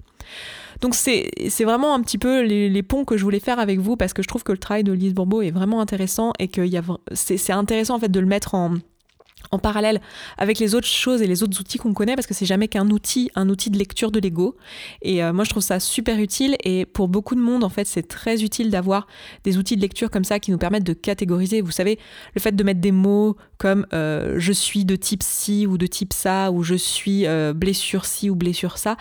Donc 0.80 0.94
c'est 0.94 1.30
vraiment 1.64 1.94
un 1.94 2.02
petit 2.02 2.18
peu 2.18 2.42
les, 2.42 2.82
ponts 2.82 3.04
que 3.04 3.16
je 3.16 3.24
voulais 3.24 3.40
faire 3.40 3.58
avec 3.58 3.80
vous 3.80 3.96
parce 3.96 4.12
que 4.12 4.22
je 4.22 4.28
trouve 4.28 4.44
que 4.44 4.52
le 4.52 4.58
travail 4.58 4.84
de 4.84 4.92
Lise 4.92 5.14
Bourbeau 5.14 5.42
est 5.42 5.50
vraiment 5.50 5.80
intéressant 5.80 6.32
et 6.38 6.48
que 6.48 6.62
c'est 7.12 7.52
intéressant 7.52 7.96
en 7.96 7.98
fait 7.98 8.10
de 8.10 8.20
le 8.20 8.26
mettre 8.26 8.54
en, 8.54 8.74
en 9.50 9.58
parallèle 9.58 10.00
avec 10.36 10.58
les 10.58 10.74
autres 10.74 10.86
choses 10.86 11.22
et 11.22 11.26
les 11.26 11.42
autres 11.42 11.58
outils 11.60 11.78
qu'on 11.78 11.94
connaît 11.94 12.14
parce 12.14 12.26
que 12.26 12.34
c'est 12.34 12.46
jamais 12.46 12.68
qu'un 12.68 12.88
outil, 12.90 13.30
un 13.34 13.48
outil 13.48 13.70
de 13.70 13.78
lecture 13.78 14.10
de 14.10 14.20
l'ego. 14.20 14.56
Et 15.02 15.22
euh, 15.22 15.32
moi 15.32 15.44
je 15.44 15.50
trouve 15.50 15.62
ça 15.62 15.80
super 15.80 16.18
utile 16.18 16.56
et 16.64 16.84
pour 16.84 17.08
beaucoup 17.08 17.34
de 17.34 17.40
monde 17.40 17.64
en 17.64 17.68
fait 17.68 17.86
c'est 17.86 18.06
très 18.06 18.42
utile 18.42 18.70
d'avoir 18.70 19.06
des 19.44 19.58
outils 19.58 19.76
de 19.76 19.80
lecture 19.80 20.10
comme 20.10 20.24
ça 20.24 20.38
qui 20.38 20.50
nous 20.50 20.58
permettent 20.58 20.84
de 20.84 20.92
catégoriser. 20.92 21.60
Vous 21.60 21.70
savez, 21.70 21.98
le 22.34 22.40
fait 22.40 22.52
de 22.52 22.64
mettre 22.64 22.80
des 22.80 22.92
mots 22.92 23.36
comme 23.58 23.86
euh, 23.92 24.36
je 24.38 24.52
suis 24.52 24.84
de 24.84 24.96
type 24.96 25.22
ci 25.22 25.66
ou 25.66 25.78
de 25.78 25.86
type 25.86 26.12
ça 26.12 26.50
ou 26.50 26.62
je 26.62 26.74
suis 26.74 27.26
euh, 27.26 27.52
blessure 27.52 28.06
ci 28.06 28.30
ou 28.30 28.36
blessure 28.36 28.78
ça, 28.78 28.96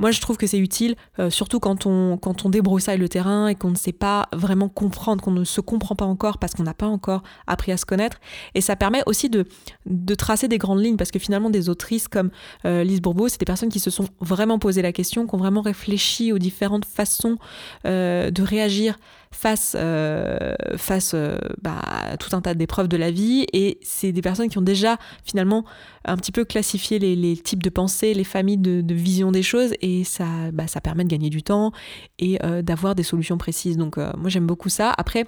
moi, 0.00 0.12
je 0.12 0.20
trouve 0.22 0.38
que 0.38 0.46
c'est 0.46 0.58
utile, 0.58 0.96
euh, 1.18 1.28
surtout 1.28 1.60
quand 1.60 1.84
on, 1.84 2.16
quand 2.16 2.46
on 2.46 2.48
débroussaille 2.48 2.96
le 2.96 3.10
terrain 3.10 3.48
et 3.48 3.54
qu'on 3.54 3.70
ne 3.70 3.76
sait 3.76 3.92
pas 3.92 4.28
vraiment 4.32 4.70
comprendre, 4.70 5.22
qu'on 5.22 5.30
ne 5.30 5.44
se 5.44 5.60
comprend 5.60 5.94
pas 5.94 6.06
encore 6.06 6.38
parce 6.38 6.54
qu'on 6.54 6.62
n'a 6.62 6.72
pas 6.72 6.86
encore 6.86 7.22
appris 7.46 7.70
à 7.70 7.76
se 7.76 7.84
connaître. 7.84 8.18
Et 8.54 8.62
ça 8.62 8.76
permet 8.76 9.02
aussi 9.04 9.28
de, 9.28 9.44
de 9.84 10.14
tracer 10.14 10.48
des 10.48 10.56
grandes 10.56 10.82
lignes 10.82 10.96
parce 10.96 11.10
que 11.10 11.18
finalement, 11.18 11.50
des 11.50 11.68
autrices 11.68 12.08
comme 12.08 12.30
euh, 12.64 12.82
Lise 12.82 13.02
Bourbeau, 13.02 13.28
c'est 13.28 13.38
des 13.38 13.44
personnes 13.44 13.68
qui 13.68 13.78
se 13.78 13.90
sont 13.90 14.06
vraiment 14.20 14.58
posé 14.58 14.80
la 14.80 14.92
question, 14.92 15.26
qui 15.26 15.34
ont 15.34 15.38
vraiment 15.38 15.60
réfléchi 15.60 16.32
aux 16.32 16.38
différentes 16.38 16.86
façons 16.86 17.36
euh, 17.84 18.30
de 18.30 18.42
réagir 18.42 18.98
face, 19.32 19.76
euh, 19.78 20.54
face 20.76 21.12
euh, 21.14 21.38
bah, 21.62 21.80
à 21.82 22.16
tout 22.16 22.34
un 22.34 22.40
tas 22.40 22.54
d'épreuves 22.54 22.88
de 22.88 22.96
la 22.96 23.10
vie. 23.10 23.46
Et 23.52 23.78
c'est 23.82 24.12
des 24.12 24.22
personnes 24.22 24.48
qui 24.48 24.58
ont 24.58 24.62
déjà 24.62 24.96
finalement 25.24 25.64
un 26.04 26.16
petit 26.16 26.32
peu 26.32 26.44
classifié 26.44 26.98
les, 26.98 27.36
types 27.36 27.62
de 27.62 27.70
pensées, 27.70 28.14
les 28.14 28.24
familles 28.24 28.58
de, 28.58 28.94
vision 28.94 29.32
des 29.32 29.42
choses. 29.42 29.72
Et 29.80 30.04
ça, 30.04 30.26
bah, 30.52 30.66
ça 30.66 30.80
permet 30.80 31.04
de 31.04 31.08
gagner 31.08 31.30
du 31.30 31.42
temps 31.42 31.72
et 32.18 32.38
euh, 32.44 32.62
d'avoir 32.62 32.94
des 32.94 33.02
solutions 33.02 33.38
précises. 33.38 33.76
Donc 33.76 33.96
moi 33.96 34.28
j'aime 34.28 34.46
beaucoup 34.46 34.68
ça. 34.68 34.92
Après, 34.96 35.24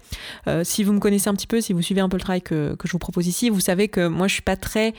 si 0.62 0.84
vous 0.84 0.92
me 0.92 0.98
connaissez 0.98 1.28
un 1.28 1.34
petit 1.34 1.46
peu, 1.46 1.60
si 1.60 1.72
vous 1.72 1.82
suivez 1.82 2.00
un 2.00 2.08
peu 2.08 2.16
le 2.16 2.22
travail 2.22 2.42
que, 2.42 2.74
que 2.76 2.88
je 2.88 2.92
vous 2.92 2.98
propose 2.98 3.26
ici, 3.26 3.50
vous 3.50 3.60
savez 3.60 3.88
que 3.88 4.06
moi 4.06 4.28
je 4.28 4.34
suis 4.34 4.42
pas 4.42 4.56
très 4.56 4.94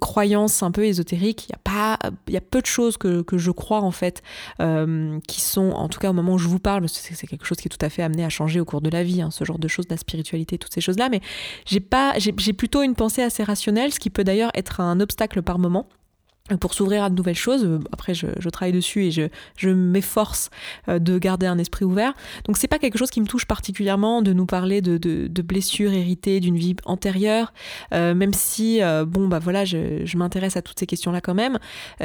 croyance 0.00 0.62
un 0.62 0.70
peu 0.70 0.84
ésotérique. 0.84 1.48
Il 1.48 1.52
y 1.52 1.54
a 1.54 1.98
y 2.28 2.36
a 2.36 2.40
peu 2.40 2.60
de 2.60 2.66
choses 2.66 2.96
que, 2.96 3.22
que 3.22 3.38
je 3.38 3.50
crois 3.50 3.80
en 3.80 3.90
fait 3.90 4.22
qui 5.26 5.40
sont, 5.40 5.70
en 5.70 5.88
tout 5.88 6.00
cas 6.00 6.10
au 6.10 6.12
moment 6.12 6.34
où 6.34 6.38
je 6.38 6.48
vous 6.48 6.58
parle, 6.58 6.88
c'est 6.88 7.26
quelque 7.26 7.46
chose 7.46 7.58
qui 7.58 7.68
est 7.68 7.70
tout 7.70 7.84
à 7.84 7.88
fait 7.88 8.02
amené 8.02 8.24
à 8.24 8.28
changer 8.28 8.60
au 8.60 8.64
cours 8.64 8.80
de 8.80 8.90
la 8.90 9.02
vie, 9.02 9.22
hein, 9.22 9.30
ce 9.30 9.44
genre 9.44 9.58
de 9.58 9.68
choses, 9.68 9.86
la 9.90 9.96
spiritualité, 9.96 10.58
toutes 10.58 10.72
ces 10.72 10.80
choses-là. 10.80 11.08
Mais 11.08 11.20
j'ai 11.66 11.80
pas, 11.80 12.14
j'ai 12.18 12.52
plutôt 12.52 12.82
une 12.82 12.94
pensée 12.94 13.22
assez 13.22 13.42
rationnelle, 13.42 13.92
ce 13.92 14.00
qui 14.00 14.10
peut 14.10 14.24
d'ailleurs 14.24 14.50
être 14.54 14.71
un 14.80 15.00
obstacle 15.00 15.42
par 15.42 15.58
moment 15.58 15.86
pour 16.60 16.74
s'ouvrir 16.74 17.04
à 17.04 17.10
de 17.10 17.14
nouvelles 17.14 17.36
choses. 17.36 17.66
Après, 17.92 18.14
je, 18.14 18.48
travaille 18.48 18.72
dessus 18.72 19.04
et 19.04 19.10
je, 19.10 19.22
je 19.56 19.70
m'efforce 19.70 20.50
euh, 20.88 20.98
de 20.98 21.18
garder 21.18 21.46
un 21.46 21.58
esprit 21.58 21.84
ouvert. 21.84 22.14
Donc, 22.44 22.56
c'est 22.56 22.68
pas 22.68 22.78
quelque 22.78 22.98
chose 22.98 23.10
qui 23.10 23.20
me 23.20 23.26
touche 23.26 23.46
particulièrement 23.46 24.22
de 24.22 24.32
nous 24.32 24.46
parler 24.46 24.82
de, 24.82 24.98
de, 24.98 25.42
blessures 25.42 25.92
héritées 25.92 26.40
d'une 26.40 26.56
vie 26.56 26.76
antérieure, 26.84 27.52
euh, 27.94 28.14
même 28.14 28.32
si, 28.32 28.82
euh, 28.82 29.04
bon, 29.04 29.28
bah 29.28 29.38
voilà, 29.38 29.64
je, 29.64 30.04
je 30.04 30.16
m'intéresse 30.16 30.56
à 30.56 30.62
toutes 30.62 30.78
ces 30.78 30.86
questions-là 30.86 31.20
quand 31.20 31.34
même. 31.34 31.58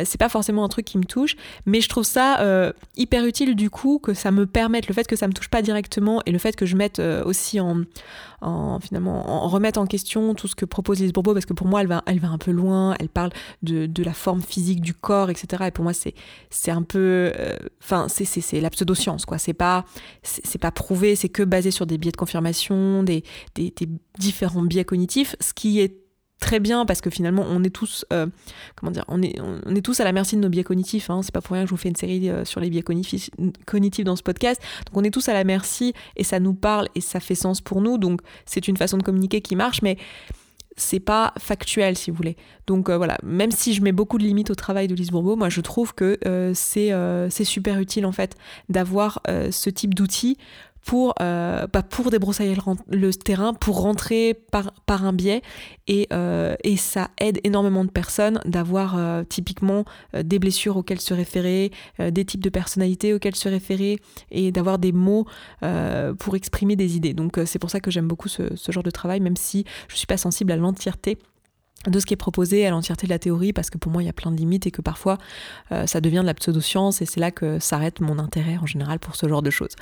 c'est 0.05 0.17
pas 0.17 0.29
forcément 0.29 0.63
un 0.63 0.69
truc 0.69 0.85
qui 0.85 0.97
me 0.97 1.05
touche, 1.05 1.35
mais 1.65 1.81
je 1.81 1.89
trouve 1.89 2.03
ça 2.03 2.73
hyper 2.95 3.25
utile 3.25 3.55
du 3.55 3.69
coup 3.69 3.99
que 3.99 4.13
ça 4.13 4.31
me 4.31 4.45
permette, 4.45 4.87
le 4.87 4.93
fait 4.93 5.07
que 5.07 5.15
ça 5.15 5.27
me 5.27 5.33
touche 5.33 5.49
pas 5.49 5.61
directement 5.61 6.21
et 6.25 6.31
le 6.31 6.39
fait 6.39 6.55
que 6.55 6.65
je 6.65 6.75
mette 6.75 6.99
aussi 6.99 7.59
en, 7.59 7.83
en 8.41 8.79
finalement 8.79 9.43
en 9.43 9.47
remettre 9.47 9.79
en 9.79 9.85
question 9.87 10.33
tout 10.35 10.47
ce 10.47 10.55
que 10.55 10.65
propose 10.65 10.99
Lise 10.99 11.13
Bourbeau 11.13 11.33
parce 11.33 11.45
que 11.45 11.53
pour 11.53 11.67
moi 11.67 11.81
elle 11.81 11.87
va, 11.87 12.03
elle 12.05 12.19
va 12.19 12.29
un 12.29 12.37
peu 12.37 12.51
loin, 12.51 12.95
elle 12.99 13.09
parle 13.09 13.31
de, 13.63 13.85
de 13.85 14.03
la 14.03 14.13
forme 14.13 14.41
physique 14.41 14.81
du 14.81 14.93
corps, 14.93 15.29
etc. 15.29 15.63
Et 15.67 15.71
pour 15.71 15.83
moi 15.83 15.93
c'est 15.93 16.13
c'est 16.49 16.71
un 16.71 16.83
peu, 16.83 17.31
euh, 17.37 17.57
enfin 17.81 18.07
c'est 18.09 18.25
c'est 18.25 18.61
la 18.61 18.69
pseudoscience 18.69 19.25
quoi. 19.25 19.37
C'est 19.37 19.53
pas 19.53 19.85
c'est 20.23 20.59
pas 20.59 20.71
prouvé, 20.71 21.15
c'est 21.15 21.29
que 21.29 21.43
basé 21.43 21.71
sur 21.71 21.85
des 21.85 21.97
biais 21.97 22.11
de 22.11 22.17
confirmation, 22.17 23.03
des, 23.03 23.23
des, 23.55 23.73
des 23.75 23.89
différents 24.19 24.63
biais 24.63 24.85
cognitifs, 24.85 25.35
ce 25.39 25.53
qui 25.53 25.79
est 25.79 26.06
très 26.39 26.59
bien 26.59 26.85
parce 26.85 27.01
que 27.01 27.09
finalement 27.09 27.45
on 27.49 27.63
est 27.63 27.69
tous 27.69 28.05
euh, 28.13 28.27
comment 28.75 28.91
dire 28.91 29.03
on 29.07 29.21
est 29.21 29.39
on 29.41 29.75
est 29.75 29.81
tous 29.81 29.99
à 29.99 30.03
la 30.03 30.11
merci 30.11 30.35
de 30.35 30.41
nos 30.41 30.49
biais 30.49 30.63
cognitifs 30.63 31.09
hein. 31.09 31.21
c'est 31.23 31.33
pas 31.33 31.41
pour 31.41 31.53
rien 31.53 31.63
que 31.63 31.69
je 31.69 31.73
vous 31.73 31.77
fais 31.77 31.89
une 31.89 31.95
série 31.95 32.29
euh, 32.29 32.45
sur 32.45 32.59
les 32.59 32.69
biais 32.69 32.83
cognitifs, 32.83 34.05
dans 34.05 34.15
ce 34.15 34.23
podcast. 34.23 34.61
Donc 34.85 34.97
on 34.97 35.03
est 35.03 35.11
tous 35.11 35.29
à 35.29 35.33
la 35.33 35.43
merci 35.43 35.93
et 36.15 36.23
ça 36.23 36.39
nous 36.39 36.53
parle 36.53 36.87
et 36.95 37.01
ça 37.01 37.19
fait 37.19 37.35
sens 37.35 37.61
pour 37.61 37.81
nous. 37.81 37.97
Donc 37.97 38.21
c'est 38.45 38.67
une 38.67 38.77
façon 38.77 38.97
de 38.97 39.03
communiquer 39.03 39.41
qui 39.41 39.55
marche 39.55 39.81
mais 39.81 39.97
c'est 40.75 40.99
pas 40.99 41.33
factuel 41.39 41.97
si 41.97 42.11
vous 42.11 42.17
voulez. 42.17 42.37
Donc 42.67 42.89
euh, 42.89 42.97
voilà. 42.97 43.17
Même 43.23 43.51
si 43.51 43.73
je 43.73 43.81
mets 43.81 43.91
beaucoup 43.91 44.19
de 44.19 44.23
limites 44.23 44.51
au 44.51 44.55
travail 44.55 44.87
de 44.87 44.93
Lise 44.93 45.09
Bourbeau 45.09 45.35
moi 45.35 45.49
je 45.49 45.61
trouve 45.61 45.95
que 45.95 46.19
c'est 46.53 46.91
c'est 47.29 47.45
super 47.45 47.79
utile 47.79 48.05
en 48.05 48.11
fait 48.11 48.35
d'avoir 48.69 49.21
ce 49.27 49.69
type 49.69 49.95
d'outils 49.95 50.37
pour, 50.87 51.13
euh, 51.21 51.67
bah, 51.67 51.83
pour 51.83 52.09
débroussailler 52.11 52.55
le, 52.87 53.13
terrain, 53.13 53.53
pour 53.53 53.81
rentrer 53.81 54.33
par, 54.33 54.71
par 54.85 55.03
un 55.03 55.11
biais. 55.11 55.41
Et, 55.87 56.07
euh, 56.13 56.55
et 56.63 56.77
ça 56.77 57.11
aide 57.17 57.41
énormément 57.43 57.83
de 57.83 57.89
personnes 57.89 58.39
d'avoir 58.45 58.97
euh, 58.97 59.23
typiquement 59.27 59.83
des 60.17 60.39
blessures 60.39 60.77
auxquelles 60.77 61.01
se 61.01 61.13
référer, 61.13 61.71
des 61.99 62.23
types 62.23 62.41
de 62.41 62.49
personnalités 62.49 63.13
auxquelles 63.13 63.35
se 63.35 63.49
référer 63.49 63.99
et 64.31 64.53
d'avoir 64.53 64.79
des 64.79 64.93
mots 64.93 65.25
pour 66.19 66.35
exprimer 66.35 66.77
des 66.77 66.95
idées. 66.95 67.13
Donc 67.13 67.37
c'est 67.45 67.59
pour 67.59 67.69
ça 67.69 67.81
que 67.81 67.91
j'aime 67.91 68.07
beaucoup 68.07 68.29
ce, 68.29 68.55
ce 68.55 68.71
genre 68.71 68.83
de 68.83 68.91
travail, 68.91 69.19
même 69.19 69.35
si 69.35 69.65
je 69.89 69.93
ne 69.93 69.97
suis 69.97 70.07
pas 70.07 70.17
sensible 70.17 70.53
à 70.53 70.55
l'entièreté 70.55 71.17
de 71.87 71.99
ce 71.99 72.05
qui 72.05 72.13
est 72.13 72.17
proposé 72.17 72.65
à 72.65 72.69
l'entièreté 72.69 73.07
de 73.07 73.11
la 73.11 73.19
théorie 73.19 73.53
parce 73.53 73.69
que 73.69 73.77
pour 73.77 73.91
moi 73.91 74.03
il 74.03 74.05
y 74.05 74.09
a 74.09 74.13
plein 74.13 74.31
de 74.31 74.37
limites 74.37 74.67
et 74.67 74.71
que 74.71 74.81
parfois 74.81 75.17
euh, 75.71 75.87
ça 75.87 76.01
devient 76.01 76.19
de 76.19 76.25
la 76.25 76.33
pseudoscience 76.33 77.01
et 77.01 77.05
c'est 77.05 77.19
là 77.19 77.31
que 77.31 77.59
s'arrête 77.59 77.99
mon 77.99 78.19
intérêt 78.19 78.57
en 78.61 78.65
général 78.65 78.99
pour 78.99 79.15
ce 79.15 79.27
genre 79.27 79.41
de 79.41 79.49
choses. 79.49 79.75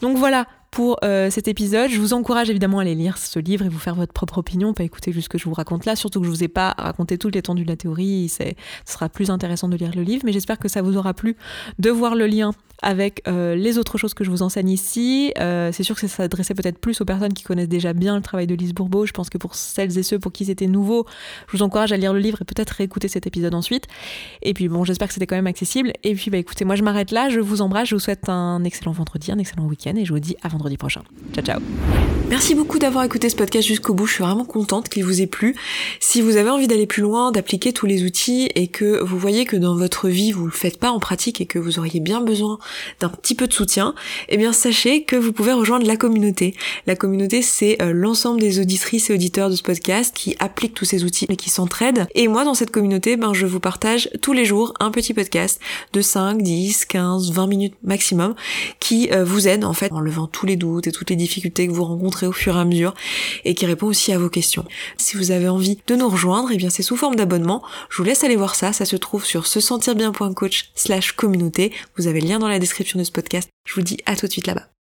Donc 0.00 0.16
voilà 0.16 0.46
pour 0.70 0.98
euh, 1.02 1.30
cet 1.30 1.48
épisode. 1.48 1.90
Je 1.90 1.98
vous 1.98 2.12
encourage 2.12 2.50
évidemment 2.50 2.78
à 2.78 2.82
aller 2.82 2.94
lire 2.94 3.18
ce 3.18 3.38
livre 3.38 3.64
et 3.64 3.68
vous 3.68 3.78
faire 3.78 3.94
votre 3.94 4.12
propre 4.12 4.38
opinion, 4.38 4.74
pas 4.74 4.84
écouter 4.84 5.12
juste 5.12 5.24
ce 5.24 5.28
que 5.30 5.38
je 5.38 5.44
vous 5.44 5.54
raconte 5.54 5.84
là, 5.86 5.96
surtout 5.96 6.20
que 6.20 6.26
je 6.26 6.30
vous 6.30 6.44
ai 6.44 6.48
pas 6.48 6.74
raconté 6.78 7.18
toute 7.18 7.34
l'étendue 7.34 7.64
de 7.64 7.68
la 7.68 7.76
théorie, 7.76 8.28
ce 8.28 8.44
sera 8.84 9.08
plus 9.08 9.30
intéressant 9.30 9.68
de 9.68 9.76
lire 9.76 9.92
le 9.94 10.02
livre, 10.02 10.22
mais 10.24 10.32
j'espère 10.32 10.58
que 10.58 10.68
ça 10.68 10.82
vous 10.82 10.96
aura 10.96 11.14
plu 11.14 11.36
de 11.78 11.90
voir 11.90 12.14
le 12.14 12.26
lien 12.26 12.52
avec 12.82 13.22
euh, 13.26 13.54
les 13.54 13.78
autres 13.78 13.98
choses 13.98 14.14
que 14.14 14.24
je 14.24 14.30
vous 14.30 14.42
enseigne 14.42 14.68
ici. 14.68 15.32
Euh, 15.38 15.70
c'est 15.72 15.82
sûr 15.82 15.94
que 15.94 16.00
ça 16.00 16.08
s'adressait 16.08 16.54
peut-être 16.54 16.78
plus 16.78 17.00
aux 17.00 17.04
personnes 17.04 17.32
qui 17.32 17.42
connaissent 17.42 17.68
déjà 17.68 17.92
bien 17.92 18.16
le 18.16 18.22
travail 18.22 18.46
de 18.46 18.54
Lise 18.54 18.74
Bourbeau. 18.74 19.06
Je 19.06 19.12
pense 19.12 19.30
que 19.30 19.38
pour 19.38 19.54
celles 19.54 19.98
et 19.98 20.02
ceux 20.02 20.18
pour 20.18 20.32
qui 20.32 20.44
c'était 20.44 20.66
nouveau, 20.66 21.06
je 21.48 21.56
vous 21.56 21.62
encourage 21.62 21.92
à 21.92 21.96
lire 21.96 22.12
le 22.12 22.20
livre 22.20 22.38
et 22.42 22.44
peut-être 22.44 22.70
réécouter 22.70 23.08
cet 23.08 23.26
épisode 23.26 23.54
ensuite. 23.54 23.84
Et 24.42 24.54
puis 24.54 24.68
bon, 24.68 24.84
j'espère 24.84 25.08
que 25.08 25.14
c'était 25.14 25.26
quand 25.26 25.36
même 25.36 25.46
accessible. 25.46 25.92
Et 26.04 26.14
puis 26.14 26.30
bah 26.30 26.38
écoutez, 26.38 26.64
moi 26.64 26.76
je 26.76 26.82
m'arrête 26.82 27.10
là, 27.10 27.28
je 27.28 27.40
vous 27.40 27.62
embrasse, 27.62 27.88
je 27.88 27.94
vous 27.94 28.00
souhaite 28.00 28.28
un 28.28 28.62
excellent 28.64 28.92
vendredi, 28.92 29.32
un 29.32 29.38
excellent 29.38 29.66
week-end 29.66 29.94
et 29.96 30.04
je 30.04 30.12
vous 30.12 30.20
dis 30.20 30.36
à 30.42 30.48
vendredi 30.48 30.76
prochain. 30.76 31.02
Ciao 31.32 31.44
ciao 31.44 31.60
Merci 32.28 32.54
beaucoup 32.54 32.78
d'avoir 32.78 33.04
écouté 33.04 33.30
ce 33.30 33.36
podcast 33.36 33.66
jusqu'au 33.66 33.94
bout, 33.94 34.06
je 34.06 34.12
suis 34.12 34.22
vraiment 34.22 34.44
contente 34.44 34.90
qu'il 34.90 35.02
vous 35.02 35.22
ait 35.22 35.26
plu. 35.26 35.56
Si 35.98 36.20
vous 36.20 36.36
avez 36.36 36.50
envie 36.50 36.68
d'aller 36.68 36.86
plus 36.86 37.02
loin, 37.02 37.32
d'appliquer 37.32 37.72
tous 37.72 37.86
les 37.86 38.04
outils 38.04 38.50
et 38.54 38.68
que 38.68 39.02
vous 39.02 39.18
voyez 39.18 39.46
que 39.46 39.56
dans 39.56 39.74
votre 39.74 40.08
vie 40.08 40.30
vous 40.30 40.44
le 40.44 40.52
faites 40.52 40.78
pas 40.78 40.90
en 40.90 40.98
pratique 40.98 41.40
et 41.40 41.46
que 41.46 41.58
vous 41.58 41.78
auriez 41.78 42.00
bien 42.00 42.20
besoin 42.20 42.58
d'un 43.00 43.08
petit 43.08 43.34
peu 43.34 43.46
de 43.46 43.52
soutien, 43.52 43.94
eh 44.28 44.36
bien 44.36 44.52
sachez 44.52 45.04
que 45.04 45.16
vous 45.16 45.32
pouvez 45.32 45.52
rejoindre 45.52 45.86
la 45.86 45.96
communauté. 45.96 46.54
La 46.86 46.96
communauté, 46.96 47.42
c'est 47.42 47.80
euh, 47.82 47.92
l'ensemble 47.92 48.40
des 48.40 48.60
auditrices 48.60 49.10
et 49.10 49.14
auditeurs 49.14 49.50
de 49.50 49.56
ce 49.56 49.62
podcast 49.62 50.14
qui 50.14 50.36
appliquent 50.38 50.74
tous 50.74 50.84
ces 50.84 51.04
outils 51.04 51.26
et 51.28 51.36
qui 51.36 51.50
s'entraident. 51.50 52.06
Et 52.14 52.28
moi, 52.28 52.44
dans 52.44 52.54
cette 52.54 52.70
communauté, 52.70 53.16
ben, 53.16 53.32
je 53.32 53.46
vous 53.46 53.60
partage 53.60 54.10
tous 54.22 54.32
les 54.32 54.44
jours 54.44 54.74
un 54.80 54.90
petit 54.90 55.14
podcast 55.14 55.60
de 55.92 56.00
5, 56.00 56.42
10, 56.42 56.84
15, 56.86 57.32
20 57.32 57.46
minutes 57.46 57.74
maximum 57.82 58.34
qui 58.80 59.10
euh, 59.12 59.24
vous 59.24 59.48
aide 59.48 59.64
en 59.64 59.72
fait 59.72 59.92
en 59.92 60.00
levant 60.00 60.26
tous 60.26 60.46
les 60.46 60.56
doutes 60.56 60.86
et 60.86 60.92
toutes 60.92 61.10
les 61.10 61.16
difficultés 61.16 61.66
que 61.66 61.72
vous 61.72 61.84
rencontrez 61.84 62.26
au 62.26 62.32
fur 62.32 62.56
et 62.56 62.60
à 62.60 62.64
mesure 62.64 62.94
et 63.44 63.54
qui 63.54 63.66
répond 63.66 63.86
aussi 63.86 64.12
à 64.12 64.18
vos 64.18 64.28
questions. 64.28 64.64
Si 64.96 65.16
vous 65.16 65.30
avez 65.30 65.48
envie 65.48 65.78
de 65.86 65.94
nous 65.94 66.08
rejoindre, 66.08 66.50
eh 66.52 66.56
bien 66.56 66.70
c'est 66.70 66.82
sous 66.82 66.96
forme 66.96 67.16
d'abonnement. 67.16 67.62
Je 67.90 67.98
vous 67.98 68.04
laisse 68.04 68.24
aller 68.24 68.36
voir 68.36 68.54
ça, 68.54 68.72
ça 68.72 68.84
se 68.84 68.96
trouve 68.96 69.24
sur 69.24 69.46
se 69.46 69.60
sentir 69.60 69.94
bien.coach 69.94 70.70
slash 70.74 71.12
communauté. 71.12 71.72
Vous 71.96 72.06
avez 72.06 72.20
le 72.20 72.28
lien 72.28 72.38
dans 72.38 72.48
description 72.58 72.98
de 72.98 73.04
ce 73.04 73.12
podcast. 73.12 73.48
Je 73.66 73.74
vous 73.74 73.82
dis 73.82 73.98
à 74.06 74.16
tout 74.16 74.26
de 74.26 74.32
suite 74.32 74.46
là-bas. 74.46 74.68